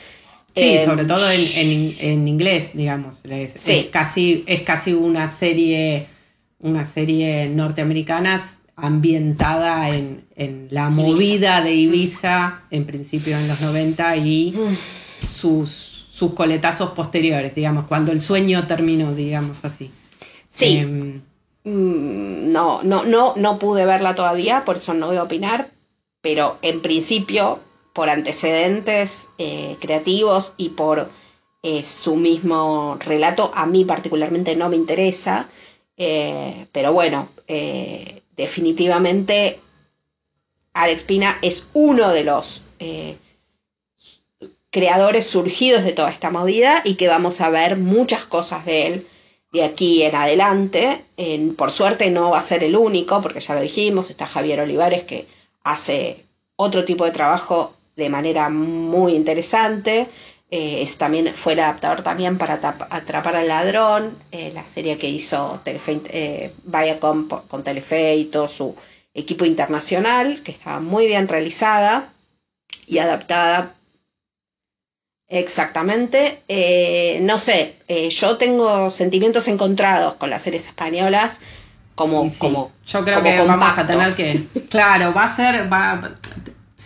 Sí, 0.59 0.77
em, 0.77 0.85
sobre 0.85 1.05
todo 1.05 1.29
en, 1.31 2.27
inglés, 2.27 2.69
digamos. 2.73 3.21
Es, 3.25 3.85
casi, 3.91 4.43
es 4.47 4.61
casi 4.61 4.93
una 4.93 5.29
serie, 5.29 6.07
una 6.59 6.85
serie 6.85 7.49
norteamericana 7.49 8.41
ambientada 8.75 9.89
en, 9.89 10.27
la 10.69 10.89
movida 10.89 11.61
de 11.61 11.73
Ibiza, 11.73 12.61
en 12.71 12.85
principio 12.85 13.37
en 13.37 13.47
los 13.47 13.59
90, 13.59 14.15
y 14.17 14.53
mm. 14.53 15.27
sus, 15.27 16.07
sus 16.11 16.33
coletazos 16.33 16.91
posteriores, 16.91 17.55
digamos, 17.55 17.85
cuando 17.87 18.13
el 18.13 18.21
sueño 18.21 18.67
terminó, 18.67 19.13
digamos 19.13 19.65
así. 19.65 19.91
Sí. 20.53 20.77
Em, 20.77 21.21
mm, 21.65 22.51
no, 22.53 22.83
no, 22.83 23.03
no, 23.03 23.33
no 23.35 23.59
pude 23.59 23.85
verla 23.85 24.15
todavía, 24.15 24.63
por 24.63 24.77
eso 24.77 24.93
no 24.93 25.07
voy 25.07 25.17
a 25.17 25.23
opinar, 25.23 25.67
pero 26.21 26.57
en 26.61 26.81
principio 26.81 27.59
por 27.99 28.09
antecedentes 28.09 29.27
eh, 29.37 29.75
creativos 29.81 30.53
y 30.55 30.69
por 30.69 31.09
eh, 31.63 31.83
su 31.83 32.15
mismo 32.15 32.97
relato, 32.97 33.51
a 33.53 33.65
mí 33.65 33.83
particularmente 33.83 34.55
no 34.55 34.69
me 34.69 34.77
interesa, 34.77 35.49
eh, 35.97 36.65
pero 36.71 36.93
bueno, 36.93 37.27
definitivamente 38.37 39.59
Alex 40.71 41.03
Pina 41.03 41.39
es 41.41 41.67
uno 41.73 42.11
de 42.11 42.23
los 42.23 42.61
creadores 44.69 45.27
surgidos 45.27 45.83
de 45.83 45.91
toda 45.91 46.09
esta 46.09 46.29
movida 46.29 46.81
y 46.85 46.93
que 46.93 47.09
vamos 47.09 47.41
a 47.41 47.49
ver 47.49 47.75
muchas 47.75 48.23
cosas 48.23 48.63
de 48.63 48.87
él 48.87 49.07
de 49.51 49.65
aquí 49.65 50.03
en 50.03 50.15
adelante. 50.15 51.03
por 51.57 51.69
suerte 51.69 52.09
no 52.11 52.29
va 52.29 52.39
a 52.39 52.43
ser 52.43 52.63
el 52.63 52.77
único, 52.77 53.21
porque 53.21 53.41
ya 53.41 53.55
lo 53.55 53.61
dijimos, 53.61 54.09
está 54.09 54.25
Javier 54.25 54.61
Olivares 54.61 55.03
que 55.03 55.25
hace 55.65 56.23
otro 56.55 56.85
tipo 56.85 57.03
de 57.03 57.11
trabajo 57.11 57.73
de 57.99 58.09
manera 58.09 58.49
muy 58.49 59.13
interesante. 59.13 60.07
Eh, 60.51 60.81
es 60.81 60.97
también, 60.97 61.35
fue 61.35 61.53
el 61.53 61.59
adaptador 61.59 62.01
también 62.01 62.39
para 62.39 62.55
Atrapar 62.89 63.35
al 63.35 63.47
Ladrón, 63.47 64.17
eh, 64.31 64.51
la 64.55 64.65
serie 64.65 64.97
que 64.97 65.07
hizo 65.07 65.61
Telefe, 65.63 66.01
eh, 66.07 66.51
Viacom 66.63 67.27
con 67.27 67.63
Telefe 67.63 68.15
y 68.15 68.25
todo 68.25 68.47
su 68.47 68.75
equipo 69.13 69.45
internacional, 69.45 70.41
que 70.43 70.51
estaba 70.51 70.79
muy 70.79 71.05
bien 71.05 71.27
realizada 71.27 72.09
y 72.87 72.97
adaptada 72.97 73.73
exactamente. 75.27 76.39
no 77.21 77.37
sé, 77.37 77.75
yo 78.09 78.37
tengo 78.37 78.89
sentimientos 78.89 79.47
encontrados 79.47 80.15
con 80.15 80.31
las 80.31 80.41
series 80.41 80.65
españolas. 80.65 81.39
Como, 81.93 82.25
como, 82.39 82.71
yo 82.87 83.03
creo 83.03 83.21
que 83.21 83.41
vamos 83.41 83.77
a 83.77 83.85
tener 83.85 84.15
que 84.15 84.45
claro 84.69 85.13
va 85.13 85.25
a 85.25 85.35
ser 85.35 85.71
va 85.71 86.15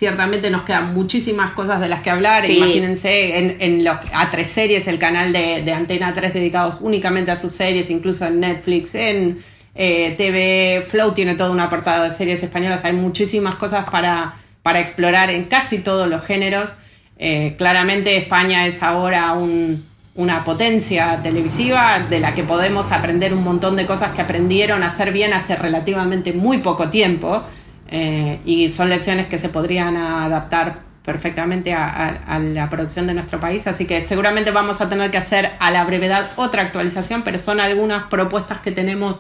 ciertamente 0.04 0.49
nos 0.49 0.64
quedan 0.64 0.93
muchísimas 0.93 1.51
cosas 1.51 1.80
de 1.80 1.88
las 1.88 2.01
que 2.01 2.10
hablar. 2.10 2.43
Imagínense 2.49 3.38
en, 3.38 3.56
en 3.62 3.86
los 3.86 3.95
A3 3.95 4.43
Series, 4.43 4.86
el 4.88 4.99
canal 4.99 5.32
de, 5.32 5.72
Antena 5.72 6.12
3 6.12 6.34
dedicados 6.34 6.76
únicamente 6.82 7.32
a 7.32 7.38
sus 7.38 7.54
series, 7.54 7.89
incluso 7.89 8.26
en 8.26 8.41
Netflix, 8.41 8.95
en 8.95 9.41
eh, 9.76 10.14
TV 10.18 10.84
Flow 10.86 11.14
tiene 11.14 11.36
todo 11.36 11.54
un 11.54 11.62
apartado 11.62 12.04
de 12.04 12.12
series 12.12 12.43
españolas. 12.43 12.84
Hay 12.84 12.91
muchísimas 12.91 13.56
cosas 13.56 13.89
para, 13.89 14.34
para 14.62 14.82
explorar 14.82 15.30
en 15.30 15.45
casi 15.45 15.78
todos 15.78 16.10
los 16.10 16.22
géneros. 16.22 16.74
Eh, 17.18 17.56
claramente 17.58 18.18
España 18.18 18.68
es 18.68 18.84
ahora 18.84 19.36
una 20.16 20.43
potencia 20.43 21.22
televisiva 21.24 22.06
de 22.10 22.20
la 22.20 22.34
que 22.34 22.43
podemos 22.43 22.91
aprender 22.91 23.34
un 23.34 23.45
montón 23.45 23.78
de 23.78 23.86
cosas 23.86 24.12
que 24.12 24.22
aprendieron 24.22 24.84
a 24.84 24.88
hacer 24.88 25.14
bien 25.14 25.32
hace 25.32 25.56
relativamente 25.56 26.34
muy 26.34 26.58
poco 26.58 26.89
tiempo. 26.89 27.41
Eh, 27.96 28.39
y 28.44 28.70
son 28.70 28.89
lecciones 28.89 29.28
que 29.28 29.38
se 29.38 29.50
podrían 29.50 29.96
adaptar 29.96 30.80
perfectamente 31.06 31.74
a, 31.74 32.39
la 32.39 32.68
producción 32.68 33.06
de 33.06 33.14
nuestro 33.14 33.39
país, 33.39 33.68
así 33.68 33.86
que 33.86 34.04
seguramente 34.04 34.50
vamos 34.50 34.82
a 34.82 34.89
tener 34.89 35.12
que 35.12 35.18
hacer 35.18 35.52
a 35.60 35.70
la 35.70 35.84
brevedad 35.84 36.32
otra 36.38 36.64
actualización, 36.64 37.22
pero 37.22 37.38
son 37.38 37.60
algunas 37.60 38.06
propuestas 38.06 38.62
que 38.62 38.72
tenemos 38.72 39.20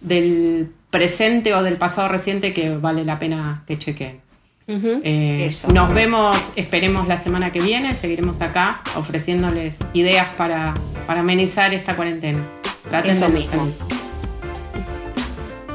del 0.00 0.70
presente 0.90 1.52
o 1.52 1.64
del 1.64 1.78
pasado 1.78 2.06
reciente 2.08 2.52
que 2.52 2.76
vale 2.76 3.04
la 3.04 3.18
pena 3.18 3.64
que 3.66 3.76
chequen. 3.76 4.20
Eh, 4.68 5.50
nos 5.72 5.92
vemos, 5.92 6.52
esperemos 6.54 7.08
la 7.08 7.16
semana 7.16 7.50
que 7.50 7.60
viene, 7.60 7.92
seguiremos 7.94 8.40
acá 8.40 8.82
ofreciéndoles 8.94 9.78
ideas 9.94 10.28
para, 10.36 10.74
amenizar 11.08 11.74
esta 11.74 11.96
cuarentena. 11.96 12.46
Traten 12.88 13.18
de 13.18 13.28
mismo. 13.30 13.95